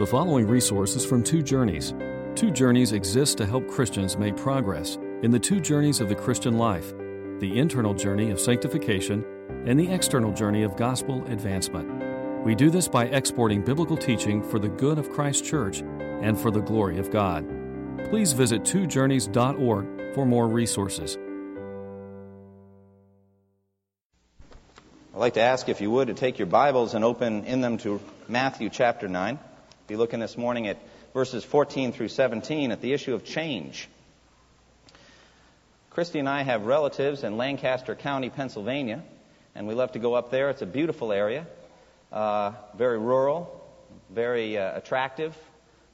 The 0.00 0.06
following 0.06 0.46
resources 0.46 1.04
from 1.04 1.22
Two 1.22 1.42
Journeys. 1.42 1.92
Two 2.34 2.50
Journeys 2.50 2.92
exists 2.92 3.34
to 3.34 3.44
help 3.44 3.68
Christians 3.68 4.16
make 4.16 4.34
progress 4.34 4.96
in 5.22 5.30
the 5.30 5.38
two 5.38 5.60
journeys 5.60 6.00
of 6.00 6.08
the 6.08 6.14
Christian 6.14 6.56
life 6.56 6.94
the 7.38 7.58
internal 7.58 7.92
journey 7.92 8.30
of 8.30 8.40
sanctification 8.40 9.22
and 9.66 9.78
the 9.78 9.92
external 9.92 10.32
journey 10.32 10.62
of 10.62 10.74
gospel 10.76 11.22
advancement. 11.26 12.46
We 12.46 12.54
do 12.54 12.70
this 12.70 12.88
by 12.88 13.08
exporting 13.08 13.62
biblical 13.62 13.98
teaching 13.98 14.42
for 14.42 14.58
the 14.58 14.70
good 14.70 14.98
of 14.98 15.10
Christ's 15.10 15.46
church 15.46 15.80
and 15.82 16.40
for 16.40 16.50
the 16.50 16.62
glory 16.62 16.98
of 16.98 17.10
God. 17.10 17.46
Please 18.08 18.32
visit 18.32 18.62
twojourneys.org 18.62 20.14
for 20.14 20.24
more 20.24 20.48
resources. 20.48 21.18
I'd 25.12 25.18
like 25.18 25.34
to 25.34 25.42
ask 25.42 25.68
if 25.68 25.82
you 25.82 25.90
would 25.90 26.08
to 26.08 26.14
take 26.14 26.38
your 26.38 26.46
Bibles 26.46 26.94
and 26.94 27.04
open 27.04 27.44
in 27.44 27.60
them 27.60 27.76
to 27.78 28.00
Matthew 28.28 28.70
chapter 28.70 29.06
9 29.06 29.38
be 29.90 29.96
looking 29.96 30.20
this 30.20 30.38
morning 30.38 30.68
at 30.68 30.78
verses 31.12 31.42
14 31.42 31.90
through 31.90 32.06
17 32.06 32.70
at 32.70 32.80
the 32.80 32.92
issue 32.92 33.12
of 33.12 33.24
change. 33.24 33.88
Christy 35.90 36.20
and 36.20 36.28
I 36.28 36.44
have 36.44 36.64
relatives 36.64 37.24
in 37.24 37.36
Lancaster 37.36 37.96
County, 37.96 38.30
Pennsylvania, 38.30 39.02
and 39.52 39.66
we 39.66 39.74
love 39.74 39.90
to 39.92 39.98
go 39.98 40.14
up 40.14 40.30
there. 40.30 40.48
It's 40.48 40.62
a 40.62 40.66
beautiful 40.66 41.12
area, 41.12 41.44
uh, 42.12 42.52
very 42.76 43.00
rural, 43.00 43.68
very 44.10 44.56
uh, 44.56 44.76
attractive. 44.76 45.36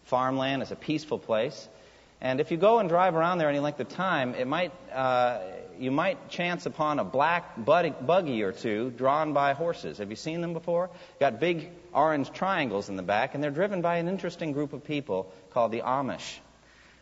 Farmland 0.05 0.61
is 0.61 0.73
a 0.73 0.77
peaceful 0.77 1.19
place. 1.19 1.67
And 2.21 2.39
if 2.39 2.51
you 2.51 2.59
go 2.59 2.81
and 2.81 2.91
drive 2.91 3.15
around 3.15 3.39
there 3.39 3.49
any 3.49 3.61
length 3.61 3.81
of 3.81 3.89
time, 3.89 4.35
it 4.35 4.47
might, 4.47 4.73
uh, 4.93 5.41
you 5.81 5.91
might 5.91 6.29
chance 6.29 6.67
upon 6.67 6.99
a 6.99 7.05
black 7.05 7.65
buggy 7.65 8.43
or 8.43 8.53
two 8.53 8.91
drawn 8.91 9.33
by 9.33 9.53
horses. 9.53 9.99
Have 9.99 10.11
you 10.11 10.17
seen 10.17 10.41
them 10.41 10.53
before? 10.53 10.91
Got 11.21 11.41
big 11.41 11.71
orange 11.93 12.33
triangles 12.33 12.89
in 12.89 12.97
the 12.97 13.03
back, 13.03 13.35
and 13.35 13.43
they're 13.43 13.51
driven 13.51 13.83
by 13.83 13.97
an 13.97 14.09
interesting 14.09 14.53
group 14.53 14.73
of 14.73 14.85
people 14.85 15.33
called 15.51 15.73
the 15.73 15.81
Amish. 15.81 16.39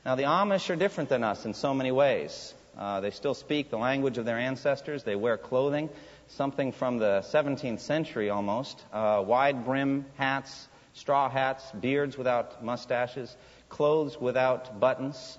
Now, 0.04 0.14
the 0.14 0.24
Amish 0.24 0.70
are 0.70 0.76
different 0.76 1.08
than 1.08 1.24
us 1.24 1.44
in 1.44 1.54
so 1.54 1.74
many 1.74 1.92
ways. 1.92 2.54
Uh, 2.76 3.00
they 3.00 3.10
still 3.10 3.34
speak 3.34 3.70
the 3.70 3.78
language 3.78 4.18
of 4.18 4.24
their 4.24 4.38
ancestors. 4.38 5.04
They 5.04 5.16
wear 5.16 5.36
clothing, 5.36 5.88
something 6.28 6.72
from 6.72 6.98
the 6.98 7.24
17th 7.32 7.80
century 7.80 8.30
almost, 8.30 8.84
uh, 8.92 9.22
wide 9.24 9.64
brim 9.64 10.04
hats, 10.16 10.68
straw 10.92 11.30
hats, 11.30 11.64
beards 11.72 12.18
without 12.18 12.64
mustaches 12.64 13.34
clothes 13.74 14.20
without 14.20 14.78
buttons. 14.78 15.38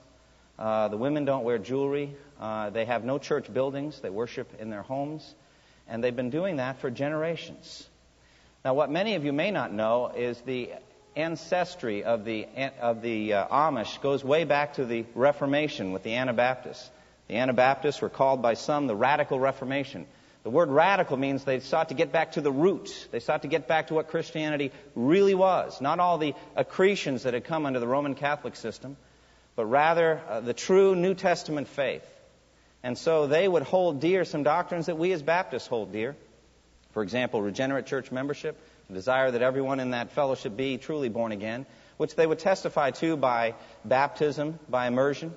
Uh, 0.58 0.88
the 0.88 0.98
women 0.98 1.26
don't 1.26 1.44
wear 1.44 1.58
jewelry. 1.58 2.16
Uh, 2.40 2.70
they 2.70 2.86
have 2.86 3.04
no 3.04 3.18
church 3.18 3.52
buildings. 3.54 4.00
They 4.00 4.10
worship 4.10 4.54
in 4.60 4.70
their 4.70 4.82
homes. 4.82 5.36
And 5.88 6.04
they've 6.04 6.16
been 6.16 6.30
doing 6.30 6.58
that 6.58 6.80
for 6.80 6.90
generations. 6.90 7.88
Now, 8.64 8.74
what 8.74 8.90
many 8.90 9.16
of 9.16 9.26
you 9.26 9.34
may 9.34 9.52
not 9.52 9.72
know 9.72 10.12
is 10.16 10.40
the 10.42 10.72
ancestry 11.16 12.04
of 12.04 12.26
the, 12.26 12.48
of 12.82 13.02
the 13.02 13.34
uh, 13.34 13.48
Amish 13.48 14.02
goes 14.02 14.24
way 14.24 14.44
back 14.44 14.74
to 14.74 14.86
the 14.86 15.06
Reformation 15.14 15.92
with 15.92 16.04
the 16.04 16.16
Anabaptists. 16.16 16.90
The 17.28 17.38
Anabaptists 17.38 18.02
were 18.02 18.10
called 18.10 18.42
by 18.42 18.54
some 18.56 18.88
the 18.88 18.96
Radical 18.96 19.40
Reformation. 19.40 20.06
The 20.44 20.52
word 20.52 20.70
radical 20.70 21.18
means 21.18 21.44
they 21.44 21.60
sought 21.60 21.90
to 21.90 21.96
get 21.96 22.12
back 22.12 22.34
to 22.34 22.42
the 22.42 22.52
roots. 22.52 23.08
They 23.12 23.20
sought 23.20 23.42
to 23.42 23.48
get 23.48 23.68
back 23.68 23.88
to 23.88 23.96
what 23.96 24.10
Christianity 24.10 24.72
really 24.94 25.34
was. 25.34 25.82
Not 25.82 26.00
all 26.00 26.20
the 26.20 26.36
accretions 26.56 27.24
that 27.24 27.34
had 27.34 27.46
come 27.46 27.66
under 27.66 27.80
the 27.80 27.88
Roman 27.88 28.14
Catholic 28.14 28.56
system, 28.56 28.96
but 29.56 29.66
rather 29.66 30.22
uh, 30.28 30.40
the 30.42 30.54
true 30.54 30.96
New 30.96 31.14
Testament 31.14 31.68
faith. 31.68 32.06
And 32.84 32.98
so 32.98 33.28
they 33.28 33.48
would 33.48 33.64
hold 33.64 34.00
dear 34.00 34.26
some 34.26 34.44
doctrines 34.44 34.86
that 34.86 34.98
we 34.98 35.12
as 35.12 35.22
Baptists 35.22 35.68
hold 35.68 35.92
dear. 35.92 36.16
For 36.92 37.04
example, 37.04 37.42
regenerate 37.42 37.88
church 37.88 38.12
membership, 38.12 38.58
the 38.88 38.94
desire 38.94 39.32
that 39.32 39.42
everyone 39.42 39.80
in 39.80 39.92
that 39.92 40.12
fellowship 40.12 40.56
be 40.56 40.78
truly 40.78 41.10
born 41.10 41.32
again, 41.32 41.66
which 41.98 42.16
they 42.16 42.28
would 42.28 42.40
testify 42.40 42.92
to 42.92 43.18
by 43.18 43.56
baptism, 43.84 44.60
by 44.70 44.88
immersion, 44.88 45.34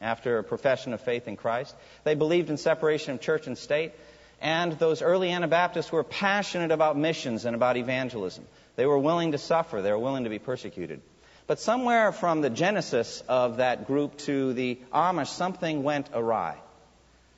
after 0.00 0.38
a 0.38 0.44
profession 0.44 0.92
of 0.92 1.00
faith 1.00 1.28
in 1.28 1.36
Christ. 1.36 1.74
They 2.04 2.14
believed 2.14 2.50
in 2.50 2.56
separation 2.56 3.14
of 3.14 3.20
church 3.20 3.46
and 3.46 3.56
state. 3.56 3.92
And 4.40 4.72
those 4.78 5.02
early 5.02 5.30
Anabaptists 5.30 5.90
were 5.90 6.04
passionate 6.04 6.70
about 6.70 6.96
missions 6.96 7.44
and 7.44 7.56
about 7.56 7.76
evangelism. 7.76 8.44
They 8.76 8.86
were 8.86 8.98
willing 8.98 9.32
to 9.32 9.38
suffer, 9.38 9.82
they 9.82 9.90
were 9.90 9.98
willing 9.98 10.24
to 10.24 10.30
be 10.30 10.38
persecuted. 10.38 11.00
But 11.48 11.58
somewhere 11.58 12.12
from 12.12 12.42
the 12.42 12.50
genesis 12.50 13.24
of 13.26 13.56
that 13.56 13.86
group 13.86 14.18
to 14.18 14.52
the 14.52 14.78
Amish, 14.92 15.28
something 15.28 15.82
went 15.82 16.10
awry. 16.12 16.56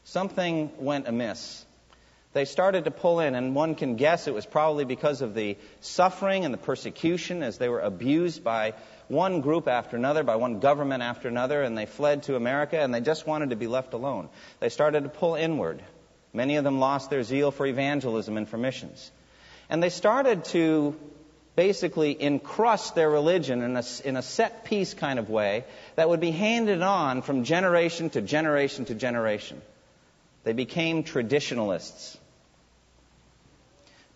Something 0.03 0.73
went 0.79 1.07
amiss. 1.07 1.65
They 2.33 2.45
started 2.45 2.85
to 2.85 2.91
pull 2.91 3.21
in, 3.21 3.37
and 3.37 3.55
one 3.55 3.77
can 3.77 3.95
guess 3.95 4.27
it 4.27 4.35
was 4.35 4.45
probably 4.45 4.85
because 4.85 5.23
of 5.23 5.35
the 5.35 5.57
suffering 5.81 6.45
and 6.45 6.53
the 6.53 6.59
persecution 6.59 7.45
as 7.45 7.59
they 7.59 7.69
were 7.69 7.81
abused 7.81 8.43
by 8.43 8.75
one 9.07 9.43
group 9.43 9.69
after 9.69 9.97
another, 9.97 10.25
by 10.25 10.37
one 10.37 10.59
government 10.59 11.05
after 11.05 11.29
another, 11.29 11.63
and 11.63 11.79
they 11.79 11.87
fled 11.87 12.25
to 12.25 12.35
America 12.35 12.81
and 12.81 12.93
they 12.93 13.01
just 13.01 13.29
wanted 13.29 13.51
to 13.51 13.57
be 13.57 13.69
left 13.69 13.95
alone. 13.95 14.29
They 14.59 14.71
started 14.71 15.05
to 15.05 15.09
pull 15.09 15.37
inward. 15.37 15.83
Many 16.33 16.57
of 16.57 16.65
them 16.65 16.81
lost 16.81 17.11
their 17.11 17.23
zeal 17.23 17.53
for 17.53 17.65
evangelism 17.65 18.37
and 18.37 18.49
for 18.49 18.59
missions. 18.59 19.11
And 19.69 19.81
they 19.81 19.89
started 19.89 20.45
to 20.47 20.97
basically 21.57 22.21
encrust 22.21 22.95
their 22.95 23.11
religion 23.11 23.63
in 23.63 23.77
a, 23.77 23.83
in 24.05 24.17
a 24.17 24.23
set 24.23 24.65
piece 24.65 24.95
kind 24.95 25.19
of 25.19 25.29
way 25.29 25.65
that 25.97 26.09
would 26.09 26.21
be 26.21 26.31
handed 26.31 26.83
on 26.83 27.23
from 27.23 27.45
generation 27.45 28.11
to 28.11 28.21
generation 28.21 28.85
to 28.87 28.95
generation. 28.95 29.61
They 30.45 30.53
became 30.53 31.03
traditionalists. 31.03 32.17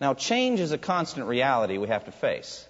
Now, 0.01 0.13
change 0.13 0.59
is 0.59 0.71
a 0.71 0.77
constant 0.77 1.27
reality 1.27 1.77
we 1.77 1.87
have 1.87 2.05
to 2.05 2.11
face. 2.11 2.65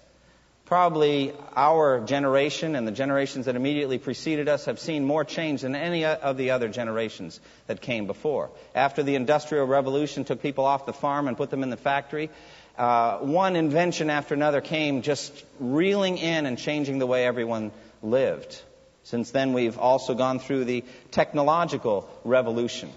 Probably 0.66 1.32
our 1.54 2.00
generation 2.00 2.74
and 2.74 2.88
the 2.88 2.92
generations 2.92 3.46
that 3.46 3.54
immediately 3.54 3.98
preceded 3.98 4.48
us 4.48 4.64
have 4.64 4.80
seen 4.80 5.04
more 5.04 5.24
change 5.24 5.62
than 5.62 5.76
any 5.76 6.04
of 6.04 6.36
the 6.36 6.50
other 6.50 6.68
generations 6.68 7.38
that 7.68 7.80
came 7.80 8.08
before. 8.08 8.50
After 8.74 9.04
the 9.04 9.14
Industrial 9.14 9.64
Revolution 9.64 10.24
took 10.24 10.42
people 10.42 10.64
off 10.64 10.84
the 10.84 10.92
farm 10.92 11.28
and 11.28 11.36
put 11.36 11.50
them 11.50 11.62
in 11.62 11.70
the 11.70 11.76
factory, 11.76 12.30
uh, 12.78 13.18
one 13.18 13.56
invention 13.56 14.10
after 14.10 14.34
another 14.34 14.60
came 14.60 15.02
just 15.02 15.44
reeling 15.58 16.18
in 16.18 16.46
and 16.46 16.58
changing 16.58 16.98
the 16.98 17.06
way 17.06 17.26
everyone 17.26 17.72
lived. 18.02 18.60
Since 19.04 19.30
then, 19.30 19.52
we've 19.52 19.78
also 19.78 20.14
gone 20.14 20.40
through 20.40 20.64
the 20.64 20.84
technological 21.10 22.08
revolution, 22.24 22.90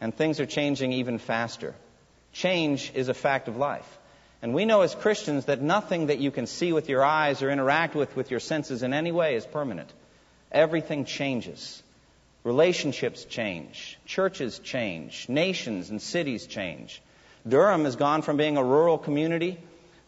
and 0.00 0.14
things 0.14 0.40
are 0.40 0.46
changing 0.46 0.92
even 0.92 1.18
faster. 1.18 1.74
Change 2.32 2.92
is 2.94 3.08
a 3.08 3.14
fact 3.14 3.48
of 3.48 3.56
life. 3.56 3.98
And 4.42 4.54
we 4.54 4.64
know 4.64 4.80
as 4.82 4.94
Christians 4.94 5.46
that 5.46 5.60
nothing 5.60 6.06
that 6.06 6.18
you 6.18 6.30
can 6.30 6.46
see 6.46 6.72
with 6.72 6.88
your 6.88 7.04
eyes 7.04 7.42
or 7.42 7.50
interact 7.50 7.94
with 7.94 8.16
with 8.16 8.30
your 8.30 8.40
senses 8.40 8.82
in 8.82 8.94
any 8.94 9.12
way 9.12 9.34
is 9.34 9.44
permanent. 9.44 9.92
Everything 10.50 11.04
changes. 11.04 11.82
Relationships 12.42 13.24
change. 13.24 13.98
Churches 14.06 14.58
change. 14.60 15.28
Nations 15.28 15.90
and 15.90 16.00
cities 16.00 16.46
change. 16.46 17.02
Durham 17.48 17.84
has 17.84 17.96
gone 17.96 18.22
from 18.22 18.36
being 18.36 18.56
a 18.56 18.64
rural 18.64 18.98
community 18.98 19.58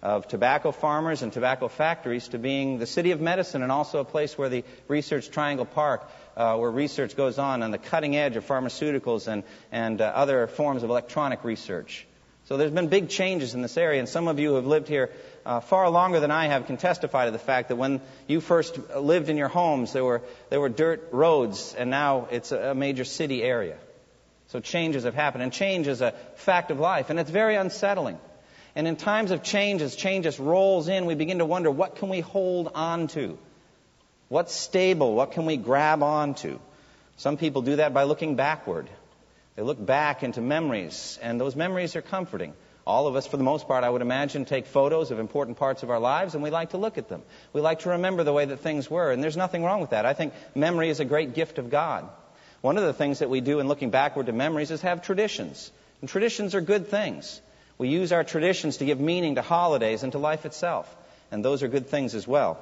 of 0.02 0.26
tobacco 0.26 0.72
farmers 0.72 1.22
and 1.22 1.32
tobacco 1.32 1.68
factories 1.68 2.28
to 2.28 2.38
being 2.38 2.78
the 2.78 2.86
city 2.86 3.12
of 3.12 3.20
medicine 3.20 3.62
and 3.62 3.70
also 3.70 4.00
a 4.00 4.04
place 4.04 4.36
where 4.36 4.48
the 4.48 4.64
Research 4.88 5.30
Triangle 5.30 5.64
Park, 5.64 6.10
uh, 6.36 6.56
where 6.56 6.70
research 6.70 7.16
goes 7.16 7.38
on 7.38 7.62
on 7.62 7.70
the 7.70 7.78
cutting 7.78 8.16
edge 8.16 8.36
of 8.36 8.46
pharmaceuticals 8.46 9.28
and, 9.28 9.44
and 9.70 10.00
uh, 10.00 10.04
other 10.04 10.46
forms 10.48 10.82
of 10.82 10.90
electronic 10.90 11.44
research. 11.44 12.06
So 12.46 12.56
there's 12.56 12.72
been 12.72 12.88
big 12.88 13.08
changes 13.08 13.54
in 13.54 13.62
this 13.62 13.76
area, 13.76 14.00
and 14.00 14.08
some 14.08 14.26
of 14.26 14.40
you 14.40 14.50
who 14.50 14.54
have 14.56 14.66
lived 14.66 14.88
here 14.88 15.10
uh, 15.46 15.60
far 15.60 15.88
longer 15.88 16.18
than 16.18 16.32
I 16.32 16.48
have 16.48 16.66
can 16.66 16.76
testify 16.76 17.26
to 17.26 17.30
the 17.30 17.38
fact 17.38 17.68
that 17.68 17.76
when 17.76 18.00
you 18.26 18.40
first 18.40 18.78
lived 18.96 19.28
in 19.28 19.36
your 19.36 19.48
homes, 19.48 19.92
there 19.92 20.04
were, 20.04 20.22
there 20.50 20.60
were 20.60 20.68
dirt 20.68 21.08
roads, 21.12 21.74
and 21.78 21.88
now 21.88 22.26
it's 22.32 22.50
a, 22.50 22.70
a 22.70 22.74
major 22.74 23.04
city 23.04 23.42
area. 23.44 23.78
So 24.52 24.60
changes 24.60 25.04
have 25.04 25.14
happened, 25.14 25.42
and 25.42 25.50
change 25.50 25.88
is 25.88 26.02
a 26.02 26.12
fact 26.34 26.70
of 26.70 26.78
life, 26.78 27.08
and 27.08 27.18
it's 27.18 27.30
very 27.30 27.56
unsettling. 27.56 28.18
And 28.76 28.86
in 28.86 28.96
times 28.96 29.30
of 29.30 29.42
change, 29.42 29.80
as 29.80 29.96
change 29.96 30.24
just 30.24 30.38
rolls 30.38 30.88
in, 30.88 31.06
we 31.06 31.14
begin 31.14 31.38
to 31.38 31.46
wonder 31.46 31.70
what 31.70 31.96
can 31.96 32.10
we 32.10 32.20
hold 32.20 32.70
on 32.74 33.06
to? 33.08 33.38
What's 34.28 34.52
stable? 34.54 35.14
What 35.14 35.32
can 35.32 35.46
we 35.46 35.56
grab 35.56 36.02
onto? 36.02 36.58
Some 37.16 37.38
people 37.38 37.62
do 37.62 37.76
that 37.76 37.94
by 37.94 38.02
looking 38.02 38.36
backward. 38.36 38.90
They 39.56 39.62
look 39.62 39.82
back 39.82 40.22
into 40.22 40.42
memories, 40.42 41.18
and 41.22 41.40
those 41.40 41.56
memories 41.56 41.96
are 41.96 42.02
comforting. 42.02 42.52
All 42.86 43.06
of 43.06 43.16
us, 43.16 43.26
for 43.26 43.38
the 43.38 43.44
most 43.44 43.66
part, 43.66 43.84
I 43.84 43.88
would 43.88 44.02
imagine, 44.02 44.44
take 44.44 44.66
photos 44.66 45.10
of 45.10 45.18
important 45.18 45.56
parts 45.56 45.82
of 45.82 45.88
our 45.88 46.00
lives, 46.00 46.34
and 46.34 46.42
we 46.42 46.50
like 46.50 46.70
to 46.70 46.76
look 46.76 46.98
at 46.98 47.08
them. 47.08 47.22
We 47.54 47.62
like 47.62 47.78
to 47.80 47.90
remember 47.90 48.22
the 48.22 48.34
way 48.34 48.44
that 48.44 48.58
things 48.58 48.90
were, 48.90 49.12
and 49.12 49.24
there's 49.24 49.34
nothing 49.34 49.64
wrong 49.64 49.80
with 49.80 49.90
that. 49.90 50.04
I 50.04 50.12
think 50.12 50.34
memory 50.54 50.90
is 50.90 51.00
a 51.00 51.06
great 51.06 51.32
gift 51.32 51.56
of 51.56 51.70
God. 51.70 52.10
One 52.62 52.78
of 52.78 52.84
the 52.84 52.92
things 52.94 53.18
that 53.18 53.28
we 53.28 53.40
do 53.40 53.60
in 53.60 53.68
looking 53.68 53.90
backward 53.90 54.26
to 54.26 54.32
memories 54.32 54.70
is 54.70 54.80
have 54.80 55.02
traditions. 55.02 55.70
And 56.00 56.08
traditions 56.08 56.54
are 56.54 56.60
good 56.60 56.88
things. 56.88 57.40
We 57.76 57.88
use 57.88 58.12
our 58.12 58.24
traditions 58.24 58.78
to 58.78 58.84
give 58.84 59.00
meaning 59.00 59.34
to 59.34 59.42
holidays 59.42 60.04
and 60.04 60.12
to 60.12 60.18
life 60.18 60.46
itself. 60.46 60.96
And 61.30 61.44
those 61.44 61.62
are 61.62 61.68
good 61.68 61.88
things 61.88 62.14
as 62.14 62.26
well. 62.26 62.58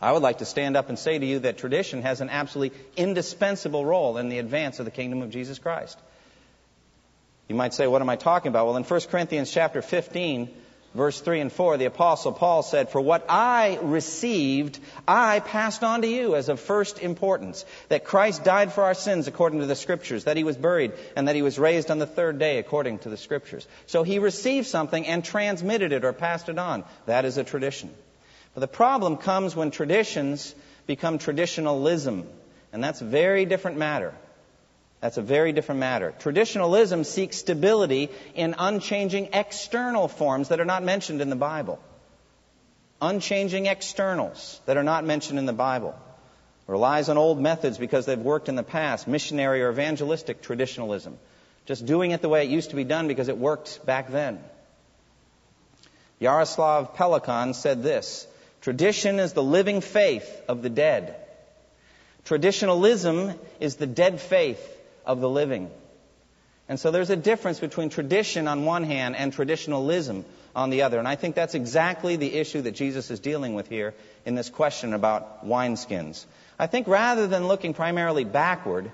I 0.00 0.12
would 0.12 0.22
like 0.22 0.38
to 0.38 0.46
stand 0.46 0.76
up 0.76 0.88
and 0.88 0.98
say 0.98 1.18
to 1.18 1.26
you 1.26 1.40
that 1.40 1.58
tradition 1.58 2.00
has 2.02 2.22
an 2.22 2.30
absolutely 2.30 2.78
indispensable 2.96 3.84
role 3.84 4.16
in 4.16 4.30
the 4.30 4.38
advance 4.38 4.78
of 4.78 4.86
the 4.86 4.90
kingdom 4.90 5.20
of 5.20 5.30
Jesus 5.30 5.58
Christ. 5.58 5.98
You 7.48 7.54
might 7.54 7.74
say, 7.74 7.86
what 7.86 8.00
am 8.00 8.08
I 8.08 8.16
talking 8.16 8.48
about? 8.48 8.66
Well, 8.66 8.76
in 8.78 8.84
1 8.84 9.00
Corinthians 9.10 9.52
chapter 9.52 9.82
15, 9.82 10.48
verse 10.94 11.20
3 11.20 11.40
and 11.40 11.52
4, 11.52 11.76
the 11.76 11.84
Apostle 11.84 12.32
Paul 12.32 12.62
said, 12.62 12.90
For 12.90 13.00
what 13.00 13.26
I 13.28 13.78
received, 13.82 14.78
I 15.06 15.40
passed 15.40 15.84
on 15.84 16.02
to 16.02 16.08
you 16.08 16.34
as 16.34 16.48
of 16.48 16.60
first 16.60 16.98
importance, 16.98 17.64
that 17.88 18.04
Christ 18.04 18.44
died 18.44 18.72
for 18.72 18.84
our 18.84 18.94
sins 18.94 19.28
according 19.28 19.60
to 19.60 19.66
the 19.66 19.76
Scriptures, 19.76 20.24
that 20.24 20.36
he 20.36 20.44
was 20.44 20.56
buried, 20.56 20.92
and 21.16 21.28
that 21.28 21.36
he 21.36 21.42
was 21.42 21.58
raised 21.58 21.90
on 21.90 21.98
the 21.98 22.06
third 22.06 22.38
day 22.38 22.58
according 22.58 22.98
to 23.00 23.08
the 23.08 23.16
Scriptures. 23.16 23.66
So 23.86 24.02
he 24.02 24.18
received 24.18 24.66
something 24.66 25.06
and 25.06 25.24
transmitted 25.24 25.92
it 25.92 26.04
or 26.04 26.12
passed 26.12 26.48
it 26.48 26.58
on. 26.58 26.84
That 27.06 27.24
is 27.24 27.38
a 27.38 27.44
tradition. 27.44 27.90
But 28.54 28.60
the 28.60 28.68
problem 28.68 29.16
comes 29.16 29.54
when 29.54 29.70
traditions 29.70 30.54
become 30.86 31.18
traditionalism, 31.18 32.26
and 32.72 32.82
that's 32.82 33.00
a 33.00 33.04
very 33.04 33.44
different 33.44 33.76
matter. 33.78 34.12
That's 35.00 35.16
a 35.16 35.22
very 35.22 35.52
different 35.52 35.80
matter. 35.80 36.12
Traditionalism 36.18 37.04
seeks 37.04 37.38
stability 37.38 38.10
in 38.34 38.54
unchanging 38.58 39.30
external 39.32 40.08
forms 40.08 40.48
that 40.48 40.60
are 40.60 40.66
not 40.66 40.82
mentioned 40.84 41.22
in 41.22 41.30
the 41.30 41.36
Bible. 41.36 41.80
Unchanging 43.00 43.64
externals 43.64 44.60
that 44.66 44.76
are 44.76 44.82
not 44.82 45.04
mentioned 45.06 45.38
in 45.38 45.46
the 45.46 45.54
Bible. 45.54 45.94
Relies 46.66 47.08
on 47.08 47.16
old 47.16 47.40
methods 47.40 47.78
because 47.78 48.04
they've 48.04 48.18
worked 48.18 48.50
in 48.50 48.56
the 48.56 48.62
past, 48.62 49.08
missionary 49.08 49.62
or 49.62 49.70
evangelistic 49.70 50.42
traditionalism. 50.42 51.18
Just 51.64 51.86
doing 51.86 52.10
it 52.10 52.20
the 52.20 52.28
way 52.28 52.44
it 52.44 52.50
used 52.50 52.70
to 52.70 52.76
be 52.76 52.84
done 52.84 53.08
because 53.08 53.28
it 53.28 53.38
worked 53.38 53.84
back 53.86 54.10
then. 54.10 54.38
Jaroslav 56.20 56.94
Pelikan 56.94 57.54
said 57.54 57.82
this 57.82 58.26
Tradition 58.60 59.18
is 59.18 59.32
the 59.32 59.42
living 59.42 59.80
faith 59.80 60.42
of 60.46 60.60
the 60.60 60.68
dead. 60.68 61.16
Traditionalism 62.26 63.32
is 63.60 63.76
the 63.76 63.86
dead 63.86 64.20
faith 64.20 64.76
of 65.10 65.20
the 65.20 65.28
living. 65.28 65.70
And 66.68 66.78
so 66.78 66.92
there's 66.92 67.10
a 67.10 67.16
difference 67.16 67.58
between 67.58 67.90
tradition 67.90 68.46
on 68.46 68.64
one 68.64 68.84
hand 68.84 69.16
and 69.16 69.32
traditionalism 69.32 70.24
on 70.54 70.70
the 70.70 70.82
other. 70.82 71.00
And 71.00 71.08
I 71.08 71.16
think 71.16 71.34
that's 71.34 71.56
exactly 71.56 72.14
the 72.14 72.32
issue 72.32 72.62
that 72.62 72.76
Jesus 72.76 73.10
is 73.10 73.18
dealing 73.18 73.54
with 73.54 73.68
here 73.68 73.92
in 74.24 74.36
this 74.36 74.48
question 74.48 74.94
about 74.94 75.44
wineskins. 75.44 76.24
I 76.60 76.68
think 76.68 76.86
rather 76.86 77.26
than 77.26 77.48
looking 77.48 77.74
primarily 77.74 78.22
backward, 78.22 78.92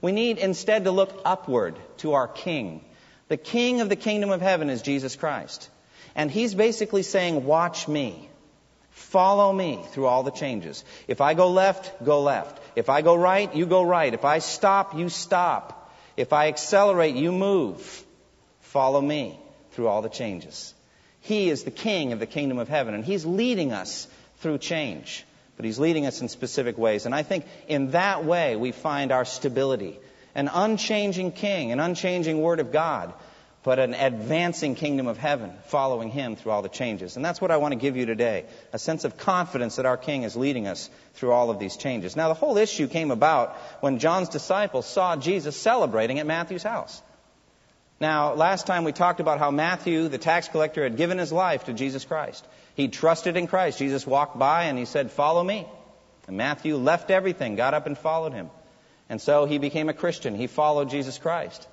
we 0.00 0.12
need 0.12 0.38
instead 0.38 0.84
to 0.84 0.90
look 0.90 1.20
upward 1.26 1.76
to 1.98 2.14
our 2.14 2.28
King. 2.28 2.82
The 3.28 3.36
King 3.36 3.82
of 3.82 3.90
the 3.90 3.96
kingdom 3.96 4.30
of 4.30 4.40
heaven 4.40 4.70
is 4.70 4.80
Jesus 4.80 5.14
Christ. 5.14 5.68
And 6.14 6.30
he's 6.30 6.54
basically 6.54 7.02
saying, 7.02 7.44
Watch 7.44 7.88
me. 7.88 8.27
Follow 8.98 9.52
me 9.52 9.80
through 9.92 10.06
all 10.06 10.24
the 10.24 10.32
changes. 10.32 10.84
If 11.06 11.20
I 11.20 11.34
go 11.34 11.50
left, 11.50 12.04
go 12.04 12.20
left. 12.20 12.60
If 12.76 12.90
I 12.90 13.00
go 13.00 13.14
right, 13.14 13.54
you 13.54 13.64
go 13.64 13.82
right. 13.82 14.12
If 14.12 14.24
I 14.24 14.40
stop, 14.40 14.94
you 14.98 15.08
stop. 15.08 15.94
If 16.16 16.32
I 16.32 16.48
accelerate, 16.48 17.14
you 17.14 17.30
move. 17.30 18.04
Follow 18.60 19.00
me 19.00 19.38
through 19.70 19.86
all 19.86 20.02
the 20.02 20.08
changes. 20.08 20.74
He 21.20 21.48
is 21.48 21.62
the 21.62 21.70
king 21.70 22.12
of 22.12 22.18
the 22.18 22.26
kingdom 22.26 22.58
of 22.58 22.68
heaven, 22.68 22.92
and 22.92 23.04
he's 23.04 23.24
leading 23.24 23.72
us 23.72 24.08
through 24.40 24.58
change. 24.58 25.24
But 25.56 25.64
he's 25.64 25.78
leading 25.78 26.04
us 26.04 26.20
in 26.20 26.28
specific 26.28 26.76
ways. 26.76 27.06
And 27.06 27.14
I 27.14 27.22
think 27.22 27.46
in 27.68 27.92
that 27.92 28.24
way 28.24 28.56
we 28.56 28.72
find 28.72 29.12
our 29.12 29.24
stability. 29.24 29.98
An 30.34 30.50
unchanging 30.52 31.32
king, 31.32 31.72
an 31.72 31.80
unchanging 31.80 32.42
word 32.42 32.60
of 32.60 32.72
God 32.72 33.14
but 33.68 33.78
an 33.78 33.92
advancing 33.92 34.74
kingdom 34.74 35.08
of 35.08 35.18
heaven 35.18 35.52
following 35.66 36.08
him 36.08 36.36
through 36.36 36.52
all 36.52 36.62
the 36.62 36.70
changes. 36.70 37.16
And 37.16 37.22
that's 37.22 37.38
what 37.38 37.50
I 37.50 37.58
want 37.58 37.72
to 37.72 37.78
give 37.78 37.98
you 37.98 38.06
today 38.06 38.46
a 38.72 38.78
sense 38.78 39.04
of 39.04 39.18
confidence 39.18 39.76
that 39.76 39.84
our 39.84 39.98
king 39.98 40.22
is 40.22 40.34
leading 40.34 40.66
us 40.66 40.88
through 41.16 41.32
all 41.32 41.50
of 41.50 41.58
these 41.58 41.76
changes. 41.76 42.16
Now, 42.16 42.28
the 42.28 42.34
whole 42.34 42.56
issue 42.56 42.88
came 42.88 43.10
about 43.10 43.54
when 43.80 43.98
John's 43.98 44.30
disciples 44.30 44.86
saw 44.86 45.16
Jesus 45.16 45.54
celebrating 45.54 46.18
at 46.18 46.26
Matthew's 46.26 46.62
house. 46.62 47.02
Now, 48.00 48.32
last 48.32 48.66
time 48.66 48.84
we 48.84 48.92
talked 48.92 49.20
about 49.20 49.38
how 49.38 49.50
Matthew, 49.50 50.08
the 50.08 50.16
tax 50.16 50.48
collector, 50.48 50.82
had 50.82 50.96
given 50.96 51.18
his 51.18 51.30
life 51.30 51.64
to 51.64 51.74
Jesus 51.74 52.06
Christ. 52.06 52.48
He 52.74 52.88
trusted 52.88 53.36
in 53.36 53.48
Christ. 53.48 53.78
Jesus 53.78 54.06
walked 54.06 54.38
by 54.38 54.64
and 54.64 54.78
he 54.78 54.86
said, 54.86 55.10
Follow 55.10 55.44
me. 55.44 55.68
And 56.26 56.38
Matthew 56.38 56.76
left 56.76 57.10
everything, 57.10 57.56
got 57.56 57.74
up 57.74 57.84
and 57.84 57.98
followed 57.98 58.32
him. 58.32 58.48
And 59.10 59.20
so 59.20 59.44
he 59.44 59.58
became 59.58 59.90
a 59.90 59.92
Christian. 59.92 60.34
He 60.34 60.46
followed 60.46 60.88
Jesus 60.88 61.18
Christ. 61.18 61.68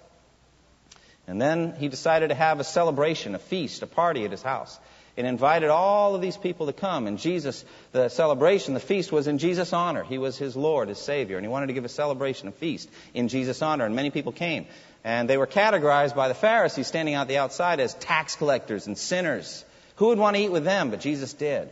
And 1.27 1.42
then 1.42 1.75
he 1.77 1.88
decided 1.88 2.30
to 2.30 2.36
have 2.36 2.60
a 2.60 2.63
celebration, 2.63 3.36
a 3.36 3.39
feast, 3.39 3.81
a 3.81 3.88
party 3.88 4.25
at 4.25 4.31
his 4.31 4.42
house. 4.42 4.80
And 5.18 5.25
invited 5.25 5.69
all 5.69 6.13
of 6.13 6.22
these 6.22 6.36
people 6.36 6.66
to 6.66 6.74
come. 6.74 7.07
And 7.07 7.18
Jesus, 7.18 7.63
the 7.94 8.10
celebration, 8.10 8.74
the 8.74 8.81
feast 8.81 9.13
was 9.13 9.27
in 9.27 9.38
Jesus' 9.38 9.72
honor. 9.72 10.04
He 10.04 10.18
was 10.18 10.38
his 10.38 10.57
Lord, 10.57 10.89
his 10.89 11.00
Savior. 11.00 11.38
And 11.38 11.45
he 11.45 11.50
wanted 11.50 11.68
to 11.68 11.74
give 11.74 11.86
a 11.86 11.89
celebration, 11.89 12.50
a 12.50 12.51
feast 12.51 12.89
in 13.13 13.30
Jesus' 13.30 13.62
honor. 13.62 13.86
And 13.86 13.95
many 13.95 14.10
people 14.10 14.33
came. 14.33 14.66
And 15.06 15.30
they 15.30 15.38
were 15.38 15.48
categorized 15.48 16.16
by 16.16 16.27
the 16.27 16.33
Pharisees 16.33 16.88
standing 16.88 17.13
out 17.13 17.30
the 17.30 17.38
outside 17.38 17.80
as 17.80 17.94
tax 17.94 18.36
collectors 18.36 18.88
and 18.88 18.98
sinners. 18.98 19.63
Who 19.95 20.07
would 20.07 20.18
want 20.18 20.36
to 20.36 20.42
eat 20.42 20.51
with 20.51 20.66
them? 20.66 20.89
But 20.89 21.00
Jesus 21.00 21.33
did. 21.33 21.69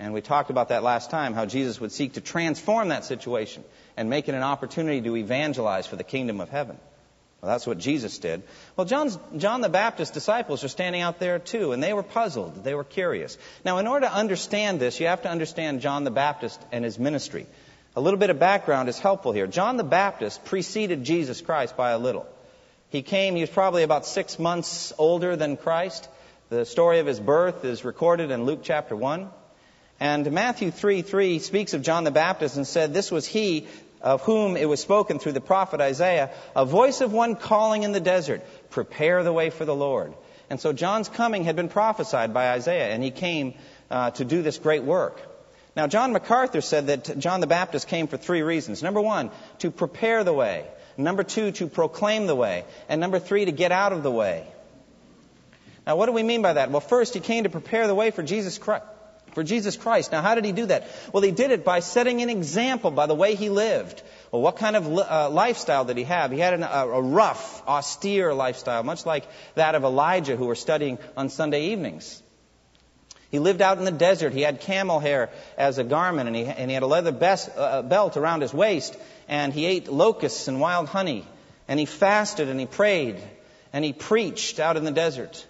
And 0.00 0.12
we 0.12 0.20
talked 0.20 0.50
about 0.50 0.70
that 0.70 0.82
last 0.82 1.10
time, 1.10 1.34
how 1.34 1.46
Jesus 1.46 1.80
would 1.80 1.92
seek 1.92 2.14
to 2.14 2.20
transform 2.20 2.88
that 2.88 3.04
situation 3.04 3.62
and 3.96 4.10
make 4.10 4.28
it 4.28 4.34
an 4.34 4.42
opportunity 4.42 5.00
to 5.02 5.16
evangelize 5.16 5.86
for 5.86 5.94
the 5.94 6.02
kingdom 6.02 6.40
of 6.40 6.48
heaven. 6.48 6.78
Well, 7.42 7.50
that's 7.50 7.66
what 7.66 7.78
Jesus 7.78 8.18
did. 8.18 8.44
Well, 8.76 8.84
John's, 8.84 9.18
John 9.36 9.62
the 9.62 9.68
Baptist's 9.68 10.14
disciples 10.14 10.62
are 10.62 10.68
standing 10.68 11.00
out 11.00 11.18
there 11.18 11.40
too, 11.40 11.72
and 11.72 11.82
they 11.82 11.92
were 11.92 12.04
puzzled. 12.04 12.62
They 12.62 12.72
were 12.72 12.84
curious. 12.84 13.36
Now, 13.64 13.78
in 13.78 13.88
order 13.88 14.06
to 14.06 14.14
understand 14.14 14.78
this, 14.78 15.00
you 15.00 15.08
have 15.08 15.22
to 15.22 15.28
understand 15.28 15.80
John 15.80 16.04
the 16.04 16.12
Baptist 16.12 16.64
and 16.70 16.84
his 16.84 17.00
ministry. 17.00 17.48
A 17.96 18.00
little 18.00 18.20
bit 18.20 18.30
of 18.30 18.38
background 18.38 18.88
is 18.88 19.00
helpful 19.00 19.32
here. 19.32 19.48
John 19.48 19.76
the 19.76 19.82
Baptist 19.82 20.44
preceded 20.44 21.02
Jesus 21.02 21.40
Christ 21.40 21.76
by 21.76 21.90
a 21.90 21.98
little. 21.98 22.28
He 22.90 23.02
came, 23.02 23.34
he 23.34 23.40
was 23.40 23.50
probably 23.50 23.82
about 23.82 24.06
six 24.06 24.38
months 24.38 24.92
older 24.96 25.34
than 25.34 25.56
Christ. 25.56 26.08
The 26.48 26.64
story 26.64 27.00
of 27.00 27.06
his 27.06 27.18
birth 27.18 27.64
is 27.64 27.84
recorded 27.84 28.30
in 28.30 28.44
Luke 28.44 28.60
chapter 28.62 28.94
1. 28.94 29.28
And 29.98 30.30
Matthew 30.30 30.70
3 30.70 31.02
3 31.02 31.40
speaks 31.40 31.74
of 31.74 31.82
John 31.82 32.04
the 32.04 32.10
Baptist 32.12 32.56
and 32.56 32.66
said, 32.66 32.94
This 32.94 33.10
was 33.10 33.26
he 33.26 33.66
of 34.02 34.22
whom 34.22 34.56
it 34.56 34.68
was 34.68 34.80
spoken 34.80 35.18
through 35.18 35.32
the 35.32 35.40
prophet 35.40 35.80
Isaiah, 35.80 36.30
a 36.54 36.64
voice 36.64 37.00
of 37.00 37.12
one 37.12 37.36
calling 37.36 37.84
in 37.84 37.92
the 37.92 38.00
desert, 38.00 38.42
prepare 38.70 39.22
the 39.22 39.32
way 39.32 39.50
for 39.50 39.64
the 39.64 39.74
Lord. 39.74 40.14
And 40.50 40.60
so 40.60 40.72
John's 40.72 41.08
coming 41.08 41.44
had 41.44 41.56
been 41.56 41.68
prophesied 41.68 42.34
by 42.34 42.50
Isaiah, 42.50 42.90
and 42.90 43.02
he 43.02 43.10
came 43.10 43.54
uh, 43.90 44.10
to 44.12 44.24
do 44.24 44.42
this 44.42 44.58
great 44.58 44.82
work. 44.82 45.20
Now, 45.74 45.86
John 45.86 46.12
MacArthur 46.12 46.60
said 46.60 46.88
that 46.88 47.18
John 47.18 47.40
the 47.40 47.46
Baptist 47.46 47.88
came 47.88 48.06
for 48.06 48.18
three 48.18 48.42
reasons. 48.42 48.82
Number 48.82 49.00
one, 49.00 49.30
to 49.60 49.70
prepare 49.70 50.24
the 50.24 50.32
way. 50.34 50.66
Number 50.98 51.22
two, 51.22 51.52
to 51.52 51.66
proclaim 51.66 52.26
the 52.26 52.34
way. 52.34 52.64
And 52.88 53.00
number 53.00 53.18
three, 53.18 53.46
to 53.46 53.52
get 53.52 53.72
out 53.72 53.94
of 53.94 54.02
the 54.02 54.10
way. 54.10 54.46
Now, 55.86 55.96
what 55.96 56.06
do 56.06 56.12
we 56.12 56.22
mean 56.22 56.42
by 56.42 56.52
that? 56.52 56.70
Well, 56.70 56.80
first, 56.80 57.14
he 57.14 57.20
came 57.20 57.44
to 57.44 57.50
prepare 57.50 57.86
the 57.86 57.94
way 57.94 58.10
for 58.10 58.22
Jesus 58.22 58.58
Christ 58.58 58.84
for 59.32 59.42
Jesus 59.42 59.76
Christ. 59.76 60.12
Now, 60.12 60.22
how 60.22 60.34
did 60.34 60.44
he 60.44 60.52
do 60.52 60.66
that? 60.66 60.88
Well, 61.12 61.22
he 61.22 61.30
did 61.30 61.50
it 61.50 61.64
by 61.64 61.80
setting 61.80 62.22
an 62.22 62.30
example 62.30 62.90
by 62.90 63.06
the 63.06 63.14
way 63.14 63.34
he 63.34 63.48
lived. 63.48 64.02
Well, 64.30 64.42
what 64.42 64.56
kind 64.56 64.76
of 64.76 64.86
uh, 64.86 65.30
lifestyle 65.30 65.84
did 65.84 65.96
he 65.96 66.04
have? 66.04 66.30
He 66.30 66.38
had 66.38 66.54
an, 66.54 66.62
a, 66.62 66.66
a 66.66 67.02
rough, 67.02 67.66
austere 67.66 68.34
lifestyle, 68.34 68.82
much 68.82 69.06
like 69.06 69.26
that 69.54 69.74
of 69.74 69.84
Elijah, 69.84 70.36
who 70.36 70.46
we're 70.46 70.54
studying 70.54 70.98
on 71.16 71.28
Sunday 71.28 71.72
evenings. 71.72 72.22
He 73.30 73.38
lived 73.38 73.62
out 73.62 73.78
in 73.78 73.84
the 73.84 73.90
desert. 73.90 74.34
He 74.34 74.42
had 74.42 74.60
camel 74.60 75.00
hair 75.00 75.30
as 75.56 75.78
a 75.78 75.84
garment, 75.84 76.26
and 76.26 76.36
he, 76.36 76.44
and 76.44 76.70
he 76.70 76.74
had 76.74 76.82
a 76.82 76.86
leather 76.86 77.12
best, 77.12 77.50
uh, 77.56 77.80
belt 77.80 78.18
around 78.18 78.42
his 78.42 78.52
waist, 78.52 78.94
and 79.26 79.54
he 79.54 79.64
ate 79.64 79.90
locusts 79.90 80.48
and 80.48 80.60
wild 80.60 80.88
honey, 80.88 81.26
and 81.66 81.80
he 81.80 81.86
fasted 81.86 82.48
and 82.48 82.60
he 82.60 82.66
prayed, 82.66 83.16
and 83.72 83.82
he 83.82 83.94
preached 83.94 84.60
out 84.60 84.76
in 84.76 84.84
the 84.84 84.90
desert 84.90 85.46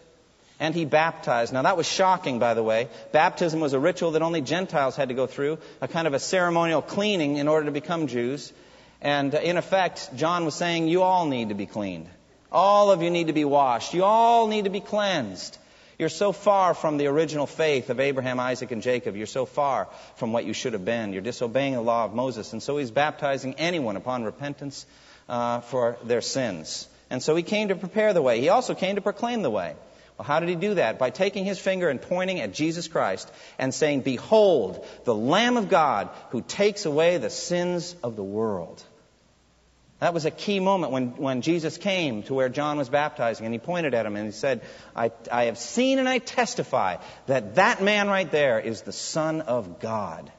and 0.62 0.76
he 0.76 0.85
baptized. 0.85 1.52
Now 1.52 1.62
that 1.62 1.76
was 1.76 1.88
shocking, 1.88 2.38
by 2.38 2.54
the 2.54 2.62
way. 2.62 2.88
Baptism 3.11 3.59
was 3.59 3.73
a 3.73 3.81
ritual 3.81 4.12
that 4.12 4.23
only 4.23 4.40
Gentiles 4.40 4.95
had 4.95 5.09
to 5.09 5.14
go 5.14 5.26
through, 5.26 5.59
a 5.81 5.88
kind 5.88 6.07
of 6.07 6.14
a 6.14 6.21
ceremonial 6.21 6.81
cleaning 6.81 7.37
in 7.37 7.49
order 7.49 7.66
to 7.66 7.73
become 7.73 8.07
Jews. 8.07 8.52
And 9.00 9.35
uh, 9.35 9.40
in 9.40 9.57
effect, 9.57 10.14
John 10.14 10.45
was 10.45 10.54
saying, 10.54 10.87
you 10.87 11.02
all 11.02 11.26
need 11.26 11.49
to 11.49 11.57
be 11.57 11.66
cleaned. 11.66 12.09
All 12.52 12.92
of 12.92 13.02
you 13.02 13.11
need 13.11 13.26
to 13.26 13.33
be 13.33 13.45
washed. 13.45 13.92
You 13.92 14.04
all 14.04 14.47
need 14.47 14.66
to 14.66 14.71
be 14.71 14.78
cleansed. 14.78 15.59
You're 15.99 16.09
so 16.09 16.31
far 16.31 16.75
from 16.75 16.97
the 16.97 17.09
original 17.09 17.49
faith 17.49 17.90
of 17.90 17.99
Abraham, 17.99 18.38
Isaac, 18.38 18.71
and 18.71 18.83
Jacob. 18.83 19.16
You're 19.16 19.26
so 19.26 19.47
far 19.47 19.88
from 20.14 20.33
what 20.33 20.45
you 20.45 20.52
should 20.52 20.75
have 20.75 20.85
been. 20.85 21.12
You're 21.12 21.23
disobeying 21.23 21.75
the 21.75 21.81
law 21.81 22.04
of 22.04 22.14
Moses. 22.14 22.52
And 22.52 22.62
so 22.62 22.76
he's 22.76 22.92
baptizing 22.92 23.54
anyone 23.54 23.97
upon 23.97 24.23
repentance 24.23 24.87
uh, 25.28 25.59
for 25.62 25.97
their 26.04 26.21
sins. 26.21 26.87
And 27.11 27.21
so 27.21 27.35
he 27.35 27.42
came 27.42 27.66
to 27.66 27.75
prepare 27.75 28.12
the 28.12 28.23
way. 28.23 28.40
He 28.40 28.49
also 28.49 28.76
came 28.76 28.95
to 28.95 29.02
proclaim 29.02 29.42
the 29.42 29.50
way. 29.50 29.75
Well, 30.19 30.26
how 30.26 30.40
did 30.40 30.49
he 30.49 30.54
do 30.54 30.75
that? 30.75 30.99
By 30.99 31.11
taking 31.11 31.45
his 31.45 31.59
finger 31.59 31.88
and 31.88 32.00
pointing 32.00 32.40
at 32.40 32.52
Jesus 32.52 32.88
Christ 32.88 33.31
and 33.59 33.75
saying, 33.75 34.02
Behold, 34.02 34.87
the 35.04 35.14
Lamb 35.14 35.57
of 35.57 35.69
God 35.69 36.11
who 36.31 36.42
takes 36.42 36.85
away 36.85 37.19
the 37.19 37.31
sins 37.31 37.97
of 38.02 38.16
the 38.16 38.23
world. 38.23 38.83
That 40.02 40.14
was 40.14 40.25
a 40.25 40.33
key 40.33 40.59
moment 40.59 40.92
when, 40.92 41.16
when 41.16 41.42
Jesus 41.42 41.78
came 41.78 42.25
to 42.25 42.35
where 42.35 42.49
John 42.49 42.76
was 42.76 42.88
baptizing 42.88 43.47
and 43.47 43.54
he 43.54 43.61
pointed 43.61 43.95
at 43.95 44.04
him 44.04 44.16
and 44.16 44.26
he 44.26 44.33
said, 44.33 44.62
I, 44.97 45.12
I 45.31 45.45
have 45.45 45.59
seen 45.59 46.00
and 46.00 46.09
I 46.09 46.19
testify 46.19 46.97
that 47.26 47.54
that 47.54 47.83
man 47.83 48.09
right 48.09 48.28
there 48.28 48.59
is 48.59 48.83
the 48.83 48.92
Son 48.92 49.42
of 49.42 49.78
God. 49.78 50.33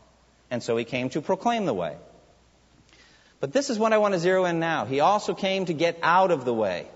And 0.52 0.62
so 0.62 0.76
he 0.76 0.84
came 0.84 1.10
to 1.12 1.22
proclaim 1.22 1.66
the 1.66 1.74
way. 1.74 1.96
But 3.40 3.54
this 3.54 3.70
is 3.70 3.80
what 3.80 3.94
I 3.94 4.00
want 4.00 4.14
to 4.14 4.20
zero 4.20 4.44
in 4.44 4.60
now. 4.60 4.86
He 4.86 5.00
also 5.00 5.34
came 5.34 5.66
to 5.66 5.74
get 5.74 5.98
out 6.04 6.32
of 6.32 6.44
the 6.44 6.54
way. 6.54 6.88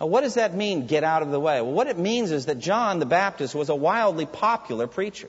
Now, 0.00 0.06
what 0.06 0.22
does 0.22 0.34
that 0.34 0.54
mean, 0.54 0.86
get 0.86 1.04
out 1.04 1.22
of 1.22 1.30
the 1.30 1.40
way? 1.40 1.60
Well, 1.60 1.72
what 1.72 1.86
it 1.86 1.98
means 1.98 2.30
is 2.30 2.46
that 2.46 2.58
John 2.58 2.98
the 2.98 3.06
Baptist 3.06 3.54
was 3.54 3.68
a 3.68 3.74
wildly 3.74 4.26
popular 4.26 4.86
preacher. 4.86 5.28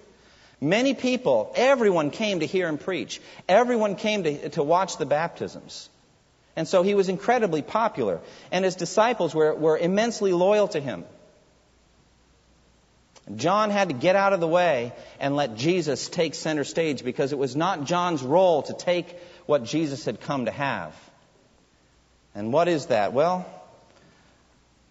Many 0.60 0.94
people, 0.94 1.52
everyone 1.56 2.12
came 2.12 2.40
to 2.40 2.46
hear 2.46 2.68
him 2.68 2.78
preach. 2.78 3.22
Everyone 3.48 3.96
came 3.96 4.24
to, 4.24 4.50
to 4.50 4.64
watch 4.64 4.98
the 4.98 5.06
baptisms. 5.06 5.90
And 6.56 6.68
so 6.68 6.82
he 6.84 6.96
was 6.96 7.10
incredibly 7.10 7.62
popular. 7.62 8.22
And 8.52 8.66
his 8.66 8.76
disciples 8.76 9.36
were, 9.36 9.54
were 9.54 9.78
immensely 9.78 10.34
loyal 10.34 10.68
to 10.70 10.80
him. 10.80 11.04
John 13.36 13.72
had 13.72 13.90
to 13.90 13.96
get 13.96 14.16
out 14.16 14.34
of 14.34 14.40
the 14.40 14.48
way 14.48 14.94
and 15.20 15.36
let 15.36 15.56
Jesus 15.56 16.10
take 16.10 16.36
center 16.36 16.64
stage 16.64 17.04
because 17.04 17.32
it 17.32 17.40
was 17.40 17.56
not 17.56 17.84
John's 17.84 18.22
role 18.22 18.62
to 18.64 18.74
take 18.74 19.18
what 19.48 19.64
Jesus 19.64 20.06
had 20.06 20.22
come 20.22 20.46
to 20.46 20.52
have. 20.52 20.96
And 22.36 22.54
what 22.54 22.68
is 22.68 22.88
that? 22.88 23.14
Well, 23.14 23.46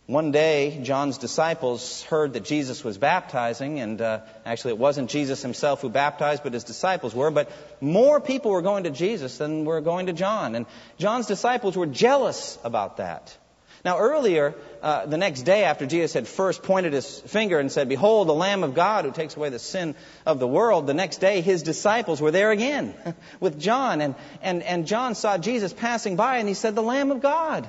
one 0.07 0.33
day, 0.33 0.81
John's 0.83 1.17
disciples 1.17 2.03
heard 2.03 2.35
that 2.35 2.45
Jesus 2.45 2.85
was 2.85 2.99
baptizing, 2.99 3.81
and 3.81 3.99
uh, 4.03 4.21
actually, 4.45 4.73
it 4.73 4.79
wasn't 4.79 5.09
Jesus 5.09 5.41
himself 5.41 5.81
who 5.81 5.89
baptized, 5.89 6.43
but 6.43 6.53
his 6.53 6.65
disciples 6.65 7.15
were. 7.15 7.31
But 7.31 7.51
more 7.81 8.21
people 8.21 8.51
were 8.51 8.61
going 8.61 8.85
to 8.85 8.91
Jesus 8.91 9.39
than 9.39 9.65
were 9.65 9.81
going 9.81 10.07
to 10.07 10.13
John, 10.13 10.57
and 10.57 10.67
John's 10.99 11.27
disciples 11.27 11.75
were 11.75 11.87
jealous 11.87 12.59
about 12.65 12.99
that. 12.99 13.35
Now, 13.83 13.99
earlier, 13.99 14.55
uh, 14.83 15.07
the 15.07 15.17
next 15.17 15.43
day 15.43 15.65
after 15.65 15.87
Jesus 15.87 16.13
had 16.13 16.29
first 16.29 16.63
pointed 16.63 16.93
his 16.93 17.21
finger 17.21 17.59
and 17.59 17.73
said, 17.73 17.89
Behold, 17.89 18.29
the 18.29 18.35
Lamb 18.35 18.63
of 18.63 18.75
God 18.75 19.07
who 19.07 19.11
takes 19.11 19.37
away 19.37 19.51
the 19.51 19.59
sin 19.59 19.95
of 20.25 20.39
the 20.39 20.49
world, 20.49 20.87
the 20.87 20.95
next 20.95 21.19
day 21.19 21.43
his 21.43 21.63
disciples 21.63 22.21
were 22.21 22.31
there 22.31 22.51
again 22.51 22.95
with 23.41 23.61
John. 23.61 24.01
And, 24.01 24.15
and, 24.41 24.63
and 24.63 24.87
John 24.87 25.15
saw 25.15 25.37
Jesus 25.37 25.75
passing 25.75 26.17
by 26.17 26.39
and 26.39 26.49
he 26.49 26.55
said, 26.55 26.75
The 26.75 26.83
Lamb 26.83 27.11
of 27.11 27.21
God 27.21 27.69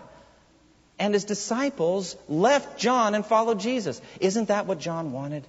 and 0.98 1.14
his 1.14 1.26
disciples 1.26 2.16
left 2.28 2.80
John 2.80 3.16
and 3.16 3.26
followed 3.26 3.60
Jesus. 3.60 4.02
Isn't 4.20 4.48
that 4.48 4.66
what 4.66 4.80
John 4.80 5.12
wanted? 5.12 5.46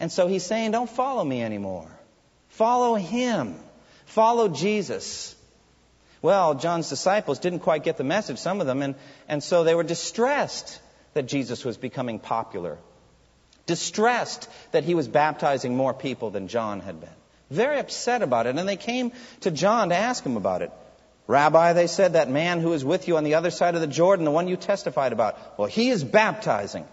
And 0.00 0.12
so 0.12 0.28
he's 0.28 0.44
saying, 0.44 0.70
don't 0.70 0.90
follow 0.90 1.24
me 1.24 1.42
anymore. 1.42 1.88
Follow 2.50 2.94
him. 2.94 3.56
Follow 4.06 4.48
Jesus. 4.48 5.34
Well, 6.22 6.54
John's 6.54 6.88
disciples 6.88 7.38
didn't 7.38 7.60
quite 7.60 7.84
get 7.84 7.96
the 7.96 8.04
message, 8.04 8.38
some 8.38 8.60
of 8.60 8.66
them, 8.66 8.82
and, 8.82 8.94
and 9.28 9.42
so 9.42 9.64
they 9.64 9.74
were 9.74 9.84
distressed 9.84 10.80
that 11.14 11.26
Jesus 11.26 11.64
was 11.64 11.76
becoming 11.76 12.18
popular. 12.18 12.78
Distressed 13.66 14.48
that 14.72 14.84
he 14.84 14.94
was 14.94 15.08
baptizing 15.08 15.76
more 15.76 15.94
people 15.94 16.30
than 16.30 16.48
John 16.48 16.80
had 16.80 17.00
been. 17.00 17.10
Very 17.50 17.78
upset 17.78 18.22
about 18.22 18.46
it, 18.46 18.56
and 18.56 18.68
they 18.68 18.76
came 18.76 19.12
to 19.40 19.50
John 19.50 19.90
to 19.90 19.96
ask 19.96 20.24
him 20.24 20.36
about 20.36 20.62
it. 20.62 20.72
Rabbi, 21.28 21.74
they 21.74 21.86
said, 21.86 22.14
that 22.14 22.30
man 22.30 22.58
who 22.60 22.72
is 22.72 22.82
with 22.82 23.06
you 23.06 23.18
on 23.18 23.22
the 23.22 23.34
other 23.34 23.50
side 23.50 23.74
of 23.74 23.82
the 23.82 23.86
Jordan, 23.86 24.24
the 24.24 24.30
one 24.30 24.48
you 24.48 24.56
testified 24.56 25.12
about, 25.12 25.58
well, 25.58 25.68
he 25.68 25.90
is 25.90 26.02
baptizing. 26.02 26.86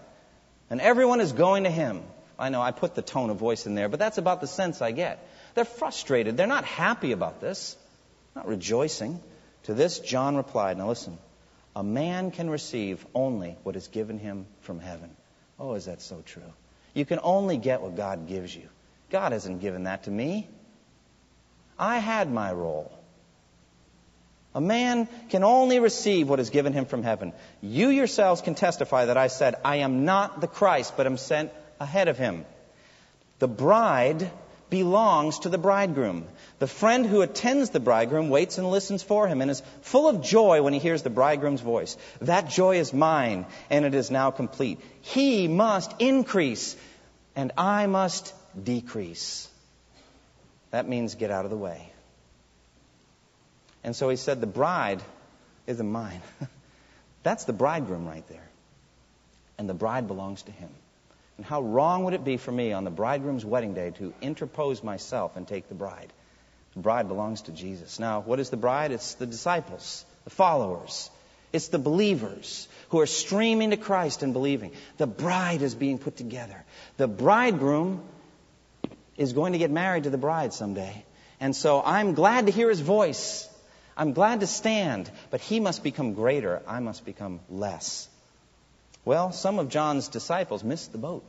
And 0.68 0.78
everyone 0.80 1.22
is 1.22 1.32
going 1.32 1.64
to 1.64 1.70
him. 1.70 2.02
I 2.38 2.50
know 2.50 2.60
I 2.60 2.70
put 2.70 2.94
the 2.94 3.00
tone 3.02 3.30
of 3.30 3.38
voice 3.38 3.66
in 3.66 3.74
there, 3.74 3.88
but 3.88 3.98
that's 3.98 4.18
about 4.18 4.42
the 4.42 4.46
sense 4.46 4.82
I 4.82 4.92
get. 4.92 5.26
They're 5.54 5.64
frustrated. 5.64 6.36
They're 6.36 6.46
not 6.46 6.66
happy 6.66 7.12
about 7.12 7.40
this, 7.40 7.76
not 8.34 8.46
rejoicing. 8.46 9.20
To 9.64 9.74
this, 9.74 10.00
John 10.00 10.36
replied, 10.36 10.76
Now 10.76 10.88
listen, 10.88 11.16
a 11.74 11.82
man 11.82 12.30
can 12.30 12.50
receive 12.50 13.04
only 13.14 13.56
what 13.62 13.74
is 13.74 13.88
given 13.88 14.18
him 14.18 14.46
from 14.60 14.80
heaven. 14.80 15.16
Oh, 15.58 15.74
is 15.74 15.86
that 15.86 16.02
so 16.02 16.22
true? 16.26 16.52
You 16.92 17.06
can 17.06 17.20
only 17.22 17.56
get 17.56 17.80
what 17.80 17.96
God 17.96 18.28
gives 18.28 18.54
you. 18.54 18.68
God 19.08 19.32
hasn't 19.32 19.62
given 19.62 19.84
that 19.84 20.04
to 20.04 20.10
me. 20.10 20.46
I 21.78 21.98
had 21.98 22.30
my 22.30 22.52
role. 22.52 22.92
A 24.56 24.60
man 24.60 25.06
can 25.28 25.44
only 25.44 25.80
receive 25.80 26.30
what 26.30 26.40
is 26.40 26.48
given 26.48 26.72
him 26.72 26.86
from 26.86 27.02
heaven. 27.02 27.34
You 27.60 27.88
yourselves 27.90 28.40
can 28.40 28.54
testify 28.54 29.04
that 29.04 29.18
I 29.18 29.26
said, 29.26 29.56
I 29.62 29.76
am 29.76 30.06
not 30.06 30.40
the 30.40 30.46
Christ, 30.46 30.94
but 30.96 31.04
am 31.04 31.18
sent 31.18 31.52
ahead 31.78 32.08
of 32.08 32.16
him. 32.16 32.46
The 33.38 33.48
bride 33.48 34.30
belongs 34.70 35.40
to 35.40 35.50
the 35.50 35.58
bridegroom. 35.58 36.26
The 36.58 36.66
friend 36.66 37.04
who 37.04 37.20
attends 37.20 37.68
the 37.68 37.80
bridegroom 37.80 38.30
waits 38.30 38.56
and 38.56 38.70
listens 38.70 39.02
for 39.02 39.28
him 39.28 39.42
and 39.42 39.50
is 39.50 39.62
full 39.82 40.08
of 40.08 40.22
joy 40.22 40.62
when 40.62 40.72
he 40.72 40.78
hears 40.78 41.02
the 41.02 41.10
bridegroom's 41.10 41.60
voice. 41.60 41.98
That 42.22 42.48
joy 42.48 42.78
is 42.78 42.94
mine, 42.94 43.44
and 43.68 43.84
it 43.84 43.94
is 43.94 44.10
now 44.10 44.30
complete. 44.30 44.80
He 45.02 45.48
must 45.48 45.92
increase, 45.98 46.76
and 47.36 47.52
I 47.58 47.88
must 47.88 48.32
decrease. 48.60 49.50
That 50.70 50.88
means 50.88 51.14
get 51.14 51.30
out 51.30 51.44
of 51.44 51.50
the 51.50 51.58
way. 51.58 51.92
And 53.86 53.94
so 53.94 54.10
he 54.10 54.16
said, 54.16 54.40
The 54.40 54.46
bride 54.46 55.00
isn't 55.66 55.90
mine. 55.90 56.20
That's 57.22 57.44
the 57.44 57.54
bridegroom 57.54 58.06
right 58.06 58.26
there. 58.28 58.48
And 59.56 59.68
the 59.68 59.74
bride 59.74 60.06
belongs 60.06 60.42
to 60.42 60.52
him. 60.52 60.68
And 61.38 61.46
how 61.46 61.62
wrong 61.62 62.04
would 62.04 62.14
it 62.14 62.24
be 62.24 62.36
for 62.36 62.52
me 62.52 62.72
on 62.72 62.84
the 62.84 62.90
bridegroom's 62.90 63.44
wedding 63.44 63.74
day 63.74 63.92
to 63.92 64.12
interpose 64.20 64.82
myself 64.82 65.36
and 65.36 65.46
take 65.46 65.68
the 65.68 65.74
bride? 65.74 66.12
The 66.74 66.80
bride 66.80 67.08
belongs 67.08 67.42
to 67.42 67.52
Jesus. 67.52 67.98
Now, 67.98 68.20
what 68.20 68.40
is 68.40 68.50
the 68.50 68.56
bride? 68.56 68.90
It's 68.90 69.14
the 69.14 69.26
disciples, 69.26 70.04
the 70.24 70.30
followers. 70.30 71.10
It's 71.52 71.68
the 71.68 71.78
believers 71.78 72.68
who 72.90 73.00
are 73.00 73.06
streaming 73.06 73.70
to 73.70 73.76
Christ 73.76 74.22
and 74.22 74.32
believing. 74.32 74.72
The 74.98 75.06
bride 75.06 75.62
is 75.62 75.74
being 75.74 75.98
put 75.98 76.16
together. 76.16 76.64
The 76.96 77.06
bridegroom 77.06 78.02
is 79.16 79.32
going 79.32 79.52
to 79.52 79.58
get 79.58 79.70
married 79.70 80.04
to 80.04 80.10
the 80.10 80.18
bride 80.18 80.52
someday. 80.52 81.04
And 81.40 81.54
so 81.54 81.82
I'm 81.84 82.14
glad 82.14 82.46
to 82.46 82.52
hear 82.52 82.68
his 82.68 82.80
voice. 82.80 83.48
I'm 83.96 84.12
glad 84.12 84.40
to 84.40 84.46
stand, 84.46 85.10
but 85.30 85.40
he 85.40 85.58
must 85.58 85.82
become 85.82 86.14
greater. 86.14 86.62
I 86.66 86.80
must 86.80 87.04
become 87.04 87.40
less. 87.48 88.08
Well, 89.04 89.32
some 89.32 89.58
of 89.58 89.68
John's 89.68 90.08
disciples 90.08 90.62
missed 90.62 90.92
the 90.92 90.98
boat. 90.98 91.24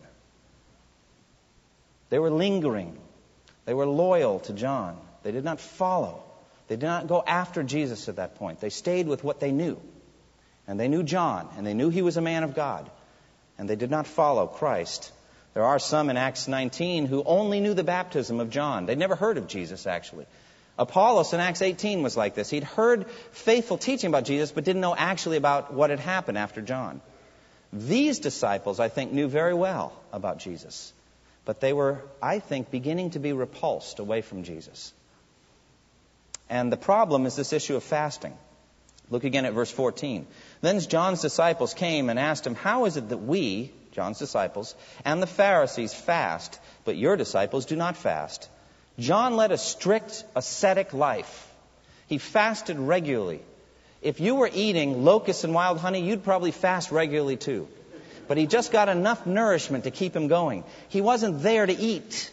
They 2.09 2.19
were 2.19 2.31
lingering. 2.31 2.97
They 3.65 3.73
were 3.73 3.85
loyal 3.85 4.39
to 4.41 4.53
John. 4.53 4.97
They 5.23 5.31
did 5.31 5.43
not 5.43 5.59
follow. 5.59 6.23
They 6.67 6.75
did 6.75 6.85
not 6.85 7.07
go 7.07 7.23
after 7.25 7.63
Jesus 7.63 8.09
at 8.09 8.17
that 8.17 8.35
point. 8.35 8.59
They 8.59 8.69
stayed 8.69 9.07
with 9.07 9.23
what 9.23 9.39
they 9.39 9.51
knew. 9.51 9.79
And 10.67 10.79
they 10.79 10.89
knew 10.89 11.03
John, 11.03 11.47
and 11.57 11.65
they 11.65 11.73
knew 11.73 11.89
he 11.89 12.01
was 12.01 12.17
a 12.17 12.21
man 12.21 12.43
of 12.43 12.55
God. 12.55 12.89
And 13.57 13.69
they 13.69 13.75
did 13.75 13.91
not 13.91 14.07
follow 14.07 14.47
Christ. 14.47 15.11
There 15.53 15.63
are 15.63 15.79
some 15.79 16.09
in 16.09 16.17
Acts 16.17 16.47
19 16.47 17.05
who 17.05 17.23
only 17.23 17.61
knew 17.61 17.73
the 17.73 17.83
baptism 17.83 18.39
of 18.39 18.49
John. 18.49 18.85
They'd 18.85 18.97
never 18.97 19.15
heard 19.15 19.37
of 19.37 19.47
Jesus, 19.47 19.87
actually. 19.87 20.25
Apollos 20.77 21.33
in 21.33 21.39
Acts 21.39 21.61
18 21.61 22.03
was 22.03 22.15
like 22.15 22.35
this. 22.35 22.49
He'd 22.49 22.63
heard 22.63 23.09
faithful 23.31 23.77
teaching 23.77 24.09
about 24.09 24.25
Jesus, 24.25 24.51
but 24.51 24.63
didn't 24.63 24.81
know 24.81 24.95
actually 24.95 25.37
about 25.37 25.73
what 25.73 25.89
had 25.89 25.99
happened 25.99 26.37
after 26.37 26.61
John. 26.61 27.01
These 27.73 28.19
disciples, 28.19 28.79
I 28.79 28.87
think, 28.87 29.11
knew 29.11 29.27
very 29.27 29.53
well 29.53 29.93
about 30.13 30.39
Jesus, 30.39 30.93
but 31.45 31.59
they 31.59 31.73
were, 31.73 32.03
I 32.21 32.39
think, 32.39 32.71
beginning 32.71 33.11
to 33.11 33.19
be 33.19 33.33
repulsed 33.33 33.99
away 33.99 34.21
from 34.21 34.43
Jesus. 34.43 34.93
And 36.49 36.71
the 36.71 36.77
problem 36.77 37.25
is 37.25 37.35
this 37.35 37.53
issue 37.53 37.75
of 37.75 37.83
fasting. 37.83 38.37
Look 39.09 39.23
again 39.23 39.45
at 39.45 39.53
verse 39.53 39.71
14. 39.71 40.27
Then 40.61 40.79
John's 40.79 41.21
disciples 41.21 41.73
came 41.73 42.09
and 42.09 42.19
asked 42.19 42.45
him, 42.45 42.55
How 42.55 42.85
is 42.85 42.97
it 42.97 43.09
that 43.09 43.17
we, 43.17 43.71
John's 43.91 44.19
disciples, 44.19 44.75
and 45.03 45.21
the 45.21 45.27
Pharisees 45.27 45.93
fast, 45.93 46.59
but 46.85 46.97
your 46.97 47.17
disciples 47.17 47.65
do 47.65 47.75
not 47.75 47.97
fast? 47.97 48.49
John 48.99 49.35
led 49.35 49.51
a 49.51 49.57
strict 49.57 50.23
ascetic 50.35 50.93
life. 50.93 51.47
He 52.07 52.17
fasted 52.17 52.79
regularly. 52.79 53.41
If 54.01 54.19
you 54.19 54.35
were 54.35 54.49
eating 54.51 55.03
locusts 55.03 55.43
and 55.43 55.53
wild 55.53 55.79
honey, 55.79 56.01
you'd 56.01 56.23
probably 56.23 56.51
fast 56.51 56.91
regularly 56.91 57.37
too. 57.37 57.67
But 58.27 58.37
he 58.37 58.45
just 58.45 58.71
got 58.71 58.89
enough 58.89 59.25
nourishment 59.25 59.85
to 59.85 59.91
keep 59.91 60.15
him 60.15 60.27
going. 60.27 60.63
He 60.89 61.01
wasn't 61.01 61.41
there 61.41 61.65
to 61.65 61.73
eat. 61.73 62.31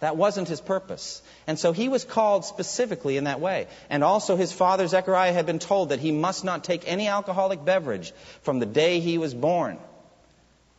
That 0.00 0.16
wasn't 0.16 0.48
his 0.48 0.60
purpose. 0.60 1.22
And 1.46 1.58
so 1.58 1.72
he 1.72 1.88
was 1.88 2.04
called 2.04 2.44
specifically 2.44 3.16
in 3.16 3.24
that 3.24 3.40
way. 3.40 3.68
And 3.88 4.02
also 4.02 4.36
his 4.36 4.52
father 4.52 4.86
Zechariah 4.86 5.32
had 5.32 5.46
been 5.46 5.60
told 5.60 5.90
that 5.90 6.00
he 6.00 6.12
must 6.12 6.44
not 6.44 6.64
take 6.64 6.82
any 6.86 7.08
alcoholic 7.08 7.64
beverage 7.64 8.12
from 8.42 8.58
the 8.58 8.66
day 8.66 9.00
he 9.00 9.18
was 9.18 9.32
born. 9.32 9.78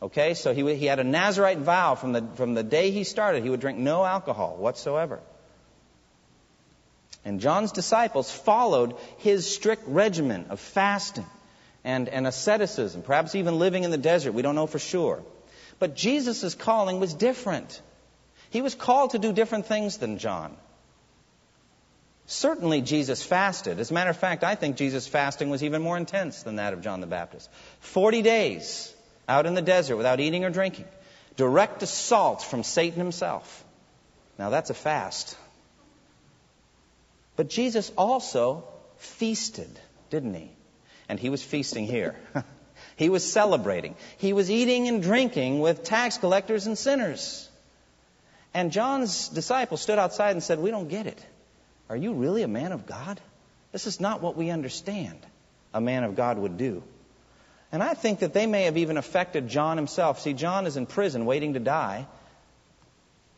Okay, 0.04 0.34
so 0.34 0.52
he, 0.52 0.74
he 0.74 0.84
had 0.84 0.98
a 0.98 1.04
Nazarite 1.04 1.60
vow 1.60 1.94
from 1.94 2.12
the, 2.12 2.22
from 2.34 2.52
the 2.52 2.62
day 2.62 2.90
he 2.90 3.04
started, 3.04 3.42
he 3.42 3.48
would 3.48 3.60
drink 3.60 3.78
no 3.78 4.04
alcohol 4.04 4.54
whatsoever. 4.58 5.20
And 7.24 7.40
John's 7.40 7.72
disciples 7.72 8.30
followed 8.30 8.96
his 9.16 9.50
strict 9.50 9.84
regimen 9.88 10.44
of 10.50 10.60
fasting 10.60 11.24
and, 11.84 12.10
and 12.10 12.26
asceticism, 12.26 13.00
perhaps 13.00 13.34
even 13.34 13.58
living 13.58 13.84
in 13.84 13.90
the 13.90 13.96
desert. 13.96 14.32
We 14.32 14.42
don't 14.42 14.54
know 14.54 14.66
for 14.66 14.78
sure. 14.78 15.22
But 15.78 15.96
Jesus' 15.96 16.54
calling 16.54 17.00
was 17.00 17.14
different. 17.14 17.80
He 18.50 18.60
was 18.60 18.74
called 18.74 19.12
to 19.12 19.18
do 19.18 19.32
different 19.32 19.64
things 19.64 19.96
than 19.96 20.18
John. 20.18 20.54
Certainly, 22.26 22.82
Jesus 22.82 23.22
fasted. 23.22 23.80
As 23.80 23.90
a 23.90 23.94
matter 23.94 24.10
of 24.10 24.18
fact, 24.18 24.44
I 24.44 24.54
think 24.54 24.76
Jesus' 24.76 25.06
fasting 25.06 25.48
was 25.48 25.64
even 25.64 25.80
more 25.80 25.96
intense 25.96 26.42
than 26.42 26.56
that 26.56 26.74
of 26.74 26.82
John 26.82 27.00
the 27.00 27.06
Baptist. 27.06 27.48
Forty 27.80 28.20
days 28.20 28.94
out 29.28 29.46
in 29.46 29.54
the 29.54 29.62
desert 29.62 29.96
without 29.96 30.20
eating 30.20 30.44
or 30.44 30.50
drinking. 30.50 30.86
Direct 31.36 31.82
assault 31.82 32.42
from 32.42 32.62
Satan 32.62 32.98
himself. 32.98 33.64
Now 34.38 34.50
that's 34.50 34.70
a 34.70 34.74
fast. 34.74 35.36
But 37.36 37.48
Jesus 37.48 37.90
also 37.96 38.64
feasted, 38.98 39.78
didn't 40.10 40.34
he? 40.34 40.50
And 41.08 41.18
he 41.18 41.30
was 41.30 41.42
feasting 41.42 41.86
here. 41.86 42.16
He 42.96 43.08
was 43.08 43.30
celebrating. 43.30 43.96
He 44.18 44.32
was 44.32 44.50
eating 44.50 44.88
and 44.88 45.02
drinking 45.02 45.60
with 45.60 45.84
tax 45.84 46.18
collectors 46.18 46.66
and 46.66 46.78
sinners. 46.78 47.48
And 48.52 48.70
John's 48.70 49.28
disciples 49.28 49.80
stood 49.80 49.98
outside 49.98 50.30
and 50.30 50.42
said, 50.42 50.60
We 50.60 50.70
don't 50.70 50.88
get 50.88 51.06
it. 51.06 51.26
Are 51.88 51.96
you 51.96 52.14
really 52.14 52.42
a 52.42 52.48
man 52.48 52.72
of 52.72 52.86
God? 52.86 53.20
This 53.72 53.86
is 53.86 54.00
not 54.00 54.22
what 54.22 54.36
we 54.36 54.50
understand 54.50 55.18
a 55.72 55.80
man 55.80 56.04
of 56.04 56.14
God 56.14 56.38
would 56.38 56.56
do. 56.56 56.82
And 57.74 57.82
I 57.82 57.94
think 57.94 58.20
that 58.20 58.32
they 58.32 58.46
may 58.46 58.66
have 58.66 58.76
even 58.76 58.96
affected 58.98 59.48
John 59.48 59.76
himself. 59.76 60.20
See, 60.20 60.32
John 60.32 60.68
is 60.68 60.76
in 60.76 60.86
prison 60.86 61.26
waiting 61.26 61.54
to 61.54 61.58
die. 61.58 62.06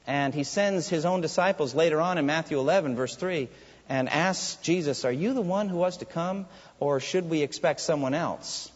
And 0.07 0.35
he 0.35 0.45
sends 0.45 0.90
his 0.90 1.07
own 1.07 1.23
disciples 1.23 1.75
later 1.75 2.02
on 2.02 2.19
in 2.19 2.26
Matthew 2.26 2.59
11, 2.59 2.97
verse 2.97 3.16
3, 3.16 3.49
and 3.88 4.11
asks 4.11 4.57
Jesus, 4.57 5.07
Are 5.07 5.11
you 5.11 5.33
the 5.33 5.40
one 5.40 5.71
who 5.71 5.78
was 5.78 5.97
to 5.97 6.05
come, 6.05 6.45
or 6.81 7.00
should 7.00 7.31
we 7.31 7.40
expect 7.40 7.81
someone 7.81 8.12
else? 8.12 8.71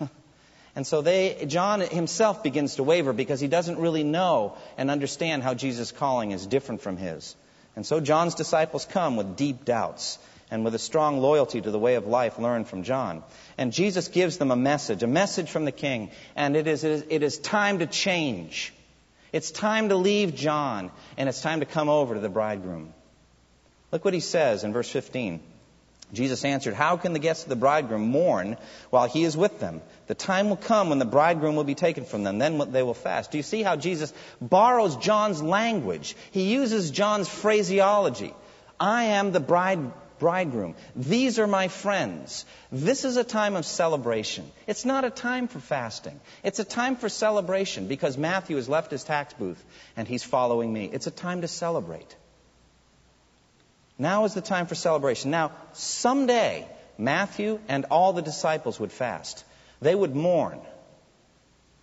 And 0.74 0.86
so 0.86 1.02
they, 1.02 1.44
John 1.48 1.82
himself 1.82 2.42
begins 2.42 2.76
to 2.76 2.82
waver 2.82 3.12
because 3.12 3.40
he 3.40 3.46
doesn't 3.46 3.78
really 3.78 4.04
know 4.04 4.56
and 4.78 4.90
understand 4.90 5.42
how 5.42 5.52
Jesus' 5.52 5.92
calling 5.92 6.30
is 6.30 6.46
different 6.46 6.80
from 6.80 6.96
his. 6.96 7.36
And 7.76 7.84
so 7.84 8.00
John's 8.00 8.34
disciples 8.34 8.86
come 8.86 9.16
with 9.16 9.36
deep 9.36 9.66
doubts 9.66 10.18
and 10.54 10.64
with 10.64 10.76
a 10.76 10.78
strong 10.78 11.18
loyalty 11.18 11.60
to 11.60 11.72
the 11.72 11.80
way 11.80 11.96
of 11.96 12.06
life 12.06 12.38
learned 12.38 12.68
from 12.68 12.84
John. 12.84 13.24
And 13.58 13.72
Jesus 13.72 14.06
gives 14.06 14.38
them 14.38 14.52
a 14.52 14.56
message, 14.56 15.02
a 15.02 15.08
message 15.08 15.50
from 15.50 15.64
the 15.64 15.72
king. 15.72 16.12
And 16.36 16.54
it 16.54 16.68
is, 16.68 16.84
it 16.84 17.24
is 17.24 17.38
time 17.38 17.80
to 17.80 17.88
change. 17.88 18.72
It's 19.32 19.50
time 19.50 19.88
to 19.88 19.96
leave 19.96 20.36
John, 20.36 20.92
and 21.16 21.28
it's 21.28 21.40
time 21.40 21.58
to 21.58 21.66
come 21.66 21.88
over 21.88 22.14
to 22.14 22.20
the 22.20 22.28
bridegroom. 22.28 22.94
Look 23.90 24.04
what 24.04 24.14
he 24.14 24.20
says 24.20 24.62
in 24.62 24.72
verse 24.72 24.88
15. 24.88 25.40
Jesus 26.12 26.44
answered, 26.44 26.74
How 26.74 26.98
can 26.98 27.14
the 27.14 27.18
guests 27.18 27.42
of 27.42 27.48
the 27.48 27.56
bridegroom 27.56 28.02
mourn 28.02 28.56
while 28.90 29.08
he 29.08 29.24
is 29.24 29.36
with 29.36 29.58
them? 29.58 29.82
The 30.06 30.14
time 30.14 30.50
will 30.50 30.56
come 30.56 30.88
when 30.88 31.00
the 31.00 31.04
bridegroom 31.04 31.56
will 31.56 31.64
be 31.64 31.74
taken 31.74 32.04
from 32.04 32.22
them. 32.22 32.38
Then 32.38 32.70
they 32.70 32.84
will 32.84 32.94
fast. 32.94 33.32
Do 33.32 33.38
you 33.38 33.42
see 33.42 33.64
how 33.64 33.74
Jesus 33.74 34.12
borrows 34.40 34.94
John's 34.98 35.42
language? 35.42 36.14
He 36.30 36.52
uses 36.52 36.92
John's 36.92 37.28
phraseology. 37.28 38.32
I 38.78 39.04
am 39.04 39.32
the 39.32 39.40
bride, 39.40 39.80
bridegroom. 40.24 40.74
These 40.96 41.38
are 41.38 41.46
my 41.46 41.68
friends. 41.68 42.46
This 42.72 43.04
is 43.04 43.18
a 43.18 43.24
time 43.24 43.56
of 43.56 43.66
celebration. 43.66 44.50
It's 44.66 44.86
not 44.86 45.04
a 45.04 45.10
time 45.10 45.48
for 45.48 45.60
fasting. 45.60 46.18
It's 46.42 46.60
a 46.60 46.64
time 46.64 46.96
for 46.96 47.10
celebration 47.10 47.88
because 47.88 48.16
Matthew 48.16 48.56
has 48.56 48.66
left 48.66 48.90
his 48.90 49.04
tax 49.04 49.34
booth 49.34 49.62
and 49.98 50.08
he's 50.08 50.24
following 50.24 50.72
me. 50.72 50.88
It's 50.90 51.06
a 51.06 51.10
time 51.10 51.42
to 51.42 51.48
celebrate. 51.48 52.16
Now 53.98 54.24
is 54.24 54.32
the 54.32 54.40
time 54.40 54.66
for 54.66 54.74
celebration. 54.74 55.30
Now, 55.30 55.52
someday, 55.74 56.66
Matthew 56.96 57.60
and 57.68 57.84
all 57.90 58.14
the 58.14 58.22
disciples 58.22 58.80
would 58.80 58.92
fast. 58.92 59.44
They 59.82 59.94
would 59.94 60.16
mourn 60.16 60.58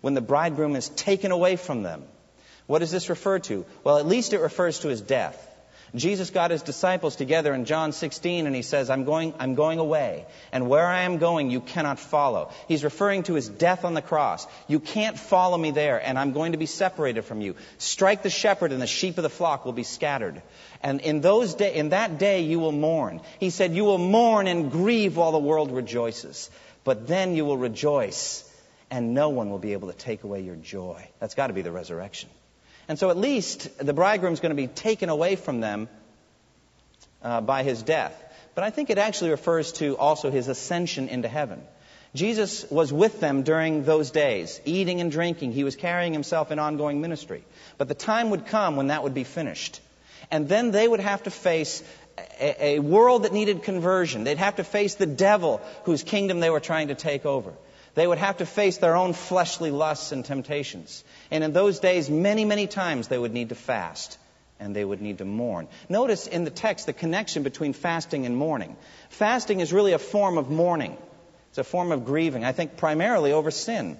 when 0.00 0.14
the 0.14 0.20
bridegroom 0.20 0.74
is 0.74 0.88
taken 0.88 1.30
away 1.30 1.54
from 1.54 1.84
them. 1.84 2.02
What 2.66 2.80
does 2.80 2.90
this 2.90 3.08
refer 3.08 3.38
to? 3.38 3.64
Well, 3.84 3.98
at 3.98 4.06
least 4.06 4.32
it 4.32 4.40
refers 4.40 4.80
to 4.80 4.88
his 4.88 5.00
death. 5.00 5.48
Jesus 5.94 6.30
got 6.30 6.50
his 6.50 6.62
disciples 6.62 7.16
together 7.16 7.52
in 7.52 7.66
John 7.66 7.92
16 7.92 8.46
and 8.46 8.56
he 8.56 8.62
says, 8.62 8.88
I'm 8.88 9.04
going, 9.04 9.34
I'm 9.38 9.54
going 9.54 9.78
away. 9.78 10.24
And 10.50 10.70
where 10.70 10.86
I 10.86 11.02
am 11.02 11.18
going, 11.18 11.50
you 11.50 11.60
cannot 11.60 11.98
follow. 11.98 12.50
He's 12.66 12.82
referring 12.82 13.24
to 13.24 13.34
his 13.34 13.46
death 13.46 13.84
on 13.84 13.92
the 13.92 14.00
cross. 14.00 14.46
You 14.68 14.80
can't 14.80 15.18
follow 15.18 15.58
me 15.58 15.70
there 15.70 16.02
and 16.02 16.18
I'm 16.18 16.32
going 16.32 16.52
to 16.52 16.58
be 16.58 16.64
separated 16.64 17.22
from 17.22 17.42
you. 17.42 17.56
Strike 17.76 18.22
the 18.22 18.30
shepherd 18.30 18.72
and 18.72 18.80
the 18.80 18.86
sheep 18.86 19.18
of 19.18 19.22
the 19.22 19.28
flock 19.28 19.66
will 19.66 19.74
be 19.74 19.82
scattered. 19.82 20.40
And 20.82 21.02
in 21.02 21.20
those 21.20 21.54
day, 21.54 21.74
in 21.74 21.90
that 21.90 22.18
day 22.18 22.40
you 22.40 22.58
will 22.58 22.72
mourn. 22.72 23.20
He 23.38 23.50
said, 23.50 23.74
you 23.74 23.84
will 23.84 23.98
mourn 23.98 24.46
and 24.46 24.70
grieve 24.70 25.18
while 25.18 25.32
the 25.32 25.38
world 25.38 25.72
rejoices. 25.72 26.48
But 26.84 27.06
then 27.06 27.36
you 27.36 27.44
will 27.44 27.58
rejoice 27.58 28.48
and 28.90 29.12
no 29.12 29.28
one 29.28 29.50
will 29.50 29.58
be 29.58 29.74
able 29.74 29.88
to 29.88 29.96
take 29.96 30.24
away 30.24 30.40
your 30.40 30.56
joy. 30.56 31.06
That's 31.18 31.34
got 31.34 31.48
to 31.48 31.52
be 31.52 31.62
the 31.62 31.72
resurrection. 31.72 32.30
And 32.92 32.98
so 32.98 33.08
at 33.08 33.16
least 33.16 33.78
the 33.78 33.94
bridegroom 33.94 34.34
is 34.34 34.40
going 34.40 34.50
to 34.50 34.54
be 34.54 34.66
taken 34.66 35.08
away 35.08 35.34
from 35.34 35.60
them 35.60 35.88
uh, 37.22 37.40
by 37.40 37.62
his 37.62 37.82
death. 37.82 38.14
But 38.54 38.64
I 38.64 38.68
think 38.68 38.90
it 38.90 38.98
actually 38.98 39.30
refers 39.30 39.72
to 39.80 39.96
also 39.96 40.30
his 40.30 40.48
ascension 40.48 41.08
into 41.08 41.26
heaven. 41.26 41.62
Jesus 42.14 42.70
was 42.70 42.92
with 42.92 43.18
them 43.18 43.44
during 43.44 43.84
those 43.84 44.10
days, 44.10 44.60
eating 44.66 45.00
and 45.00 45.10
drinking. 45.10 45.52
He 45.52 45.64
was 45.64 45.74
carrying 45.74 46.12
himself 46.12 46.52
in 46.52 46.58
ongoing 46.58 47.00
ministry. 47.00 47.44
But 47.78 47.88
the 47.88 47.94
time 47.94 48.28
would 48.28 48.44
come 48.44 48.76
when 48.76 48.88
that 48.88 49.02
would 49.02 49.14
be 49.14 49.24
finished. 49.24 49.80
And 50.30 50.46
then 50.46 50.70
they 50.70 50.86
would 50.86 51.00
have 51.00 51.22
to 51.22 51.30
face 51.30 51.82
a, 52.38 52.76
a 52.76 52.78
world 52.80 53.22
that 53.22 53.32
needed 53.32 53.62
conversion. 53.62 54.24
They'd 54.24 54.36
have 54.36 54.56
to 54.56 54.64
face 54.64 54.96
the 54.96 55.06
devil 55.06 55.62
whose 55.84 56.02
kingdom 56.02 56.40
they 56.40 56.50
were 56.50 56.60
trying 56.60 56.88
to 56.88 56.94
take 56.94 57.24
over. 57.24 57.54
They 57.94 58.06
would 58.06 58.18
have 58.18 58.38
to 58.38 58.46
face 58.46 58.78
their 58.78 58.96
own 58.96 59.12
fleshly 59.12 59.70
lusts 59.70 60.12
and 60.12 60.24
temptations. 60.24 61.04
And 61.30 61.44
in 61.44 61.52
those 61.52 61.80
days, 61.80 62.08
many, 62.08 62.44
many 62.44 62.66
times 62.66 63.08
they 63.08 63.18
would 63.18 63.32
need 63.32 63.50
to 63.50 63.54
fast 63.54 64.18
and 64.58 64.76
they 64.76 64.84
would 64.84 65.02
need 65.02 65.18
to 65.18 65.24
mourn. 65.24 65.68
Notice 65.88 66.26
in 66.26 66.44
the 66.44 66.50
text 66.50 66.86
the 66.86 66.92
connection 66.92 67.42
between 67.42 67.72
fasting 67.72 68.26
and 68.26 68.36
mourning. 68.36 68.76
Fasting 69.10 69.60
is 69.60 69.72
really 69.72 69.92
a 69.92 69.98
form 69.98 70.38
of 70.38 70.48
mourning. 70.48 70.96
It's 71.50 71.58
a 71.58 71.64
form 71.64 71.92
of 71.92 72.06
grieving, 72.06 72.44
I 72.44 72.52
think 72.52 72.76
primarily 72.76 73.32
over 73.32 73.50
sin. 73.50 73.98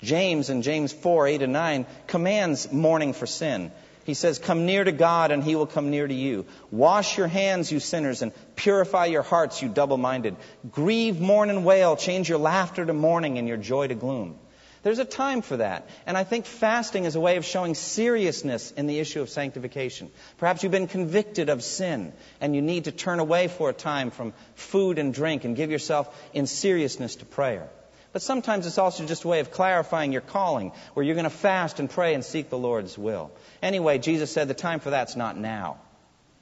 James 0.00 0.50
in 0.50 0.62
James 0.62 0.92
4, 0.92 1.26
8 1.26 1.42
and 1.42 1.52
9 1.52 1.86
commands 2.06 2.70
mourning 2.70 3.12
for 3.12 3.26
sin. 3.26 3.72
He 4.08 4.14
says, 4.14 4.38
Come 4.38 4.64
near 4.64 4.84
to 4.84 4.90
God, 4.90 5.32
and 5.32 5.44
he 5.44 5.54
will 5.54 5.66
come 5.66 5.90
near 5.90 6.08
to 6.08 6.14
you. 6.14 6.46
Wash 6.70 7.18
your 7.18 7.26
hands, 7.28 7.70
you 7.70 7.78
sinners, 7.78 8.22
and 8.22 8.32
purify 8.56 9.04
your 9.04 9.20
hearts, 9.20 9.60
you 9.60 9.68
double 9.68 9.98
minded. 9.98 10.36
Grieve, 10.70 11.20
mourn, 11.20 11.50
and 11.50 11.62
wail. 11.62 11.94
Change 11.94 12.26
your 12.26 12.38
laughter 12.38 12.86
to 12.86 12.94
mourning 12.94 13.36
and 13.36 13.46
your 13.46 13.58
joy 13.58 13.86
to 13.86 13.94
gloom. 13.94 14.38
There's 14.82 14.98
a 14.98 15.04
time 15.04 15.42
for 15.42 15.58
that. 15.58 15.90
And 16.06 16.16
I 16.16 16.24
think 16.24 16.46
fasting 16.46 17.04
is 17.04 17.16
a 17.16 17.20
way 17.20 17.36
of 17.36 17.44
showing 17.44 17.74
seriousness 17.74 18.70
in 18.70 18.86
the 18.86 18.98
issue 18.98 19.20
of 19.20 19.28
sanctification. 19.28 20.10
Perhaps 20.38 20.62
you've 20.62 20.72
been 20.72 20.88
convicted 20.88 21.50
of 21.50 21.62
sin 21.62 22.14
and 22.40 22.56
you 22.56 22.62
need 22.62 22.84
to 22.84 22.92
turn 22.92 23.18
away 23.18 23.48
for 23.48 23.68
a 23.68 23.74
time 23.74 24.10
from 24.10 24.32
food 24.54 24.98
and 24.98 25.12
drink 25.12 25.44
and 25.44 25.54
give 25.54 25.70
yourself 25.70 26.08
in 26.32 26.46
seriousness 26.46 27.16
to 27.16 27.26
prayer. 27.26 27.68
But 28.18 28.24
sometimes 28.24 28.66
it's 28.66 28.78
also 28.78 29.06
just 29.06 29.22
a 29.22 29.28
way 29.28 29.38
of 29.38 29.52
clarifying 29.52 30.10
your 30.10 30.22
calling, 30.22 30.72
where 30.94 31.06
you're 31.06 31.14
going 31.14 31.22
to 31.22 31.30
fast 31.30 31.78
and 31.78 31.88
pray 31.88 32.14
and 32.14 32.24
seek 32.24 32.50
the 32.50 32.58
Lord's 32.58 32.98
will. 32.98 33.30
Anyway, 33.62 33.98
Jesus 33.98 34.32
said 34.32 34.48
the 34.48 34.54
time 34.54 34.80
for 34.80 34.90
that's 34.90 35.14
not 35.14 35.36
now. 35.36 35.78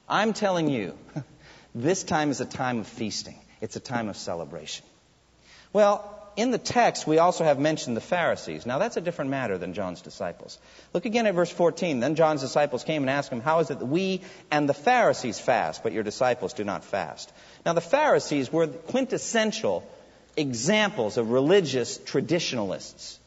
I'm 0.09 0.33
telling 0.33 0.69
you, 0.69 0.97
this 1.75 2.01
time 2.03 2.31
is 2.31 2.41
a 2.41 2.45
time 2.45 2.79
of 2.79 2.87
feasting. 2.87 3.39
It's 3.61 3.75
a 3.75 3.79
time 3.79 4.09
of 4.09 4.17
celebration. 4.17 4.87
Well, 5.71 6.17
in 6.35 6.49
the 6.49 6.57
text, 6.57 7.05
we 7.05 7.19
also 7.19 7.43
have 7.43 7.59
mentioned 7.59 7.95
the 7.95 8.01
Pharisees. 8.01 8.65
Now, 8.65 8.79
that's 8.79 8.97
a 8.97 9.01
different 9.01 9.29
matter 9.29 9.59
than 9.59 9.75
John's 9.75 10.01
disciples. 10.01 10.57
Look 10.95 11.05
again 11.05 11.27
at 11.27 11.35
verse 11.35 11.51
14. 11.51 11.99
Then 11.99 12.15
John's 12.15 12.41
disciples 12.41 12.85
came 12.85 13.03
and 13.03 13.09
asked 13.11 13.31
him, 13.31 13.41
How 13.41 13.59
is 13.59 13.69
it 13.69 13.77
that 13.77 13.85
we 13.85 14.21
and 14.49 14.67
the 14.67 14.73
Pharisees 14.73 15.39
fast, 15.39 15.83
but 15.83 15.93
your 15.93 16.01
disciples 16.01 16.53
do 16.53 16.63
not 16.63 16.83
fast? 16.83 17.31
Now, 17.67 17.73
the 17.73 17.81
Pharisees 17.81 18.51
were 18.51 18.65
quintessential 18.65 19.87
examples 20.37 21.17
of 21.17 21.31
religious 21.31 21.97
traditionalists. 21.97 23.19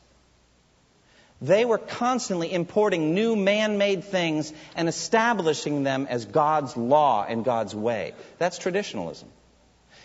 They 1.43 1.65
were 1.65 1.79
constantly 1.79 2.53
importing 2.53 3.15
new 3.15 3.35
man 3.35 3.79
made 3.79 4.05
things 4.05 4.53
and 4.77 4.89
establishing 4.89 5.85
them 5.85 6.07
as 6.09 6.27
God's 6.27 6.77
law 6.77 7.25
and 7.27 7.45
God's 7.45 7.75
way. 7.75 8.13
That's 8.39 8.59
traditionalism. 8.59 9.29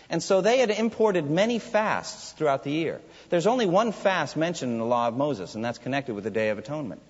And 0.08 0.22
so 0.22 0.40
they 0.40 0.58
had 0.58 0.70
imported 0.70 1.28
many 1.28 1.58
fasts 1.58 2.32
throughout 2.32 2.64
the 2.64 2.70
year. 2.70 3.00
There's 3.28 3.46
only 3.46 3.66
one 3.66 3.92
fast 3.92 4.36
mentioned 4.36 4.72
in 4.72 4.78
the 4.78 4.84
law 4.84 5.08
of 5.08 5.16
Moses, 5.16 5.54
and 5.54 5.64
that's 5.64 5.78
connected 5.78 6.14
with 6.14 6.24
the 6.24 6.30
Day 6.30 6.50
of 6.50 6.58
Atonement. 6.58 7.02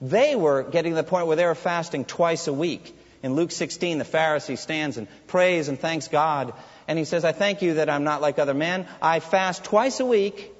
They 0.00 0.34
were 0.34 0.62
getting 0.62 0.92
to 0.92 0.96
the 0.96 1.02
point 1.04 1.26
where 1.26 1.36
they 1.36 1.44
were 1.44 1.54
fasting 1.54 2.04
twice 2.04 2.46
a 2.48 2.52
week. 2.52 2.96
In 3.22 3.34
Luke 3.34 3.50
16, 3.50 3.98
the 3.98 4.04
Pharisee 4.04 4.56
stands 4.56 4.96
and 4.96 5.08
prays 5.26 5.68
and 5.68 5.78
thanks 5.78 6.08
God 6.08 6.52
and 6.88 6.98
he 6.98 7.04
says, 7.04 7.24
I 7.24 7.32
thank 7.32 7.60
you 7.60 7.74
that 7.74 7.90
I'm 7.90 8.02
not 8.02 8.22
like 8.22 8.38
other 8.38 8.54
men. 8.54 8.88
I 9.00 9.20
fast 9.20 9.62
twice 9.62 10.00
a 10.00 10.06
week, 10.06 10.50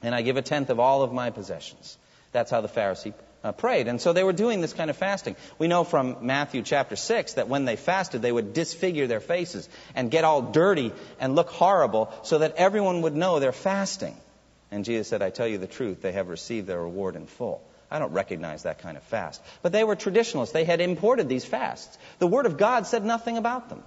and 0.00 0.14
I 0.14 0.22
give 0.22 0.36
a 0.36 0.42
tenth 0.42 0.70
of 0.70 0.78
all 0.78 1.02
of 1.02 1.12
my 1.12 1.30
possessions. 1.30 1.98
That's 2.30 2.50
how 2.50 2.60
the 2.60 2.68
Pharisee 2.68 3.12
uh, 3.42 3.50
prayed. 3.50 3.88
And 3.88 4.00
so 4.00 4.12
they 4.12 4.22
were 4.22 4.32
doing 4.32 4.60
this 4.60 4.72
kind 4.72 4.88
of 4.88 4.96
fasting. 4.96 5.34
We 5.58 5.66
know 5.66 5.82
from 5.82 6.18
Matthew 6.22 6.62
chapter 6.62 6.94
6 6.94 7.34
that 7.34 7.48
when 7.48 7.64
they 7.64 7.74
fasted, 7.74 8.22
they 8.22 8.30
would 8.32 8.52
disfigure 8.52 9.08
their 9.08 9.20
faces 9.20 9.68
and 9.96 10.10
get 10.10 10.22
all 10.24 10.42
dirty 10.42 10.92
and 11.18 11.34
look 11.34 11.50
horrible 11.50 12.12
so 12.22 12.38
that 12.38 12.54
everyone 12.54 13.02
would 13.02 13.16
know 13.16 13.40
they're 13.40 13.52
fasting. 13.52 14.16
And 14.70 14.84
Jesus 14.84 15.08
said, 15.08 15.22
I 15.22 15.30
tell 15.30 15.48
you 15.48 15.58
the 15.58 15.66
truth, 15.66 16.02
they 16.02 16.12
have 16.12 16.28
received 16.28 16.68
their 16.68 16.80
reward 16.80 17.16
in 17.16 17.26
full. 17.26 17.62
I 17.90 17.98
don't 17.98 18.12
recognize 18.12 18.62
that 18.62 18.78
kind 18.78 18.96
of 18.96 19.02
fast. 19.02 19.42
But 19.60 19.72
they 19.72 19.84
were 19.84 19.96
traditionalists. 19.96 20.54
They 20.54 20.64
had 20.64 20.80
imported 20.80 21.28
these 21.28 21.44
fasts. 21.44 21.98
The 22.20 22.26
Word 22.26 22.46
of 22.46 22.56
God 22.56 22.86
said 22.86 23.04
nothing 23.04 23.36
about 23.36 23.68
them. 23.68 23.82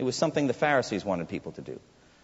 It 0.00 0.04
was 0.04 0.16
something 0.16 0.46
the 0.46 0.54
Pharisees 0.54 1.04
wanted 1.04 1.28
people 1.28 1.52
to 1.52 1.60
do. 1.60 1.78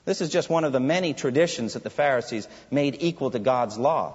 This 0.06 0.22
is 0.22 0.30
just 0.30 0.48
one 0.48 0.64
of 0.64 0.72
the 0.72 0.80
many 0.80 1.12
traditions 1.12 1.74
that 1.74 1.82
the 1.82 1.90
Pharisees 1.90 2.48
made 2.70 2.96
equal 3.00 3.30
to 3.32 3.38
God's 3.38 3.76
law. 3.76 4.14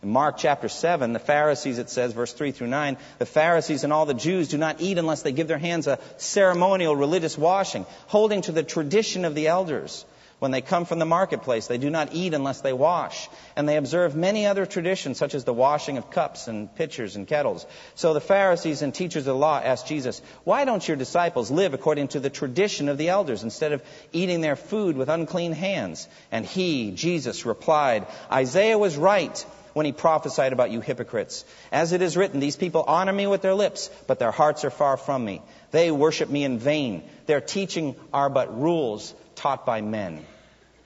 In 0.00 0.10
Mark 0.10 0.36
chapter 0.38 0.68
7, 0.68 1.12
the 1.12 1.18
Pharisees, 1.18 1.78
it 1.78 1.90
says, 1.90 2.12
verse 2.12 2.32
3 2.32 2.52
through 2.52 2.68
9, 2.68 2.98
the 3.18 3.26
Pharisees 3.26 3.82
and 3.82 3.92
all 3.92 4.06
the 4.06 4.14
Jews 4.14 4.46
do 4.46 4.58
not 4.58 4.80
eat 4.80 4.96
unless 4.96 5.22
they 5.22 5.32
give 5.32 5.48
their 5.48 5.58
hands 5.58 5.88
a 5.88 5.98
ceremonial 6.18 6.94
religious 6.94 7.36
washing, 7.36 7.84
holding 8.06 8.42
to 8.42 8.52
the 8.52 8.62
tradition 8.62 9.24
of 9.24 9.34
the 9.34 9.48
elders. 9.48 10.04
When 10.40 10.52
they 10.52 10.62
come 10.62 10.86
from 10.86 10.98
the 10.98 11.04
marketplace, 11.04 11.66
they 11.66 11.76
do 11.76 11.90
not 11.90 12.14
eat 12.14 12.32
unless 12.32 12.62
they 12.62 12.72
wash. 12.72 13.28
And 13.56 13.68
they 13.68 13.76
observe 13.76 14.16
many 14.16 14.46
other 14.46 14.64
traditions, 14.64 15.18
such 15.18 15.34
as 15.34 15.44
the 15.44 15.52
washing 15.52 15.98
of 15.98 16.10
cups 16.10 16.48
and 16.48 16.74
pitchers 16.74 17.14
and 17.14 17.28
kettles. 17.28 17.66
So 17.94 18.14
the 18.14 18.22
Pharisees 18.22 18.80
and 18.80 18.94
teachers 18.94 19.26
of 19.26 19.34
the 19.34 19.34
law 19.34 19.60
asked 19.62 19.86
Jesus, 19.86 20.22
Why 20.44 20.64
don't 20.64 20.86
your 20.86 20.96
disciples 20.96 21.50
live 21.50 21.74
according 21.74 22.08
to 22.08 22.20
the 22.20 22.30
tradition 22.30 22.88
of 22.88 22.96
the 22.96 23.10
elders 23.10 23.42
instead 23.42 23.72
of 23.72 23.82
eating 24.12 24.40
their 24.40 24.56
food 24.56 24.96
with 24.96 25.10
unclean 25.10 25.52
hands? 25.52 26.08
And 26.32 26.46
he, 26.46 26.92
Jesus, 26.92 27.44
replied, 27.44 28.06
Isaiah 28.32 28.78
was 28.78 28.96
right 28.96 29.44
when 29.74 29.84
he 29.84 29.92
prophesied 29.92 30.54
about 30.54 30.70
you 30.70 30.80
hypocrites. 30.80 31.44
As 31.70 31.92
it 31.92 32.00
is 32.00 32.16
written, 32.16 32.40
these 32.40 32.56
people 32.56 32.82
honor 32.86 33.12
me 33.12 33.26
with 33.26 33.42
their 33.42 33.54
lips, 33.54 33.90
but 34.06 34.18
their 34.18 34.32
hearts 34.32 34.64
are 34.64 34.70
far 34.70 34.96
from 34.96 35.22
me. 35.22 35.42
They 35.70 35.90
worship 35.90 36.30
me 36.30 36.44
in 36.44 36.58
vain. 36.58 37.02
Their 37.26 37.42
teaching 37.42 37.94
are 38.10 38.30
but 38.30 38.58
rules 38.58 39.14
taught 39.40 39.66
by 39.66 39.80
men. 39.80 40.24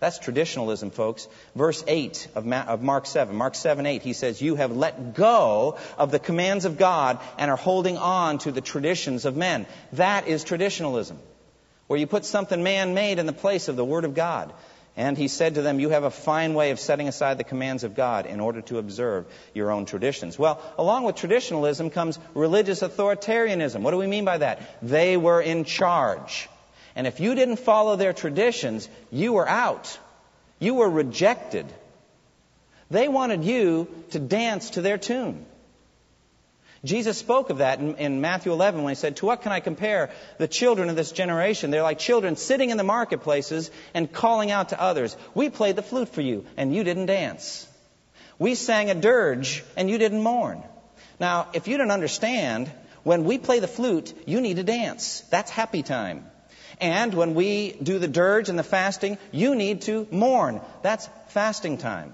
That's 0.00 0.18
traditionalism, 0.18 0.90
folks. 0.90 1.28
Verse 1.54 1.82
8 1.86 2.28
of, 2.34 2.44
Mark 2.82 3.06
7. 3.06 3.34
Mark 3.34 3.54
7 3.54 3.86
8, 3.86 4.02
he 4.02 4.12
says, 4.12 4.42
You 4.42 4.54
have 4.56 4.76
let 4.76 5.14
go 5.14 5.78
of 5.96 6.10
the 6.10 6.18
commands 6.18 6.66
of 6.66 6.76
God 6.76 7.18
and 7.38 7.50
are 7.50 7.56
holding 7.56 7.96
on 7.96 8.38
to 8.38 8.52
the 8.52 8.60
traditions 8.60 9.24
of 9.24 9.36
men. 9.36 9.66
That 9.94 10.28
is 10.28 10.44
traditionalism, 10.44 11.18
where 11.86 11.98
you 11.98 12.06
put 12.06 12.26
something 12.26 12.62
man 12.62 12.94
made 12.94 13.18
in 13.18 13.26
the 13.26 13.32
place 13.32 13.68
of 13.68 13.76
the 13.76 13.84
Word 13.84 14.04
of 14.04 14.14
God. 14.14 14.52
And 14.96 15.18
he 15.18 15.26
said 15.26 15.54
to 15.54 15.62
them, 15.62 15.80
You 15.80 15.88
have 15.88 16.04
a 16.04 16.10
fine 16.10 16.54
way 16.54 16.70
of 16.70 16.78
setting 16.78 17.08
aside 17.08 17.38
the 17.38 17.44
commands 17.44 17.82
of 17.82 17.96
God 17.96 18.26
in 18.26 18.40
order 18.40 18.60
to 18.62 18.78
observe 18.78 19.26
your 19.54 19.70
own 19.70 19.86
traditions. 19.86 20.38
Well, 20.38 20.60
along 20.78 21.04
with 21.04 21.16
traditionalism 21.16 21.90
comes 21.90 22.18
religious 22.34 22.82
authoritarianism. 22.82 23.80
What 23.80 23.90
do 23.90 23.96
we 23.96 24.06
mean 24.06 24.24
by 24.24 24.38
that? 24.38 24.60
They 24.82 25.16
were 25.16 25.40
in 25.40 25.64
charge. 25.64 26.48
And 26.96 27.06
if 27.06 27.20
you 27.20 27.34
didn't 27.34 27.56
follow 27.56 27.96
their 27.96 28.12
traditions, 28.12 28.88
you 29.10 29.32
were 29.32 29.48
out. 29.48 29.98
You 30.58 30.74
were 30.74 30.88
rejected. 30.88 31.66
They 32.90 33.08
wanted 33.08 33.44
you 33.44 33.88
to 34.10 34.18
dance 34.18 34.70
to 34.70 34.80
their 34.80 34.98
tune. 34.98 35.46
Jesus 36.84 37.16
spoke 37.16 37.48
of 37.48 37.58
that 37.58 37.80
in, 37.80 37.96
in, 37.96 38.20
Matthew 38.20 38.52
11 38.52 38.82
when 38.82 38.90
he 38.90 38.94
said, 38.94 39.16
To 39.16 39.26
what 39.26 39.40
can 39.40 39.52
I 39.52 39.60
compare 39.60 40.10
the 40.36 40.46
children 40.46 40.90
of 40.90 40.96
this 40.96 41.12
generation? 41.12 41.70
They're 41.70 41.82
like 41.82 41.98
children 41.98 42.36
sitting 42.36 42.68
in 42.68 42.76
the 42.76 42.84
marketplaces 42.84 43.70
and 43.94 44.12
calling 44.12 44.50
out 44.50 44.68
to 44.68 44.80
others, 44.80 45.16
We 45.34 45.48
played 45.48 45.76
the 45.76 45.82
flute 45.82 46.10
for 46.10 46.20
you, 46.20 46.44
and 46.58 46.74
you 46.74 46.84
didn't 46.84 47.06
dance. 47.06 47.66
We 48.38 48.54
sang 48.54 48.90
a 48.90 48.94
dirge, 48.94 49.64
and 49.76 49.88
you 49.88 49.96
didn't 49.96 50.22
mourn. 50.22 50.62
Now, 51.18 51.48
if 51.54 51.68
you 51.68 51.78
don't 51.78 51.90
understand, 51.90 52.70
when 53.02 53.24
we 53.24 53.38
play 53.38 53.60
the 53.60 53.68
flute, 53.68 54.12
you 54.26 54.42
need 54.42 54.56
to 54.56 54.64
dance. 54.64 55.20
That's 55.30 55.50
happy 55.50 55.82
time. 55.82 56.26
And 56.80 57.14
when 57.14 57.34
we 57.34 57.72
do 57.72 57.98
the 57.98 58.08
dirge 58.08 58.48
and 58.48 58.58
the 58.58 58.64
fasting, 58.64 59.18
you 59.32 59.54
need 59.54 59.82
to 59.82 60.06
mourn. 60.10 60.60
That's 60.82 61.08
fasting 61.28 61.78
time. 61.78 62.12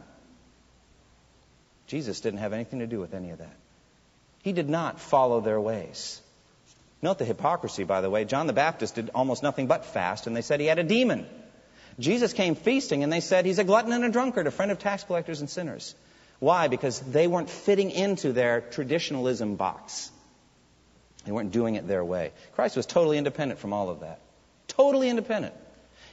Jesus 1.87 2.21
didn't 2.21 2.41
have 2.41 2.53
anything 2.53 2.79
to 2.81 2.87
do 2.87 3.01
with 3.01 3.15
any 3.15 3.31
of 3.31 3.39
that. 3.39 3.57
He 4.43 4.53
did 4.53 4.69
not 4.69 5.01
follow 5.01 5.41
their 5.41 5.61
ways. 5.61 6.21
Note 7.03 7.19
the 7.19 7.25
hypocrisy, 7.25 7.85
by 7.85 8.01
the 8.01 8.11
way. 8.11 8.25
John 8.25 8.47
the 8.47 8.53
Baptist 8.53 8.95
did 8.95 9.11
almost 9.15 9.43
nothing 9.43 9.67
but 9.67 9.85
fast, 9.87 10.27
and 10.27 10.37
they 10.37 10.43
said 10.43 10.61
he 10.61 10.67
had 10.67 10.79
a 10.79 10.85
demon. 10.85 11.27
Jesus 11.99 12.33
came 12.33 12.55
feasting, 12.55 13.03
and 13.03 13.13
they 13.13 13.21
said 13.21 13.45
he's 13.45 13.59
a 13.59 13.65
glutton 13.65 13.93
and 13.93 14.05
a 14.05 14.11
drunkard, 14.11 14.47
a 14.47 14.51
friend 14.51 14.71
of 14.71 14.79
tax 14.79 15.05
collectors 15.05 15.41
and 15.41 15.51
sinners. 15.51 15.95
Why? 16.39 16.69
Because 16.69 17.01
they 17.01 17.27
weren't 17.27 17.51
fitting 17.51 17.91
into 17.91 18.33
their 18.33 18.61
traditionalism 18.61 19.57
box. 19.57 20.11
They 21.25 21.33
weren't 21.33 21.53
doing 21.53 21.75
it 21.75 21.87
their 21.87 22.05
way. 22.05 22.33
Christ 22.55 22.77
was 22.77 22.87
totally 22.87 23.19
independent 23.19 23.61
from 23.61 23.73
all 23.73 23.91
of 23.91 24.01
that. 24.01 24.21
Totally 24.71 25.09
independent. 25.09 25.55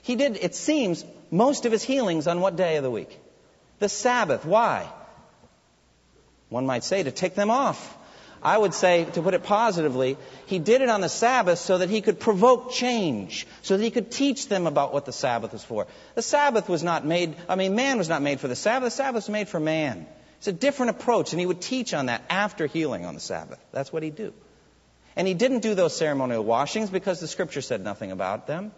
He 0.01 0.15
did, 0.15 0.37
it 0.37 0.55
seems, 0.55 1.03
most 1.31 1.65
of 1.65 1.71
his 1.71 1.83
healings 1.83 2.27
on 2.27 2.41
what 2.41 2.55
day 2.55 2.77
of 2.77 2.83
the 2.83 2.91
week? 2.91 3.19
The 3.79 3.89
Sabbath. 3.89 4.45
Why? 4.45 4.87
One 6.49 6.65
might 6.65 6.83
say 6.83 7.03
to 7.03 7.11
take 7.11 7.35
them 7.35 7.49
off. 7.49 7.95
I 8.41 8.57
would 8.57 8.73
say, 8.73 9.05
to 9.05 9.21
put 9.21 9.33
it 9.33 9.43
positively, 9.43 10.17
he 10.45 10.59
did 10.59 10.81
it 10.81 10.89
on 10.89 11.01
the 11.01 11.09
Sabbath 11.09 11.59
so 11.59 11.79
that 11.79 11.89
he 11.89 12.01
could 12.01 12.19
provoke 12.19 12.71
change, 12.71 13.47
so 13.63 13.75
that 13.75 13.83
he 13.83 13.91
could 13.91 14.11
teach 14.11 14.47
them 14.47 14.67
about 14.67 14.93
what 14.93 15.05
the 15.05 15.11
Sabbath 15.11 15.53
was 15.53 15.63
for. 15.63 15.87
The 16.15 16.21
Sabbath 16.21 16.69
was 16.69 16.83
not 16.83 17.05
made, 17.05 17.35
I 17.49 17.55
mean, 17.55 17.75
man 17.75 17.97
was 17.97 18.09
not 18.09 18.21
made 18.21 18.39
for 18.39 18.47
the 18.47 18.55
Sabbath, 18.55 18.87
the 18.87 18.95
Sabbath 18.95 19.25
was 19.25 19.29
made 19.29 19.49
for 19.49 19.59
man. 19.59 20.05
It's 20.37 20.47
a 20.47 20.53
different 20.53 20.91
approach, 20.91 21.33
and 21.33 21.39
he 21.39 21.47
would 21.47 21.61
teach 21.61 21.93
on 21.93 22.05
that 22.05 22.21
after 22.29 22.67
healing 22.67 23.05
on 23.05 23.15
the 23.15 23.19
Sabbath. 23.19 23.59
That's 23.71 23.91
what 23.91 24.03
he'd 24.03 24.15
do. 24.15 24.33
And 25.17 25.27
he 25.27 25.33
didn't 25.33 25.61
do 25.61 25.73
those 25.73 25.97
ceremonial 25.97 26.43
washings 26.43 26.91
because 26.91 27.19
the 27.19 27.27
scripture 27.27 27.61
said 27.61 27.83
nothing 27.83 28.11
about 28.11 28.45
them. 28.45 28.71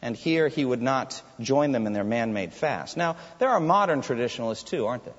And 0.00 0.16
here 0.16 0.48
he 0.48 0.64
would 0.64 0.80
not 0.80 1.20
join 1.40 1.72
them 1.72 1.86
in 1.86 1.92
their 1.92 2.04
man 2.04 2.32
made 2.32 2.54
fast. 2.54 2.96
Now, 2.96 3.16
there 3.38 3.50
are 3.50 3.60
modern 3.60 4.00
traditionalists 4.00 4.64
too, 4.64 4.86
aren't 4.86 5.04
there? 5.04 5.14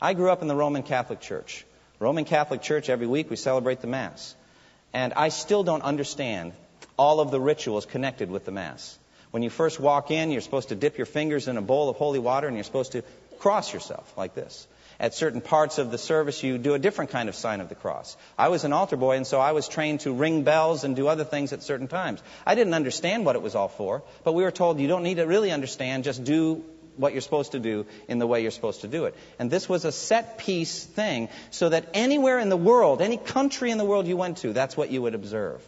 I 0.00 0.14
grew 0.14 0.30
up 0.30 0.42
in 0.42 0.48
the 0.48 0.54
Roman 0.54 0.84
Catholic 0.84 1.20
Church. 1.20 1.66
Roman 1.98 2.24
Catholic 2.24 2.62
Church, 2.62 2.88
every 2.88 3.08
week 3.08 3.30
we 3.30 3.36
celebrate 3.36 3.80
the 3.80 3.88
Mass. 3.88 4.36
And 4.92 5.12
I 5.12 5.28
still 5.30 5.64
don't 5.64 5.82
understand 5.82 6.52
all 6.96 7.18
of 7.18 7.32
the 7.32 7.40
rituals 7.40 7.84
connected 7.84 8.30
with 8.30 8.44
the 8.44 8.52
Mass. 8.52 8.96
When 9.32 9.42
you 9.42 9.50
first 9.50 9.80
walk 9.80 10.12
in, 10.12 10.30
you're 10.30 10.40
supposed 10.40 10.68
to 10.68 10.76
dip 10.76 10.98
your 10.98 11.06
fingers 11.06 11.48
in 11.48 11.56
a 11.56 11.62
bowl 11.62 11.88
of 11.88 11.96
holy 11.96 12.20
water 12.20 12.46
and 12.46 12.56
you're 12.56 12.64
supposed 12.64 12.92
to 12.92 13.02
cross 13.40 13.74
yourself 13.74 14.16
like 14.16 14.36
this. 14.36 14.68
At 14.98 15.14
certain 15.14 15.40
parts 15.40 15.78
of 15.78 15.90
the 15.90 15.98
service, 15.98 16.42
you 16.42 16.56
do 16.58 16.74
a 16.74 16.78
different 16.78 17.10
kind 17.10 17.28
of 17.28 17.34
sign 17.34 17.60
of 17.60 17.68
the 17.68 17.74
cross. 17.74 18.16
I 18.38 18.48
was 18.48 18.64
an 18.64 18.72
altar 18.72 18.96
boy, 18.96 19.16
and 19.16 19.26
so 19.26 19.40
I 19.40 19.52
was 19.52 19.68
trained 19.68 20.00
to 20.00 20.12
ring 20.12 20.42
bells 20.42 20.84
and 20.84 20.96
do 20.96 21.08
other 21.08 21.24
things 21.24 21.52
at 21.52 21.62
certain 21.62 21.88
times. 21.88 22.22
I 22.46 22.54
didn't 22.54 22.74
understand 22.74 23.26
what 23.26 23.36
it 23.36 23.42
was 23.42 23.54
all 23.54 23.68
for, 23.68 24.02
but 24.24 24.32
we 24.32 24.42
were 24.42 24.50
told 24.50 24.80
you 24.80 24.88
don't 24.88 25.02
need 25.02 25.16
to 25.16 25.26
really 25.26 25.52
understand, 25.52 26.04
just 26.04 26.24
do 26.24 26.64
what 26.96 27.12
you're 27.12 27.22
supposed 27.22 27.52
to 27.52 27.58
do 27.58 27.86
in 28.08 28.18
the 28.18 28.26
way 28.26 28.42
you're 28.42 28.50
supposed 28.50 28.80
to 28.80 28.88
do 28.88 29.04
it. 29.04 29.14
And 29.38 29.50
this 29.50 29.68
was 29.68 29.84
a 29.84 29.92
set 29.92 30.38
piece 30.38 30.84
thing 30.84 31.28
so 31.50 31.68
that 31.68 31.88
anywhere 31.94 32.38
in 32.38 32.48
the 32.48 32.56
world, 32.56 33.02
any 33.02 33.18
country 33.18 33.70
in 33.70 33.78
the 33.78 33.84
world 33.84 34.06
you 34.06 34.16
went 34.16 34.38
to, 34.38 34.52
that's 34.52 34.76
what 34.76 34.90
you 34.90 35.02
would 35.02 35.14
observe. 35.14 35.62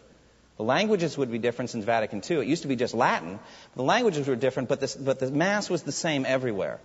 The 0.56 0.64
languages 0.64 1.16
would 1.16 1.30
be 1.30 1.38
different 1.38 1.70
since 1.70 1.84
Vatican 1.84 2.20
II. 2.28 2.38
It 2.38 2.48
used 2.48 2.62
to 2.62 2.68
be 2.68 2.76
just 2.76 2.94
Latin. 2.94 3.38
The 3.76 3.84
languages 3.84 4.26
were 4.26 4.36
different, 4.36 4.68
but, 4.68 4.80
this, 4.80 4.96
but 4.96 5.20
the 5.20 5.30
Mass 5.30 5.70
was 5.70 5.84
the 5.84 5.92
same 5.92 6.26
everywhere. 6.26 6.80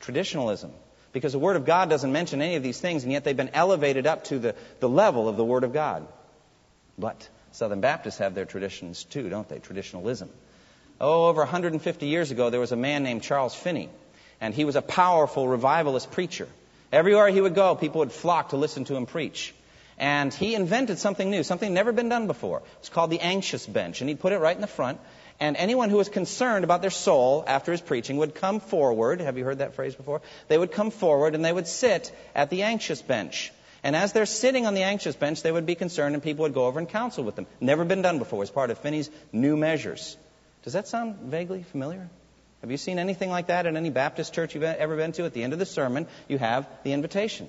Traditionalism. 0.00 0.72
Because 1.12 1.32
the 1.32 1.38
Word 1.38 1.56
of 1.56 1.64
God 1.64 1.88
doesn't 1.88 2.12
mention 2.12 2.42
any 2.42 2.56
of 2.56 2.62
these 2.62 2.80
things, 2.80 3.02
and 3.02 3.12
yet 3.12 3.24
they've 3.24 3.36
been 3.36 3.50
elevated 3.54 4.06
up 4.06 4.24
to 4.24 4.38
the, 4.38 4.54
the 4.80 4.88
level 4.88 5.28
of 5.28 5.36
the 5.36 5.44
Word 5.44 5.64
of 5.64 5.72
God. 5.72 6.06
But 6.98 7.28
Southern 7.52 7.80
Baptists 7.80 8.18
have 8.18 8.34
their 8.34 8.44
traditions 8.44 9.04
too, 9.04 9.28
don't 9.28 9.48
they? 9.48 9.58
Traditionalism. 9.58 10.28
Oh, 11.00 11.28
over 11.28 11.40
150 11.40 12.06
years 12.06 12.30
ago, 12.30 12.50
there 12.50 12.60
was 12.60 12.72
a 12.72 12.76
man 12.76 13.04
named 13.04 13.22
Charles 13.22 13.54
Finney, 13.54 13.88
and 14.40 14.52
he 14.52 14.64
was 14.64 14.76
a 14.76 14.82
powerful 14.82 15.46
revivalist 15.46 16.10
preacher. 16.10 16.48
Everywhere 16.92 17.28
he 17.28 17.40
would 17.40 17.54
go, 17.54 17.74
people 17.74 18.00
would 18.00 18.12
flock 18.12 18.50
to 18.50 18.56
listen 18.56 18.84
to 18.86 18.96
him 18.96 19.06
preach. 19.06 19.54
And 19.98 20.32
he 20.32 20.54
invented 20.54 20.98
something 20.98 21.28
new, 21.30 21.42
something 21.42 21.74
never 21.74 21.92
been 21.92 22.08
done 22.08 22.26
before. 22.26 22.62
It's 22.80 22.88
called 22.88 23.10
the 23.10 23.20
anxious 23.20 23.66
bench, 23.66 24.00
and 24.00 24.08
he'd 24.08 24.20
put 24.20 24.32
it 24.32 24.38
right 24.38 24.54
in 24.54 24.60
the 24.60 24.66
front. 24.66 25.00
And 25.40 25.56
anyone 25.56 25.90
who 25.90 25.96
was 25.96 26.08
concerned 26.08 26.64
about 26.64 26.80
their 26.80 26.90
soul 26.90 27.44
after 27.46 27.70
his 27.70 27.80
preaching 27.80 28.16
would 28.16 28.34
come 28.34 28.58
forward. 28.58 29.20
Have 29.20 29.38
you 29.38 29.44
heard 29.44 29.58
that 29.58 29.74
phrase 29.74 29.94
before? 29.94 30.20
They 30.48 30.58
would 30.58 30.72
come 30.72 30.90
forward 30.90 31.34
and 31.34 31.44
they 31.44 31.52
would 31.52 31.68
sit 31.68 32.10
at 32.34 32.50
the 32.50 32.64
anxious 32.64 33.02
bench. 33.02 33.52
And 33.84 33.94
as 33.94 34.12
they're 34.12 34.26
sitting 34.26 34.66
on 34.66 34.74
the 34.74 34.82
anxious 34.82 35.14
bench, 35.14 35.42
they 35.42 35.52
would 35.52 35.66
be 35.66 35.76
concerned 35.76 36.14
and 36.14 36.22
people 36.22 36.42
would 36.42 36.54
go 36.54 36.66
over 36.66 36.80
and 36.80 36.88
counsel 36.88 37.22
with 37.22 37.36
them. 37.36 37.46
Never 37.60 37.84
been 37.84 38.02
done 38.02 38.18
before 38.18 38.42
as 38.42 38.50
part 38.50 38.70
of 38.70 38.78
Finney's 38.78 39.10
new 39.32 39.56
measures. 39.56 40.16
Does 40.64 40.72
that 40.72 40.88
sound 40.88 41.16
vaguely 41.16 41.62
familiar? 41.62 42.08
Have 42.60 42.72
you 42.72 42.76
seen 42.76 42.98
anything 42.98 43.30
like 43.30 43.46
that 43.46 43.66
in 43.66 43.76
any 43.76 43.90
Baptist 43.90 44.34
church 44.34 44.54
you've 44.54 44.64
ever 44.64 44.96
been 44.96 45.12
to? 45.12 45.24
At 45.24 45.32
the 45.32 45.44
end 45.44 45.52
of 45.52 45.60
the 45.60 45.66
sermon, 45.66 46.08
you 46.26 46.38
have 46.38 46.68
the 46.82 46.92
invitation. 46.92 47.48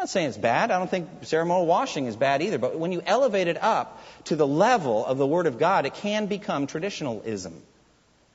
I'm 0.00 0.04
not 0.04 0.08
saying 0.08 0.28
it's 0.28 0.38
bad. 0.38 0.70
I 0.70 0.78
don't 0.78 0.90
think 0.90 1.26
ceremonial 1.26 1.66
washing 1.66 2.06
is 2.06 2.16
bad 2.16 2.40
either. 2.40 2.56
But 2.56 2.78
when 2.78 2.90
you 2.90 3.02
elevate 3.04 3.48
it 3.48 3.62
up 3.62 4.02
to 4.24 4.34
the 4.34 4.46
level 4.46 5.04
of 5.04 5.18
the 5.18 5.26
Word 5.26 5.46
of 5.46 5.58
God, 5.58 5.84
it 5.84 5.92
can 5.92 6.24
become 6.24 6.66
traditionalism. 6.66 7.62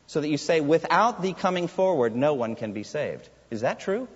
So 0.06 0.22
that 0.22 0.28
you 0.28 0.38
say, 0.38 0.62
without 0.62 1.24
the 1.24 1.34
coming 1.34 1.68
forward, 1.68 2.16
no 2.16 2.36
one 2.36 2.56
can 2.56 2.74
be 2.74 2.84
saved. 2.84 3.28
Is 3.50 3.62
that 3.62 3.80
true? 3.80 4.08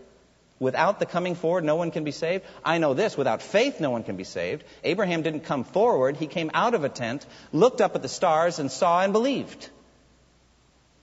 Without 0.59 0.99
the 0.99 1.07
coming 1.07 1.33
forward, 1.33 1.63
no 1.63 1.75
one 1.75 1.89
can 1.89 2.03
be 2.03 2.11
saved? 2.11 2.45
I 2.63 2.77
know 2.77 2.93
this. 2.93 3.17
Without 3.17 3.41
faith, 3.41 3.79
no 3.79 3.89
one 3.89 4.03
can 4.03 4.15
be 4.15 4.25
saved. 4.25 4.63
Abraham 4.83 5.23
didn't 5.23 5.45
come 5.45 5.63
forward. 5.63 6.17
He 6.17 6.27
came 6.27 6.51
out 6.53 6.75
of 6.75 6.83
a 6.83 6.89
tent, 6.89 7.25
looked 7.51 7.81
up 7.81 7.95
at 7.95 8.03
the 8.03 8.07
stars, 8.07 8.59
and 8.59 8.71
saw 8.71 9.01
and 9.01 9.11
believed. 9.11 9.69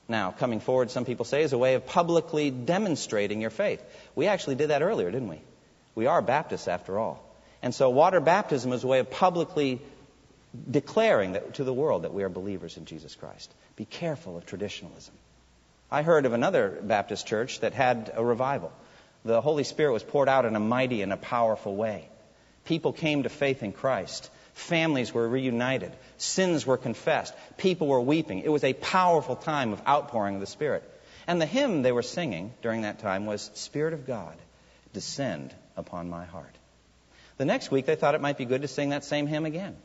Now, 0.07 0.31
coming 0.31 0.61
forward, 0.61 0.93
some 0.93 1.07
people 1.07 1.25
say, 1.25 1.43
is 1.43 1.53
a 1.53 1.59
way 1.59 1.75
of 1.75 1.87
publicly 1.87 2.53
demonstrating 2.53 3.41
your 3.41 3.51
faith. 3.51 3.83
We 4.15 4.29
actually 4.29 4.55
did 4.55 4.71
that 4.71 4.83
earlier, 4.83 5.11
didn't 5.11 5.29
we? 5.29 5.41
We 5.97 6.07
are 6.07 6.23
Baptists 6.23 6.69
after 6.69 6.99
all. 6.99 7.25
And 7.63 7.75
so 7.75 7.91
water 7.91 8.21
baptism 8.21 8.73
is 8.73 8.85
a 8.85 8.87
way 8.87 9.01
of 9.01 9.11
publicly 9.11 9.81
declaring 10.71 11.33
that, 11.33 11.55
to 11.55 11.65
the 11.65 11.73
world 11.73 12.03
that 12.03 12.15
we 12.15 12.23
are 12.23 12.29
believers 12.29 12.77
in 12.77 12.85
Jesus 12.85 13.17
Christ. 13.17 13.53
Be 13.75 13.87
careful 13.87 14.37
of 14.37 14.47
traditionalism. 14.47 15.15
I 15.91 16.03
heard 16.03 16.27
of 16.27 16.33
another 16.33 16.79
Baptist 16.83 17.27
church 17.27 17.61
that 17.61 17.73
had 17.73 18.13
a 18.15 18.25
revival. 18.25 18.73
The 19.25 19.41
Holy 19.41 19.65
Spirit 19.65 19.93
was 19.93 20.03
poured 20.03 20.29
out 20.29 20.45
in 20.45 20.55
a 20.55 20.61
mighty 20.61 21.03
and 21.03 21.13
a 21.13 21.17
powerful 21.17 21.75
way. 21.75 22.09
People 22.67 22.93
came 22.93 23.23
to 23.23 23.29
faith 23.29 23.63
in 23.63 23.73
Christ. 23.73 24.31
Families 24.53 25.15
were 25.15 25.27
reunited. 25.27 25.93
Sins 26.19 26.67
were 26.67 26.77
confessed. 26.77 27.35
People 27.57 27.87
were 27.87 28.01
weeping. 28.01 28.41
It 28.41 28.53
was 28.53 28.65
a 28.65 28.75
powerful 28.75 29.37
time 29.37 29.73
of 29.73 29.83
outpouring 29.87 30.35
of 30.35 30.41
the 30.41 30.47
Spirit. 30.47 30.85
And 31.27 31.41
the 31.41 31.47
hymn 31.47 31.83
they 31.83 31.93
were 31.93 32.03
singing 32.03 32.53
during 32.61 32.83
that 32.83 32.99
time 32.99 33.25
was 33.25 33.51
Spirit 33.55 33.95
of 33.95 34.07
God, 34.07 34.37
descend 34.93 35.55
upon 35.77 36.09
my 36.09 36.25
heart. 36.25 36.55
The 37.39 37.45
next 37.45 37.71
week, 37.71 37.87
they 37.87 37.97
thought 37.97 38.15
it 38.15 38.21
might 38.21 38.39
be 38.39 38.45
good 38.45 38.63
to 38.63 38.69
sing 38.69 38.91
that 38.91 39.05
same 39.05 39.27
hymn 39.27 39.45
again. 39.45 39.77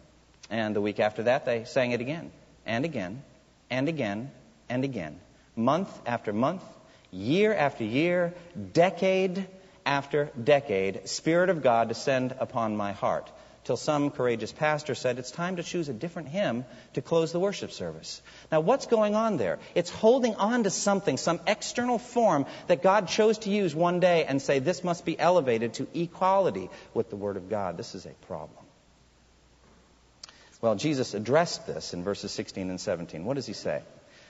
And 0.49 0.75
the 0.75 0.81
week 0.81 0.99
after 0.99 1.23
that, 1.23 1.45
they 1.45 1.65
sang 1.65 1.91
it 1.91 2.01
again, 2.01 2.31
and 2.65 2.85
again, 2.85 3.23
and 3.69 3.87
again, 3.87 4.31
and 4.69 4.83
again. 4.83 5.19
Month 5.55 5.89
after 6.05 6.33
month, 6.33 6.63
year 7.11 7.53
after 7.53 7.83
year, 7.83 8.33
decade 8.73 9.47
after 9.85 10.31
decade, 10.41 11.07
Spirit 11.07 11.49
of 11.49 11.61
God 11.61 11.87
descend 11.89 12.35
upon 12.39 12.77
my 12.77 12.93
heart 12.93 13.29
till 13.63 13.77
some 13.77 14.09
courageous 14.09 14.51
pastor 14.51 14.95
said, 14.95 15.19
It's 15.19 15.31
time 15.31 15.57
to 15.57 15.63
choose 15.63 15.89
a 15.89 15.93
different 15.93 16.29
hymn 16.29 16.65
to 16.93 17.01
close 17.01 17.31
the 17.31 17.39
worship 17.39 17.71
service. 17.71 18.21
Now, 18.51 18.61
what's 18.61 18.87
going 18.87 19.15
on 19.15 19.37
there? 19.37 19.59
It's 19.75 19.89
holding 19.89 20.35
on 20.35 20.63
to 20.63 20.69
something, 20.69 21.17
some 21.17 21.39
external 21.47 21.99
form 21.99 22.45
that 22.67 22.81
God 22.81 23.07
chose 23.07 23.37
to 23.39 23.49
use 23.49 23.75
one 23.75 23.99
day 23.99 24.25
and 24.25 24.41
say, 24.41 24.59
This 24.59 24.83
must 24.83 25.05
be 25.05 25.17
elevated 25.19 25.75
to 25.75 25.87
equality 25.93 26.69
with 26.93 27.09
the 27.09 27.15
Word 27.15 27.37
of 27.37 27.49
God. 27.49 27.77
This 27.77 27.95
is 27.95 28.05
a 28.05 28.25
problem. 28.27 28.57
Well, 30.61 30.75
Jesus 30.75 31.13
addressed 31.13 31.65
this 31.65 31.93
in 31.93 32.03
verses 32.03 32.31
16 32.31 32.69
and 32.69 32.79
17. 32.79 33.25
What 33.25 33.35
does 33.35 33.47
he 33.47 33.53
say? 33.53 33.81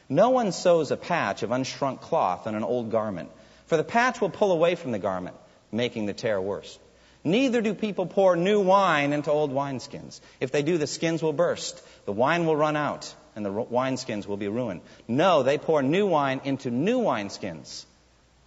No 0.08 0.30
one 0.30 0.52
sews 0.52 0.92
a 0.92 0.98
patch 0.98 1.44
of 1.44 1.52
unshrunk 1.52 2.02
cloth 2.02 2.48
on 2.48 2.56
an 2.56 2.64
old 2.64 2.92
garment, 2.92 3.30
for 3.66 3.78
the 3.78 3.84
patch 3.84 4.22
will 4.22 4.30
pull 4.30 4.52
away 4.52 4.76
from 4.76 4.92
the 4.92 5.00
garment, 5.00 5.36
making 5.72 6.06
the 6.06 6.14
tear 6.14 6.40
worse. 6.40 6.78
Neither 7.24 7.62
do 7.62 7.74
people 7.74 8.08
pour 8.08 8.36
new 8.36 8.62
wine 8.62 9.14
into 9.14 9.32
old 9.32 9.52
wineskins. 9.52 10.20
If 10.40 10.52
they 10.52 10.64
do, 10.64 10.78
the 10.78 10.88
skins 10.88 11.22
will 11.22 11.34
burst, 11.34 11.82
the 12.06 12.12
wine 12.12 12.46
will 12.46 12.56
run 12.56 12.76
out, 12.76 13.14
and 13.36 13.46
the 13.46 13.52
wineskins 13.52 14.26
will 14.26 14.38
be 14.38 14.48
ruined. 14.48 14.82
No, 15.08 15.44
they 15.44 15.58
pour 15.58 15.84
new 15.84 16.08
wine 16.08 16.42
into 16.46 16.72
new 16.72 17.02
wineskins, 17.02 17.86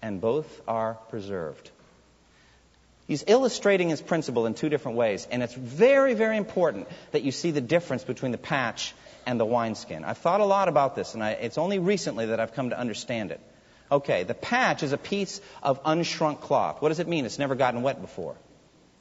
and 0.03 0.21
both 0.21 0.61
are 0.67 0.95
preserved. 1.09 1.71
He's 3.07 3.23
illustrating 3.27 3.91
his 3.91 4.01
principle 4.01 4.47
in 4.47 4.55
two 4.55 4.71
different 4.71 4.97
ways, 4.97 5.29
and 5.31 5.43
it's 5.43 5.55
very, 5.55 6.15
very 6.15 6.37
important 6.37 6.89
that 7.13 7.23
you 7.23 7.33
see 7.33 7.51
the 7.51 7.61
difference 7.61 8.03
between 8.03 8.33
the 8.33 8.39
patch 8.39 8.95
and 9.27 9.39
the 9.39 9.45
wineskin. 9.45 10.05
I've 10.05 10.19
thought 10.19 10.41
a 10.41 10.45
lot 10.45 10.69
about 10.69 10.97
this, 10.97 11.15
and 11.15 11.23
I, 11.23 11.33
it's 11.33 11.59
only 11.59 11.79
recently 11.79 12.27
that 12.27 12.41
I've 12.41 12.55
come 12.55 12.71
to 12.71 12.79
understand 12.79 13.31
it. 13.31 13.41
Okay, 13.93 14.25
the 14.25 14.35
patch 14.35 14.83
is 14.83 14.93
a 14.93 14.99
piece 14.99 15.41
of 15.63 15.83
unshrunk 15.85 16.41
cloth. 16.41 16.81
What 16.81 16.89
does 16.89 16.99
it 16.99 17.07
mean? 17.07 17.27
It's 17.27 17.39
never 17.39 17.55
gotten 17.55 17.83
wet 17.83 18.01
before. 18.01 18.37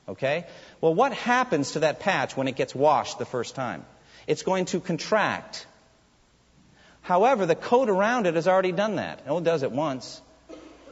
Okay? 0.07 0.45
Well, 0.81 0.93
what 0.93 1.13
happens 1.13 1.71
to 1.71 1.79
that 1.79 1.99
patch 1.99 2.35
when 2.35 2.47
it 2.47 2.55
gets 2.55 2.75
washed 2.75 3.19
the 3.19 3.25
first 3.25 3.55
time? 3.55 3.85
It's 4.27 4.43
going 4.43 4.65
to 4.65 4.79
contract. 4.79 5.65
However, 7.01 7.45
the 7.45 7.55
coat 7.55 7.89
around 7.89 8.27
it 8.27 8.35
has 8.35 8.47
already 8.47 8.71
done 8.71 8.95
that. 8.95 9.19
Oh, 9.23 9.27
it 9.27 9.31
only 9.31 9.43
does 9.43 9.63
it 9.63 9.71
once. 9.71 10.21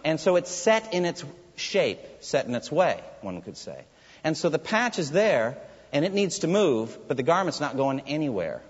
And 0.04 0.20
so 0.20 0.36
it's 0.36 0.52
set 0.52 0.94
in 0.94 1.06
its 1.06 1.24
shape, 1.56 2.00
set 2.22 2.46
in 2.48 2.56
its 2.56 2.72
way, 2.72 3.00
one 3.22 3.42
could 3.42 3.58
say. 3.58 3.84
And 4.24 4.38
so 4.38 4.50
the 4.50 4.60
patch 4.60 5.00
is 5.00 5.12
there, 5.12 5.58
and 5.94 6.06
it 6.06 6.14
needs 6.14 6.40
to 6.40 6.48
move, 6.48 6.98
but 7.08 7.18
the 7.18 7.24
garment's 7.24 7.60
not 7.60 7.78
going 7.78 8.02
anywhere. 8.02 8.62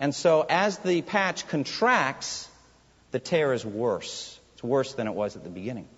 And 0.00 0.14
so 0.14 0.44
as 0.48 0.78
the 0.78 1.02
patch 1.02 1.46
contracts, 1.48 2.48
the 3.10 3.20
tear 3.20 3.52
is 3.52 3.64
worse. 3.64 4.38
It's 4.54 4.62
worse 4.62 4.94
than 4.94 5.06
it 5.06 5.14
was 5.14 5.36
at 5.36 5.44
the 5.44 5.50
beginning. 5.50 5.88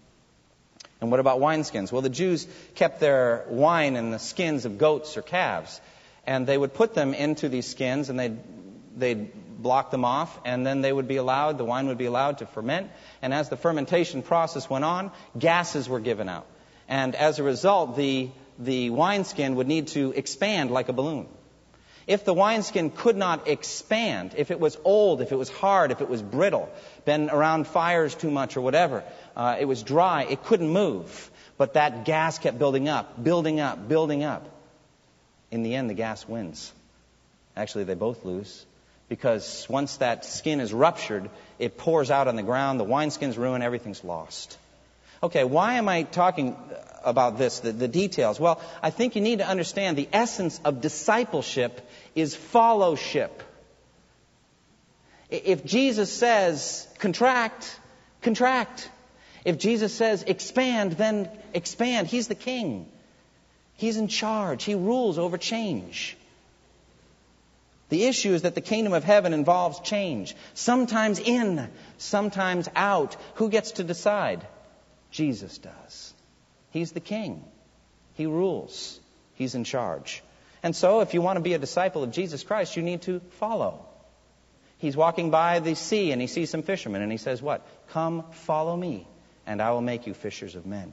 And 1.05 1.11
what 1.11 1.21
about 1.21 1.39
wineskins? 1.39 1.93
Well, 1.93 2.01
the 2.01 2.09
Jews 2.09 2.49
kept 2.75 2.99
their 2.99 3.45
wine 3.49 3.97
in 3.97 4.11
the 4.11 4.19
skins 4.19 4.65
of 4.65 4.79
goats 4.79 5.19
or 5.19 5.23
calves. 5.23 5.79
And 6.27 6.47
they 6.47 6.57
would 6.57 6.73
put 6.73 6.95
them 6.95 7.13
into 7.13 7.51
these 7.51 7.67
skins 7.67 8.09
and 8.09 8.19
they'd, 8.19 8.39
they'd 8.97 9.63
block 9.63 9.91
them 9.91 10.07
off. 10.07 10.41
And 10.47 10.67
then 10.67 10.81
they 10.81 10.91
would 10.91 11.07
be 11.07 11.17
allowed, 11.17 11.59
the 11.59 11.65
wine 11.65 11.89
would 11.89 11.99
be 11.99 12.07
allowed 12.07 12.39
to 12.39 12.47
ferment. 12.47 12.91
And 13.21 13.35
as 13.35 13.51
the 13.51 13.57
fermentation 13.59 14.23
process 14.23 14.71
went 14.71 14.87
on, 14.87 15.11
gases 15.39 15.91
were 15.91 16.01
given 16.01 16.31
out. 16.31 16.47
And 16.89 17.15
as 17.15 17.39
a 17.39 17.43
result, 17.43 17.97
the, 17.97 18.31
the 18.59 18.89
wineskin 18.89 19.57
would 19.57 19.69
need 19.69 19.89
to 19.89 20.13
expand 20.13 20.71
like 20.71 20.89
a 20.89 20.95
balloon. 20.95 21.29
If 22.07 22.25
the 22.25 22.35
wineskin 22.35 22.91
could 22.91 23.17
not 23.17 23.47
expand, 23.49 24.35
if 24.37 24.51
it 24.51 24.61
was 24.61 24.79
old, 24.85 25.21
if 25.21 25.33
it 25.33 25.37
was 25.37 25.51
hard, 25.51 25.91
if 25.91 26.01
it 26.01 26.09
was 26.09 26.23
brittle, 26.23 26.71
been 27.05 27.31
around 27.31 27.67
fires 27.67 28.15
too 28.15 28.31
much 28.31 28.57
or 28.57 28.61
whatever, 28.61 29.05
uh, 29.37 29.57
it 29.59 29.65
was 29.65 29.83
dry, 29.83 30.25
it 30.25 30.43
couldn't 30.45 30.69
move. 30.69 31.31
But 31.57 31.75
that 31.75 32.05
gas 32.05 32.39
kept 32.39 32.59
building 32.59 32.89
up, 32.89 33.23
building 33.23 33.61
up, 33.61 33.89
building 33.89 34.25
up. 34.25 34.49
In 35.51 35.63
the 35.63 35.75
end, 35.75 35.89
the 35.89 35.95
gas 35.95 36.27
wins. 36.27 36.73
Actually, 37.57 37.85
they 37.85 37.95
both 37.95 38.25
lose. 38.25 38.67
Because 39.09 39.67
once 39.69 39.99
that 39.99 40.25
skin 40.25 40.61
is 40.61 40.73
ruptured, 40.73 41.31
it 41.59 41.77
pours 41.79 42.11
out 42.11 42.27
on 42.27 42.37
the 42.37 42.43
ground, 42.43 42.81
the 42.81 42.85
wineskin's 42.85 43.39
ruined, 43.39 43.63
everything's 43.63 44.03
lost. 44.03 44.59
Okay, 45.23 45.45
why 45.45 45.75
am 45.75 45.89
I 45.89 46.03
talking 46.03 46.57
about 47.05 47.39
this, 47.39 47.61
the, 47.61 47.73
the, 47.73 47.89
details? 47.89 48.41
Well, 48.41 48.61
I 48.83 48.91
think 48.91 49.15
you 49.15 49.23
need 49.23 49.39
to 49.39 49.47
understand 49.47 49.97
the 49.97 50.09
essence 50.13 50.61
of 50.65 50.81
discipleship 50.81 51.81
is 52.15 52.35
fellowship. 52.35 53.43
If 55.35 55.65
Jesus 55.65 56.13
says 56.13 56.87
contract, 56.99 57.79
contract. 58.23 58.91
If 59.45 59.59
Jesus 59.59 59.93
says 59.95 60.23
expand, 60.23 60.93
then 60.93 61.29
expand. 61.53 62.07
He's 62.07 62.29
the 62.29 62.35
king. 62.35 62.91
He's 63.77 63.97
in 63.97 64.09
charge. 64.09 64.65
He 64.65 64.75
rules 64.75 65.19
over 65.19 65.37
change. 65.37 66.17
The 67.91 68.05
issue 68.05 68.33
is 68.33 68.43
that 68.43 68.55
the 68.55 68.61
kingdom 68.61 68.93
of 68.93 69.05
heaven 69.05 69.35
involves 69.35 69.81
change. 69.81 70.35
Sometimes 70.55 71.19
in, 71.19 71.69
sometimes 71.99 72.69
out. 72.75 73.17
Who 73.35 73.51
gets 73.51 73.73
to 73.73 73.85
decide? 73.85 74.47
Jesus 75.11 75.59
does. 75.59 76.15
He's 76.71 76.93
the 76.93 77.01
king. 77.01 77.45
He 78.15 78.27
rules. 78.27 78.99
He's 79.35 79.55
in 79.55 79.65
charge. 79.65 80.23
And 80.63 80.75
so, 80.75 81.01
if 81.01 81.13
you 81.13 81.21
want 81.21 81.37
to 81.37 81.43
be 81.43 81.53
a 81.53 81.59
disciple 81.59 82.03
of 82.03 82.11
Jesus 82.11 82.43
Christ, 82.43 82.77
you 82.77 82.83
need 82.83 83.03
to 83.03 83.21
follow. 83.39 83.85
He's 84.85 84.97
walking 84.99 85.31
by 85.31 85.61
the 85.61 85.75
sea 85.75 86.13
and 86.13 86.21
he 86.21 86.27
sees 86.27 86.51
some 86.51 86.63
fishermen 86.63 87.01
and 87.01 87.11
he 87.11 87.17
says, 87.17 87.41
What? 87.41 87.67
Come, 87.89 88.23
follow 88.33 88.77
me 88.77 89.07
and 89.47 89.63
I 89.63 89.71
will 89.71 89.81
make 89.81 90.07
you 90.07 90.13
fishers 90.13 90.55
of 90.55 90.67
men. 90.67 90.93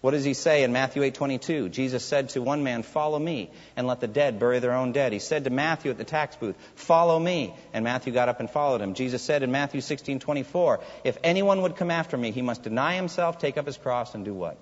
What 0.00 0.12
does 0.12 0.24
he 0.24 0.34
say 0.34 0.62
in 0.62 0.72
Matthew 0.72 1.02
8:22? 1.02 1.70
Jesus 1.70 2.04
said 2.04 2.28
to 2.30 2.42
one 2.42 2.62
man, 2.62 2.84
"Follow 2.84 3.18
me, 3.18 3.50
and 3.76 3.86
let 3.86 3.98
the 3.98 4.06
dead 4.08 4.38
bury 4.38 4.60
their 4.60 4.74
own 4.74 4.92
dead." 4.92 5.12
He 5.12 5.18
said 5.18 5.44
to 5.44 5.50
Matthew 5.50 5.90
at 5.90 5.98
the 5.98 6.04
tax 6.04 6.36
booth, 6.36 6.56
"Follow 6.74 7.18
me," 7.18 7.52
and 7.72 7.84
Matthew 7.84 8.12
got 8.12 8.28
up 8.28 8.38
and 8.38 8.50
followed 8.50 8.80
him. 8.80 8.94
Jesus 8.94 9.22
said 9.22 9.42
in 9.42 9.52
Matthew 9.52 9.80
16:24, 9.80 10.80
"If 11.02 11.18
anyone 11.22 11.62
would 11.62 11.76
come 11.76 11.90
after 11.90 12.16
me, 12.16 12.32
he 12.32 12.42
must 12.42 12.62
deny 12.62 12.94
himself, 12.94 13.38
take 13.38 13.58
up 13.58 13.66
his 13.66 13.76
cross 13.76 14.14
and 14.14 14.24
do 14.24 14.34
what? 14.34 14.56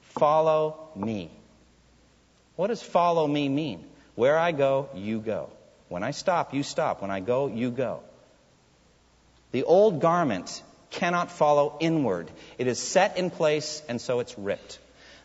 Follow 0.00 0.88
me." 0.96 1.30
What 2.56 2.68
does 2.68 2.82
follow 2.82 3.26
me 3.26 3.48
mean? 3.48 3.84
Where 4.14 4.38
I 4.38 4.52
go, 4.52 4.88
you 4.94 5.20
go. 5.20 5.50
When 5.88 6.02
I 6.02 6.10
stop, 6.10 6.54
you 6.54 6.62
stop. 6.62 7.02
When 7.02 7.10
I 7.10 7.20
go, 7.20 7.46
you 7.46 7.70
go. 7.70 8.02
The 9.52 9.64
old 9.64 10.00
garment 10.00 10.62
cannot 10.90 11.30
follow 11.30 11.76
inward. 11.80 12.30
It 12.58 12.66
is 12.66 12.78
set 12.78 13.16
in 13.18 13.30
place, 13.30 13.82
and 13.88 14.00
so 14.00 14.20
it's 14.20 14.38
ripped. 14.38 14.78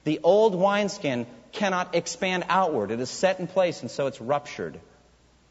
The 0.03 0.19
old 0.23 0.55
wineskin 0.55 1.25
cannot 1.51 1.95
expand 1.95 2.45
outward. 2.49 2.91
It 2.91 2.99
is 2.99 3.09
set 3.09 3.39
in 3.39 3.47
place, 3.47 3.81
and 3.81 3.89
so 3.89 4.07
it's 4.07 4.19
ruptured. 4.19 4.79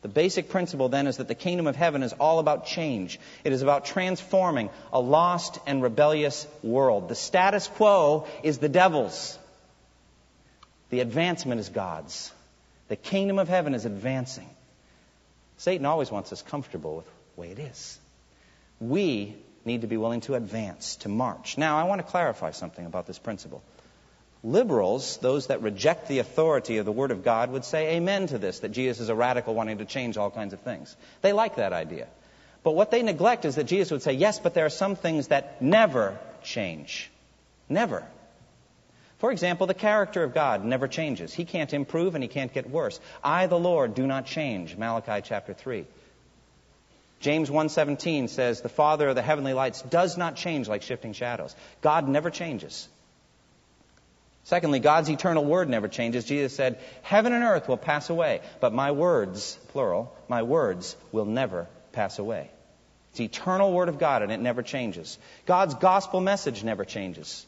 The 0.02 0.08
basic 0.08 0.48
principle 0.48 0.88
then 0.88 1.06
is 1.06 1.18
that 1.18 1.28
the 1.28 1.34
kingdom 1.34 1.68
of 1.68 1.76
heaven 1.76 2.02
is 2.02 2.12
all 2.12 2.40
about 2.40 2.66
change. 2.66 3.20
It 3.44 3.52
is 3.52 3.62
about 3.62 3.84
transforming 3.84 4.68
a 4.92 5.00
lost 5.00 5.58
and 5.66 5.80
rebellious 5.80 6.46
world. 6.62 7.08
The 7.08 7.14
status 7.14 7.68
quo 7.68 8.26
is 8.42 8.58
the 8.58 8.68
devil's. 8.68 9.38
The 10.90 11.00
advancement 11.00 11.60
is 11.60 11.68
God's. 11.68 12.32
The 12.88 12.96
kingdom 12.96 13.38
of 13.38 13.48
heaven 13.48 13.74
is 13.74 13.86
advancing. 13.86 14.48
Satan 15.58 15.86
always 15.86 16.10
wants 16.10 16.32
us 16.32 16.42
comfortable 16.42 16.96
with 16.96 17.06
the 17.06 17.40
way 17.40 17.50
it 17.52 17.60
is. 17.60 17.98
We 18.82 19.36
need 19.64 19.82
to 19.82 19.86
be 19.86 19.96
willing 19.96 20.22
to 20.22 20.34
advance, 20.34 20.96
to 20.96 21.08
march. 21.08 21.56
Now, 21.56 21.78
I 21.78 21.84
want 21.84 22.00
to 22.00 22.06
clarify 22.06 22.50
something 22.50 22.84
about 22.84 23.06
this 23.06 23.18
principle. 23.18 23.62
Liberals, 24.42 25.18
those 25.18 25.46
that 25.46 25.62
reject 25.62 26.08
the 26.08 26.18
authority 26.18 26.78
of 26.78 26.84
the 26.84 26.90
Word 26.90 27.12
of 27.12 27.22
God, 27.22 27.52
would 27.52 27.64
say 27.64 27.94
amen 27.94 28.26
to 28.26 28.38
this, 28.38 28.58
that 28.58 28.70
Jesus 28.70 28.98
is 28.98 29.08
a 29.08 29.14
radical 29.14 29.54
wanting 29.54 29.78
to 29.78 29.84
change 29.84 30.16
all 30.16 30.32
kinds 30.32 30.52
of 30.52 30.58
things. 30.62 30.96
They 31.20 31.32
like 31.32 31.56
that 31.56 31.72
idea. 31.72 32.08
But 32.64 32.72
what 32.72 32.90
they 32.90 33.04
neglect 33.04 33.44
is 33.44 33.54
that 33.54 33.64
Jesus 33.64 33.92
would 33.92 34.02
say, 34.02 34.14
yes, 34.14 34.40
but 34.40 34.52
there 34.52 34.66
are 34.66 34.70
some 34.70 34.96
things 34.96 35.28
that 35.28 35.62
never 35.62 36.18
change. 36.42 37.08
Never. 37.68 38.04
For 39.18 39.30
example, 39.30 39.68
the 39.68 39.74
character 39.74 40.24
of 40.24 40.34
God 40.34 40.64
never 40.64 40.88
changes. 40.88 41.32
He 41.32 41.44
can't 41.44 41.72
improve 41.72 42.16
and 42.16 42.24
he 42.24 42.28
can't 42.28 42.52
get 42.52 42.68
worse. 42.68 42.98
I, 43.22 43.46
the 43.46 43.60
Lord, 43.60 43.94
do 43.94 44.08
not 44.08 44.26
change. 44.26 44.76
Malachi 44.76 45.22
chapter 45.24 45.54
3. 45.54 45.86
James 47.22 47.48
1:17 47.48 48.28
says 48.28 48.60
the 48.60 48.68
Father 48.68 49.08
of 49.08 49.14
the 49.14 49.22
heavenly 49.22 49.52
lights 49.54 49.80
does 49.82 50.18
not 50.18 50.34
change 50.34 50.68
like 50.68 50.82
shifting 50.82 51.12
shadows. 51.12 51.54
God 51.80 52.08
never 52.08 52.30
changes. 52.30 52.88
Secondly, 54.42 54.80
God's 54.80 55.08
eternal 55.08 55.44
word 55.44 55.68
never 55.68 55.86
changes. 55.86 56.24
Jesus 56.24 56.54
said, 56.54 56.80
Heaven 57.02 57.32
and 57.32 57.44
earth 57.44 57.68
will 57.68 57.76
pass 57.76 58.10
away, 58.10 58.40
but 58.60 58.72
my 58.72 58.90
words, 58.90 59.56
plural, 59.68 60.12
my 60.28 60.42
words 60.42 60.96
will 61.12 61.24
never 61.24 61.68
pass 61.92 62.18
away. 62.18 62.50
It's 63.10 63.18
the 63.18 63.26
eternal 63.26 63.72
word 63.72 63.88
of 63.88 64.00
God 64.00 64.22
and 64.22 64.32
it 64.32 64.40
never 64.40 64.62
changes. 64.62 65.16
God's 65.46 65.74
gospel 65.76 66.20
message 66.20 66.64
never 66.64 66.84
changes. 66.84 67.46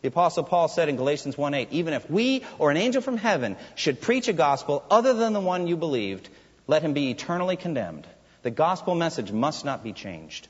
The 0.00 0.08
apostle 0.08 0.44
Paul 0.44 0.68
said 0.68 0.88
in 0.88 0.96
Galatians 0.96 1.36
1:8, 1.36 1.68
even 1.72 1.92
if 1.92 2.10
we 2.10 2.42
or 2.58 2.70
an 2.70 2.78
angel 2.78 3.02
from 3.02 3.18
heaven 3.18 3.58
should 3.74 4.00
preach 4.00 4.28
a 4.28 4.32
gospel 4.32 4.82
other 4.90 5.12
than 5.12 5.34
the 5.34 5.40
one 5.40 5.66
you 5.66 5.76
believed, 5.76 6.30
let 6.66 6.82
him 6.82 6.94
be 6.94 7.10
eternally 7.10 7.56
condemned. 7.56 8.06
The 8.42 8.50
gospel 8.50 8.94
message 8.94 9.32
must 9.32 9.64
not 9.64 9.84
be 9.84 9.92
changed. 9.92 10.48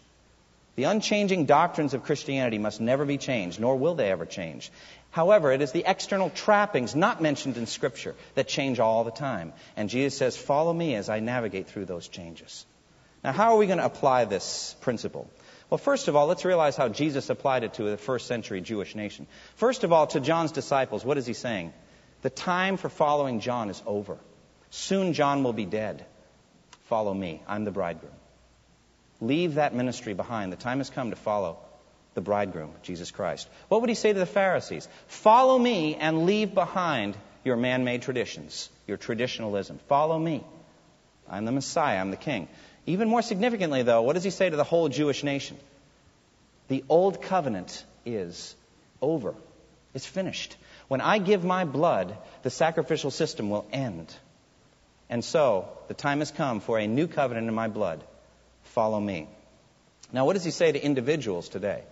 The 0.77 0.85
unchanging 0.85 1.47
doctrines 1.47 1.95
of 1.95 2.05
Christianity 2.05 2.59
must 2.59 2.81
never 2.81 3.05
be 3.05 3.19
changed, 3.19 3.61
nor 3.61 3.77
will 3.77 3.97
they 3.97 4.11
ever 4.11 4.25
change. 4.25 4.71
However, 5.11 5.51
it 5.51 5.61
is 5.61 5.73
the 5.73 5.85
external 5.85 6.31
trappings 6.31 6.95
not 6.95 7.21
mentioned 7.21 7.57
in 7.57 7.67
Scripture 7.67 8.15
that 8.35 8.47
change 8.47 8.79
all 8.79 9.03
the 9.03 9.11
time. 9.11 9.53
And 9.77 9.91
Jesus 9.91 10.17
says, 10.17 10.37
Follow 10.37 10.73
me 10.73 10.95
as 10.95 11.09
I 11.09 11.19
navigate 11.19 11.67
through 11.67 11.87
those 11.87 12.07
changes. 12.07 12.65
Now, 13.25 13.33
how 13.33 13.53
are 13.53 13.59
we 13.59 13.67
going 13.67 13.79
to 13.79 13.85
apply 13.85 14.25
this 14.25 14.77
principle? 14.81 15.29
Well, 15.69 15.79
first 15.79 16.09
of 16.09 16.17
all, 16.17 16.27
let's 16.27 16.45
realize 16.45 16.77
how 16.77 16.89
Jesus 16.89 17.29
applied 17.29 17.65
it 17.65 17.75
to 17.75 17.85
the 17.85 17.97
first 17.97 18.27
century 18.27 18.61
Jewish 18.61 18.95
nation. 18.95 19.27
First 19.57 19.85
of 19.85 19.93
all, 19.93 20.07
to 20.09 20.21
John's 20.21 20.53
disciples, 20.53 21.05
what 21.05 21.19
is 21.19 21.27
he 21.27 21.35
saying? 21.35 21.73
The 22.23 22.31
time 22.31 22.77
for 22.77 22.89
following 22.89 23.41
John 23.41 23.69
is 23.69 23.83
over. 23.87 24.19
Soon 24.71 25.13
John 25.13 25.43
will 25.43 25.53
be 25.53 25.67
dead. 25.67 26.07
Follow 26.91 27.15
me. 27.15 27.41
I'm 27.47 27.65
the 27.65 27.71
bridegroom. 27.71 28.13
Leave 29.21 29.55
that 29.55 29.73
ministry 29.73 30.13
behind. 30.13 30.53
The 30.53 30.57
time 30.57 30.79
has 30.79 30.91
come 30.91 31.11
to 31.11 31.17
follow 31.17 31.59
the 32.15 32.21
bridegroom, 32.21 32.73
Jesus 32.83 33.13
Christ. 33.13 33.49
What 33.69 33.81
would 33.81 33.89
he 33.91 33.95
say 33.95 34.13
to 34.13 34.19
the 34.19 34.27
Pharisees? 34.27 34.89
Follow 35.07 35.57
me 35.57 35.95
and 35.95 36.27
leave 36.27 36.53
behind 36.53 37.17
your 37.45 37.57
man 37.57 37.85
made 37.85 38.03
traditions, 38.03 38.69
your 38.89 38.97
traditionalism. 38.97 39.79
Follow 39.87 40.19
me. 40.19 40.43
I'm 41.29 41.45
the 41.45 41.53
Messiah, 41.53 42.01
I'm 42.01 42.11
the 42.11 42.17
king. 42.17 42.49
Even 42.87 43.09
more 43.09 43.23
significantly, 43.23 43.85
though, 43.85 44.03
what 44.03 44.15
does 44.15 44.25
he 44.25 44.31
say 44.31 44.51
to 44.51 44.57
the 44.57 44.65
whole 44.65 44.89
Jewish 44.89 45.23
nation? 45.23 45.57
The 46.67 46.83
old 46.89 47.23
covenant 47.23 47.85
is 48.05 48.57
over. 49.01 49.37
It's 49.95 50.07
finished. 50.07 50.57
When 50.89 51.01
I 51.01 51.19
give 51.19 51.45
my 51.45 51.65
blood, 51.65 52.17
the 52.43 52.51
sacrificial 52.51 53.13
system 53.13 53.49
will 53.49 53.67
end. 53.73 54.13
And 55.11 55.25
so, 55.25 55.69
the 55.89 55.95
time 55.95 56.21
has 56.21 56.31
come 56.31 56.61
for 56.61 56.79
a 56.79 56.87
new 56.87 57.09
covenant 57.09 57.49
in 57.49 57.55
my 57.55 57.67
blood. 57.67 58.03
Follow 58.63 59.01
me. 59.01 59.29
Now, 60.13 60.25
what 60.25 60.35
does 60.35 60.45
he 60.45 60.53
say 60.53 60.71
to 60.71 60.83
individuals 60.83 61.49
today? 61.49 61.83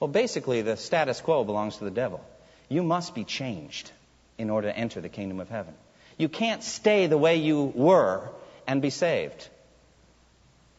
Well, 0.00 0.08
basically, 0.08 0.62
the 0.62 0.76
status 0.76 1.20
quo 1.20 1.44
belongs 1.44 1.76
to 1.76 1.84
the 1.84 1.90
devil. 1.92 2.24
You 2.68 2.82
must 2.82 3.14
be 3.14 3.22
changed 3.22 3.92
in 4.38 4.50
order 4.50 4.68
to 4.68 4.76
enter 4.76 5.00
the 5.00 5.08
kingdom 5.08 5.38
of 5.38 5.48
heaven. 5.48 5.74
You 6.18 6.28
can't 6.28 6.64
stay 6.64 7.06
the 7.06 7.16
way 7.16 7.36
you 7.36 7.72
were 7.74 8.28
and 8.66 8.82
be 8.82 8.90
saved. 8.90 9.48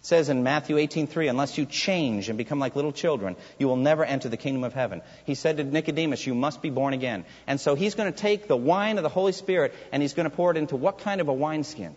Says 0.06 0.30
in 0.30 0.44
Matthew 0.44 0.76
18:3, 0.76 1.32
unless 1.32 1.58
you 1.58 1.65
change 1.65 2.30
and 2.30 2.38
become 2.38 2.60
like 2.60 2.76
little 2.76 2.91
children, 2.91 3.36
you 3.58 3.68
will 3.68 3.76
never 3.76 4.06
enter 4.06 4.30
the 4.30 4.38
kingdom 4.38 4.63
of 4.63 4.72
heaven. 4.72 5.02
He 5.26 5.34
said 5.34 5.58
to 5.58 5.63
Nicodemus, 5.63 6.28
you 6.28 6.36
must 6.36 6.62
be 6.62 6.70
born 6.70 6.94
again. 6.94 7.26
And 7.48 7.60
so 7.60 7.74
he's 7.74 7.96
going 7.96 8.13
to 8.13 8.15
take 8.15 8.48
the 8.48 8.56
wine 8.56 8.98
of 9.00 9.04
the 9.04 9.10
Holy 9.10 9.32
Spirit 9.32 9.74
and 9.91 10.04
he's 10.04 10.13
going 10.13 10.30
to 10.30 10.36
pour 10.36 10.52
it 10.52 10.58
into 10.58 10.76
what 10.76 11.00
kind 11.00 11.22
of 11.22 11.28
a 11.28 11.34
wineskin? 11.34 11.96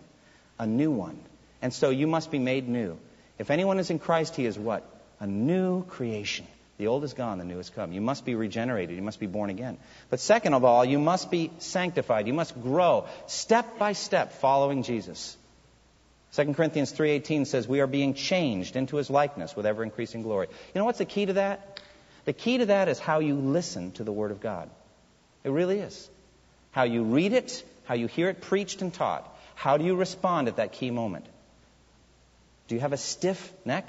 A 0.57 0.65
new 0.65 0.89
one. 0.89 1.19
And 1.61 1.71
so 1.71 1.91
you 1.91 2.07
must 2.07 2.31
be 2.31 2.39
made 2.39 2.67
new. 2.67 2.97
If 3.37 3.51
anyone 3.51 3.77
is 3.77 3.91
in 3.91 3.99
Christ, 3.99 4.35
he 4.35 4.47
is 4.47 4.57
what? 4.57 4.83
A 5.19 5.27
new 5.27 5.83
creation. 5.83 6.47
The 6.79 6.87
old 6.87 7.03
is 7.03 7.13
gone, 7.13 7.37
the 7.37 7.45
new 7.45 7.57
has 7.57 7.69
come. 7.69 7.91
You 7.91 8.01
must 8.01 8.25
be 8.25 8.33
regenerated. 8.33 8.95
You 8.95 9.03
must 9.03 9.19
be 9.19 9.27
born 9.27 9.51
again. 9.51 9.77
But 10.09 10.19
second 10.19 10.55
of 10.55 10.63
all, 10.63 10.83
you 10.83 10.97
must 10.97 11.29
be 11.29 11.51
sanctified. 11.59 12.25
You 12.25 12.33
must 12.33 12.59
grow 12.59 13.05
step 13.27 13.77
by 13.77 13.93
step 13.93 14.33
following 14.41 14.81
Jesus. 14.81 15.37
2 16.33 16.53
Corinthians 16.53 16.91
3:18 16.91 17.45
says 17.45 17.67
we 17.67 17.81
are 17.81 17.87
being 17.87 18.13
changed 18.13 18.75
into 18.75 18.97
his 18.97 19.09
likeness 19.09 19.55
with 19.55 19.65
ever 19.65 19.83
increasing 19.83 20.21
glory. 20.21 20.47
You 20.73 20.79
know 20.79 20.85
what's 20.85 20.99
the 20.99 21.05
key 21.05 21.25
to 21.25 21.33
that? 21.33 21.81
The 22.25 22.33
key 22.33 22.59
to 22.59 22.67
that 22.67 22.87
is 22.87 22.99
how 22.99 23.19
you 23.19 23.35
listen 23.35 23.91
to 23.93 24.03
the 24.03 24.11
word 24.11 24.31
of 24.31 24.39
God. 24.39 24.69
It 25.43 25.49
really 25.49 25.79
is. 25.79 26.09
How 26.71 26.83
you 26.83 27.03
read 27.03 27.33
it, 27.33 27.63
how 27.85 27.95
you 27.95 28.07
hear 28.07 28.29
it 28.29 28.41
preached 28.41 28.81
and 28.81 28.93
taught. 28.93 29.27
How 29.55 29.77
do 29.77 29.85
you 29.85 29.95
respond 29.95 30.47
at 30.47 30.57
that 30.57 30.73
key 30.73 30.91
moment? 30.91 31.25
Do 32.67 32.75
you 32.75 32.81
have 32.81 32.93
a 32.93 32.97
stiff 32.97 33.51
neck? 33.65 33.87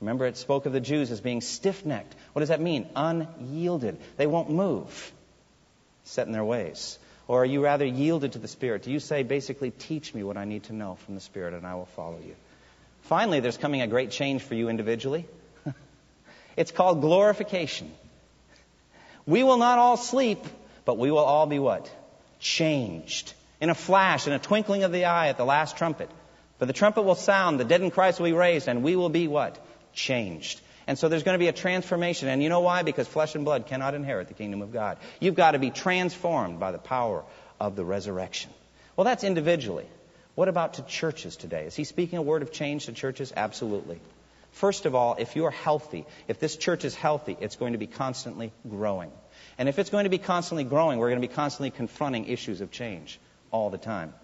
Remember, 0.00 0.26
it 0.26 0.36
spoke 0.36 0.66
of 0.66 0.72
the 0.72 0.80
Jews 0.80 1.10
as 1.10 1.20
being 1.20 1.40
stiff 1.40 1.84
necked. 1.84 2.14
What 2.32 2.40
does 2.40 2.50
that 2.50 2.60
mean? 2.60 2.88
Unyielded. 2.94 3.98
They 4.16 4.28
won't 4.28 4.48
move, 4.48 5.12
set 6.04 6.28
in 6.28 6.32
their 6.32 6.44
ways. 6.44 6.98
Or 7.28 7.42
are 7.42 7.46
you 7.46 7.62
rather 7.62 7.84
yielded 7.84 8.32
to 8.32 8.38
the 8.38 8.48
Spirit? 8.48 8.82
Do 8.82 8.90
you 8.90 9.00
say, 9.00 9.22
basically, 9.22 9.70
teach 9.70 10.14
me 10.14 10.24
what 10.24 10.36
I 10.38 10.44
need 10.44 10.64
to 10.64 10.72
know 10.72 10.96
from 11.04 11.14
the 11.14 11.20
Spirit 11.20 11.54
and 11.54 11.66
I 11.66 11.74
will 11.74 11.86
follow 11.86 12.18
you? 12.18 12.34
Finally, 13.02 13.40
there's 13.40 13.58
coming 13.58 13.82
a 13.82 13.86
great 13.86 14.10
change 14.10 14.42
for 14.42 14.54
you 14.54 14.68
individually. 14.68 15.26
it's 16.56 16.72
called 16.72 17.02
glorification. 17.02 17.92
We 19.26 19.44
will 19.44 19.58
not 19.58 19.78
all 19.78 19.98
sleep, 19.98 20.42
but 20.86 20.96
we 20.96 21.10
will 21.10 21.18
all 21.18 21.46
be 21.46 21.58
what? 21.58 21.90
Changed. 22.40 23.34
In 23.60 23.68
a 23.68 23.74
flash, 23.74 24.26
in 24.26 24.32
a 24.32 24.38
twinkling 24.38 24.84
of 24.84 24.92
the 24.92 25.04
eye 25.04 25.28
at 25.28 25.36
the 25.36 25.44
last 25.44 25.76
trumpet. 25.76 26.10
For 26.58 26.66
the 26.66 26.72
trumpet 26.72 27.02
will 27.02 27.14
sound, 27.14 27.60
the 27.60 27.64
dead 27.64 27.82
in 27.82 27.90
Christ 27.90 28.18
will 28.18 28.26
be 28.26 28.32
raised, 28.32 28.68
and 28.68 28.82
we 28.82 28.96
will 28.96 29.10
be 29.10 29.28
what? 29.28 29.64
changed. 29.92 30.60
And 30.88 30.98
so 30.98 31.10
there's 31.10 31.22
going 31.22 31.34
to 31.34 31.38
be 31.38 31.48
a 31.48 31.52
transformation. 31.52 32.28
And 32.28 32.42
you 32.42 32.48
know 32.48 32.60
why? 32.60 32.82
Because 32.82 33.06
flesh 33.06 33.34
and 33.34 33.44
blood 33.44 33.66
cannot 33.66 33.94
inherit 33.94 34.28
the 34.28 34.34
kingdom 34.34 34.62
of 34.62 34.72
God. 34.72 34.96
You've 35.20 35.34
got 35.34 35.50
to 35.50 35.58
be 35.58 35.70
transformed 35.70 36.58
by 36.58 36.72
the 36.72 36.78
power 36.78 37.24
of 37.60 37.76
the 37.76 37.84
resurrection. 37.84 38.50
Well, 38.96 39.04
that's 39.04 39.22
individually. 39.22 39.86
What 40.34 40.48
about 40.48 40.74
to 40.74 40.82
churches 40.82 41.36
today? 41.36 41.66
Is 41.66 41.76
he 41.76 41.84
speaking 41.84 42.18
a 42.18 42.22
word 42.22 42.40
of 42.40 42.52
change 42.52 42.86
to 42.86 42.92
churches? 42.92 43.34
Absolutely. 43.36 44.00
First 44.52 44.86
of 44.86 44.94
all, 44.94 45.16
if 45.18 45.36
you're 45.36 45.50
healthy, 45.50 46.06
if 46.26 46.40
this 46.40 46.56
church 46.56 46.86
is 46.86 46.94
healthy, 46.94 47.36
it's 47.38 47.56
going 47.56 47.72
to 47.74 47.78
be 47.78 47.86
constantly 47.86 48.50
growing. 48.66 49.12
And 49.58 49.68
if 49.68 49.78
it's 49.78 49.90
going 49.90 50.04
to 50.04 50.10
be 50.10 50.16
constantly 50.16 50.64
growing, 50.64 50.98
we're 50.98 51.10
going 51.10 51.20
to 51.20 51.28
be 51.28 51.34
constantly 51.34 51.70
confronting 51.70 52.28
issues 52.28 52.62
of 52.62 52.70
change 52.70 53.20
all 53.50 53.68
the 53.68 53.76
time. 53.76 54.14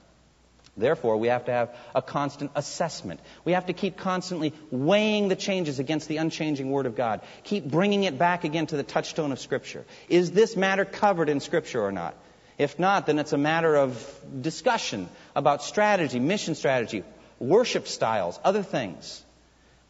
Therefore, 0.76 1.16
we 1.16 1.28
have 1.28 1.44
to 1.44 1.52
have 1.52 1.76
a 1.94 2.02
constant 2.02 2.50
assessment. 2.56 3.20
We 3.44 3.52
have 3.52 3.66
to 3.66 3.72
keep 3.72 3.96
constantly 3.96 4.52
weighing 4.70 5.28
the 5.28 5.36
changes 5.36 5.78
against 5.78 6.08
the 6.08 6.16
unchanging 6.16 6.70
Word 6.70 6.86
of 6.86 6.96
God. 6.96 7.20
Keep 7.44 7.66
bringing 7.66 8.02
it 8.02 8.18
back 8.18 8.42
again 8.42 8.66
to 8.66 8.76
the 8.76 8.82
touchstone 8.82 9.30
of 9.30 9.38
Scripture. 9.38 9.84
Is 10.08 10.32
this 10.32 10.56
matter 10.56 10.84
covered 10.84 11.28
in 11.28 11.38
Scripture 11.38 11.80
or 11.80 11.92
not? 11.92 12.16
If 12.58 12.78
not, 12.78 13.06
then 13.06 13.18
it's 13.18 13.32
a 13.32 13.38
matter 13.38 13.76
of 13.76 14.20
discussion 14.40 15.08
about 15.36 15.62
strategy, 15.62 16.18
mission 16.18 16.54
strategy, 16.56 17.04
worship 17.38 17.86
styles, 17.86 18.38
other 18.44 18.62
things. 18.62 19.24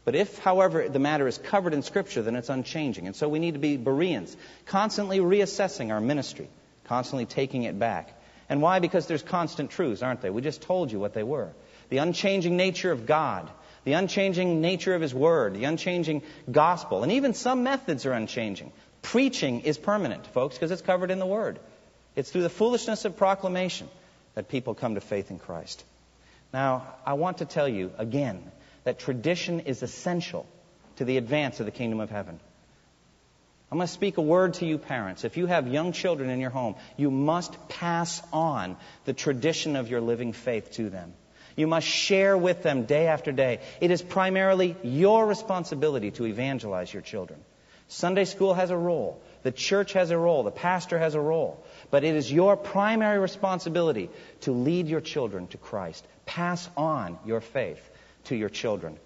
But 0.05 0.14
if, 0.14 0.38
however, 0.38 0.88
the 0.88 0.99
matter 0.99 1.27
is 1.27 1.38
covered 1.38 1.73
in 1.73 1.83
Scripture, 1.83 2.20
then 2.20 2.37
it's 2.37 2.51
unchanging. 2.51 3.07
And 3.07 3.16
so 3.16 3.29
we 3.29 3.38
need 3.38 3.55
to 3.55 3.61
be 3.61 3.79
Bereans, 3.79 4.37
constantly 4.66 5.18
reassessing 5.18 5.90
our 5.90 6.01
ministry, 6.01 6.49
constantly 6.85 7.25
taking 7.25 7.62
it 7.62 7.79
back. 7.79 8.12
And 8.48 8.61
why? 8.61 8.78
Because 8.78 9.07
there's 9.07 9.22
constant 9.22 9.70
truths, 9.70 10.02
aren't 10.02 10.20
they? 10.20 10.30
We 10.30 10.42
just 10.42 10.62
told 10.62 10.92
you 10.92 10.98
what 11.00 11.14
they 11.14 11.22
were. 11.22 11.50
The 11.88 11.98
unchanging 11.98 12.57
nature 12.57 12.92
of 12.92 13.07
God, 13.07 13.50
the 13.85 13.92
unchanging 13.94 14.61
nature 14.61 14.94
of 14.94 15.02
His 15.02 15.14
Word, 15.14 15.54
the 15.54 15.64
unchanging 15.64 16.22
gospel, 16.50 17.02
and 17.02 17.12
even 17.12 17.35
some 17.35 17.62
methods 17.62 18.07
are 18.07 18.12
unchanging. 18.12 18.72
Preaching 19.02 19.61
is 19.61 19.78
permanent, 19.78 20.26
folks, 20.28 20.57
because 20.57 20.70
it's 20.70 20.83
covered 20.83 21.11
in 21.11 21.18
the 21.18 21.26
Word. 21.26 21.59
It's 22.16 22.30
through 22.30 22.42
the 22.42 22.50
foolishness 22.50 23.04
of 23.04 23.16
proclamation 23.16 23.88
that 24.35 24.48
people 24.48 24.74
come 24.74 24.94
to 24.94 25.00
faith 25.00 25.30
in 25.30 25.38
Christ. 25.38 25.85
Now, 26.52 26.87
I 27.04 27.14
want 27.14 27.38
to 27.38 27.44
tell 27.44 27.68
you 27.68 27.92
again 27.98 28.42
that 28.85 28.98
tradition 28.98 29.61
is 29.61 29.83
essential 29.83 30.46
to 30.96 31.04
the 31.04 31.16
advance 31.16 31.61
of 31.61 31.66
the 31.66 31.72
kingdom 31.72 32.00
of 32.00 32.11
heaven. 32.11 32.38
I'm 33.70 33.79
going 33.79 33.88
to 33.88 33.92
speak 33.92 34.18
a 34.18 34.22
word 34.22 34.55
to 34.55 34.66
you, 34.66 34.79
parents. 34.79 35.24
If 35.24 35.37
you 35.37 35.46
have 35.46 35.66
young 35.66 35.92
children 35.92 36.31
in 36.31 36.38
your 36.38 36.50
home, 36.50 36.77
you 36.96 37.11
must 37.11 37.68
pass 37.68 38.22
on 38.33 38.77
the 39.05 39.12
tradition 39.12 39.74
of 39.74 39.88
your 39.88 40.00
living 40.00 40.33
faith 40.33 40.72
to 40.72 40.90
them. 40.90 41.14
You 41.57 41.66
must 41.66 41.87
share 41.87 42.37
with 42.37 42.62
them 42.62 42.85
day 42.85 43.07
after 43.07 43.33
day. 43.33 43.61
It 43.81 43.90
is 43.90 44.03
primarily 44.03 44.77
your 44.83 45.27
responsibility 45.27 46.11
to 46.12 46.27
evangelize 46.27 46.92
your 46.92 47.03
children. 47.03 47.40
Sunday 47.88 48.25
school 48.25 48.54
has 48.54 48.71
a 48.71 48.77
role. 48.77 49.23
The 49.42 49.52
church 49.52 49.92
has 49.92 50.10
a 50.10 50.19
role. 50.19 50.42
The 50.42 50.50
pastor 50.50 50.98
has 50.98 51.15
a 51.15 51.21
role. 51.21 51.65
But 51.90 52.02
it 52.02 52.15
is 52.15 52.33
your 52.33 52.56
primary 52.56 53.19
responsibility 53.19 54.10
to 54.42 54.52
lead 54.52 54.88
your 54.88 55.00
children 55.00 55.46
to 55.48 55.58
Christ. 55.58 56.06
Pass 56.27 56.69
on 56.77 57.19
your 57.25 57.40
faith 57.40 57.81
to 58.25 58.37
your 58.37 58.48
children. 58.48 58.98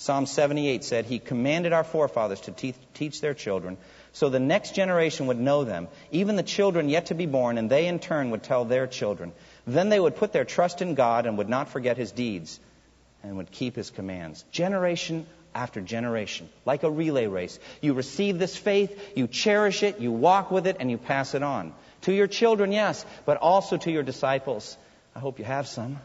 Psalm 0.00 0.24
78 0.24 0.82
said, 0.82 1.04
He 1.04 1.18
commanded 1.18 1.74
our 1.74 1.84
forefathers 1.84 2.40
to 2.40 2.52
te- 2.52 2.74
teach 2.94 3.20
their 3.20 3.34
children 3.34 3.76
so 4.14 4.30
the 4.30 4.40
next 4.40 4.74
generation 4.74 5.26
would 5.26 5.38
know 5.38 5.64
them, 5.64 5.88
even 6.10 6.36
the 6.36 6.42
children 6.42 6.88
yet 6.88 7.06
to 7.06 7.14
be 7.14 7.26
born, 7.26 7.58
and 7.58 7.68
they 7.68 7.86
in 7.86 7.98
turn 7.98 8.30
would 8.30 8.42
tell 8.42 8.64
their 8.64 8.86
children. 8.86 9.32
Then 9.66 9.90
they 9.90 10.00
would 10.00 10.16
put 10.16 10.32
their 10.32 10.46
trust 10.46 10.80
in 10.80 10.94
God 10.94 11.26
and 11.26 11.36
would 11.36 11.50
not 11.50 11.68
forget 11.68 11.98
His 11.98 12.12
deeds 12.12 12.58
and 13.22 13.36
would 13.36 13.50
keep 13.50 13.76
His 13.76 13.90
commands. 13.90 14.42
Generation 14.50 15.26
after 15.54 15.82
generation, 15.82 16.48
like 16.64 16.82
a 16.82 16.90
relay 16.90 17.26
race. 17.26 17.58
You 17.82 17.92
receive 17.92 18.38
this 18.38 18.56
faith, 18.56 18.98
you 19.14 19.26
cherish 19.26 19.82
it, 19.82 20.00
you 20.00 20.12
walk 20.12 20.50
with 20.50 20.66
it, 20.66 20.78
and 20.80 20.90
you 20.90 20.96
pass 20.96 21.34
it 21.34 21.42
on. 21.42 21.74
To 22.02 22.12
your 22.14 22.26
children, 22.26 22.72
yes, 22.72 23.04
but 23.26 23.36
also 23.36 23.76
to 23.76 23.92
your 23.92 24.02
disciples. 24.02 24.78
I 25.14 25.18
hope 25.18 25.38
you 25.38 25.44
have 25.44 25.68
some. 25.68 25.98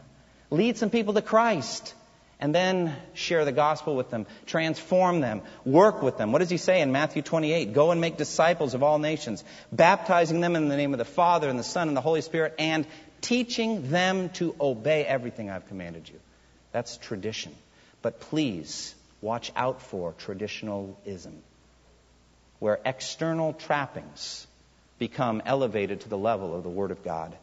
Lead 0.50 0.76
some 0.76 0.90
people 0.90 1.14
to 1.14 1.22
Christ 1.22 1.94
and 2.38 2.54
then 2.54 2.94
share 3.14 3.44
the 3.44 3.52
gospel 3.52 3.96
with 3.96 4.10
them, 4.10 4.26
transform 4.44 5.20
them, 5.20 5.42
work 5.64 6.02
with 6.02 6.18
them. 6.18 6.32
What 6.32 6.40
does 6.40 6.50
he 6.50 6.58
say 6.58 6.80
in 6.80 6.92
Matthew 6.92 7.22
28? 7.22 7.72
Go 7.72 7.90
and 7.90 8.00
make 8.00 8.16
disciples 8.16 8.74
of 8.74 8.82
all 8.82 8.98
nations, 8.98 9.42
baptizing 9.72 10.40
them 10.40 10.54
in 10.54 10.68
the 10.68 10.76
name 10.76 10.92
of 10.92 10.98
the 10.98 11.04
Father 11.04 11.48
and 11.48 11.58
the 11.58 11.64
Son 11.64 11.88
and 11.88 11.96
the 11.96 12.02
Holy 12.02 12.20
Spirit, 12.20 12.54
and 12.58 12.86
teaching 13.22 13.90
them 13.90 14.28
to 14.30 14.54
obey 14.60 15.04
everything 15.04 15.50
I've 15.50 15.66
commanded 15.68 16.08
you. 16.08 16.20
That's 16.72 16.98
tradition. 16.98 17.54
But 18.02 18.20
please 18.20 18.94
watch 19.22 19.50
out 19.56 19.80
for 19.80 20.12
traditionalism, 20.12 21.42
where 22.58 22.78
external 22.84 23.54
trappings 23.54 24.46
become 24.98 25.42
elevated 25.46 26.02
to 26.02 26.08
the 26.08 26.18
level 26.18 26.54
of 26.54 26.62
the 26.62 26.68
Word 26.68 26.90
of 26.90 27.02
God. 27.02 27.34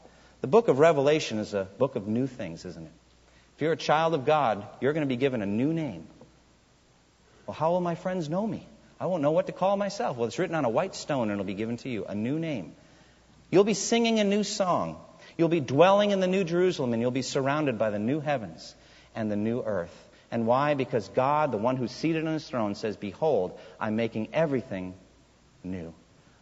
The 0.42 0.48
book 0.48 0.68
of 0.68 0.78
Revelation 0.78 1.40
is 1.40 1.54
a 1.54 1.68
book 1.78 1.96
of 1.96 2.08
new 2.08 2.28
things, 2.28 2.66
isn't 2.66 2.86
it? 2.86 2.92
You're 3.64 3.72
a 3.72 3.78
child 3.78 4.14
of 4.14 4.26
God, 4.26 4.68
you're 4.82 4.92
going 4.92 5.06
to 5.06 5.08
be 5.08 5.16
given 5.16 5.42
a 5.42 5.46
new 5.46 5.72
name. 5.72 6.06
Well, 7.48 7.54
how 7.54 7.72
will 7.72 7.80
my 7.80 7.96
friends 7.96 8.28
know 8.28 8.46
me? 8.46 8.68
I 9.00 9.06
won't 9.06 9.22
know 9.22 9.32
what 9.32 9.46
to 9.46 9.54
call 9.54 9.78
myself. 9.78 10.18
Well, 10.18 10.28
it's 10.28 10.38
written 10.38 10.56
on 10.58 10.66
a 10.66 10.70
white 10.70 10.96
stone 10.96 11.30
and 11.30 11.32
it'll 11.32 11.46
be 11.46 11.54
given 11.54 11.78
to 11.78 11.88
you, 11.88 12.04
a 12.04 12.14
new 12.14 12.40
name. 12.40 12.74
You'll 13.52 13.64
be 13.64 13.74
singing 13.74 14.20
a 14.20 14.26
new 14.26 14.44
song. 14.44 14.98
You'll 15.38 15.48
be 15.48 15.62
dwelling 15.62 16.12
in 16.12 16.20
the 16.20 16.28
new 16.28 16.44
Jerusalem 16.44 16.92
and 16.92 17.02
you'll 17.02 17.12
be 17.12 17.22
surrounded 17.22 17.78
by 17.78 17.90
the 17.90 18.00
new 18.00 18.20
heavens 18.20 18.76
and 19.16 19.32
the 19.32 19.38
new 19.38 19.62
earth. 19.62 19.98
And 20.30 20.46
why? 20.46 20.74
Because 20.74 21.08
God, 21.08 21.54
the 21.54 21.58
one 21.58 21.78
who's 21.78 21.94
seated 21.94 22.28
on 22.28 22.34
his 22.34 22.46
throne, 22.46 22.76
says, 22.76 22.98
Behold, 22.98 23.58
I'm 23.80 23.96
making 23.96 24.28
everything 24.34 24.94
new. 25.64 25.94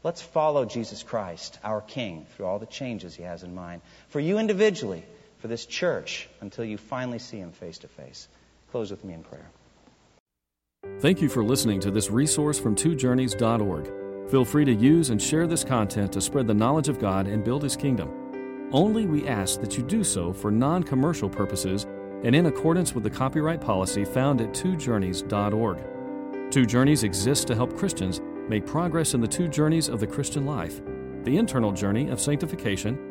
Let's 0.03 0.24
follow 0.24 0.65
Jesus 0.65 1.03
Christ, 1.03 1.59
our 1.63 1.82
King, 1.82 2.26
through 2.36 2.47
all 2.47 2.57
the 2.57 2.65
changes 2.65 3.13
he 3.13 3.22
has 3.22 3.43
in 3.43 3.53
mind. 3.53 3.84
For 4.09 4.19
you 4.19 4.39
individually, 4.39 5.05
for 5.42 5.48
this 5.48 5.66
church, 5.66 6.30
until 6.42 6.64
you 6.64 6.78
finally 6.78 7.20
see 7.20 7.38
him 7.38 7.52
face 7.52 7.80
to 7.80 7.88
face. 7.88 8.28
Close 8.72 8.92
with 8.92 9.04
me 9.04 9.14
in 9.14 9.24
prayer. 9.24 9.50
Thank 11.00 11.22
you 11.22 11.30
for 11.30 11.44
listening 11.44 11.80
to 11.82 11.92
this 11.92 12.10
resource 12.12 12.60
from 12.60 12.76
twojourneys.org. 12.76 14.30
Feel 14.30 14.46
free 14.46 14.66
to 14.66 14.74
use 14.74 15.10
and 15.10 15.22
share 15.22 15.48
this 15.48 15.64
content 15.64 16.14
to 16.14 16.22
spread 16.22 16.48
the 16.48 16.54
knowledge 16.54 16.89
of 16.89 17.00
God 17.00 17.28
and 17.28 17.44
build 17.44 17.64
his 17.64 17.76
kingdom. 17.76 18.70
Only 18.72 19.06
we 19.06 19.28
ask 19.28 19.60
that 19.62 19.78
you 19.78 19.84
do 19.84 20.04
so 20.04 20.32
for 20.32 20.52
non 20.52 20.84
commercial 20.84 21.28
purposes 21.30 21.86
and 22.24 22.36
in 22.36 22.46
accordance 22.46 22.94
with 22.94 23.04
the 23.04 23.10
copyright 23.10 23.60
policy 23.60 24.06
found 24.06 24.42
at 24.42 24.54
twojourneys.org. 24.54 26.52
Two 26.52 26.66
Journeys 26.66 27.04
exists 27.04 27.46
to 27.46 27.56
help 27.56 27.76
Christians 27.76 28.22
make 28.48 28.66
progress 28.66 29.14
in 29.14 29.22
the 29.22 29.28
two 29.28 29.48
journeys 29.48 29.89
of 29.89 30.00
the 30.00 30.08
Christian 30.08 30.46
life 30.46 30.82
the 31.24 31.38
internal 31.38 31.72
journey 31.72 32.10
of 32.10 32.20
sanctification 32.20 33.11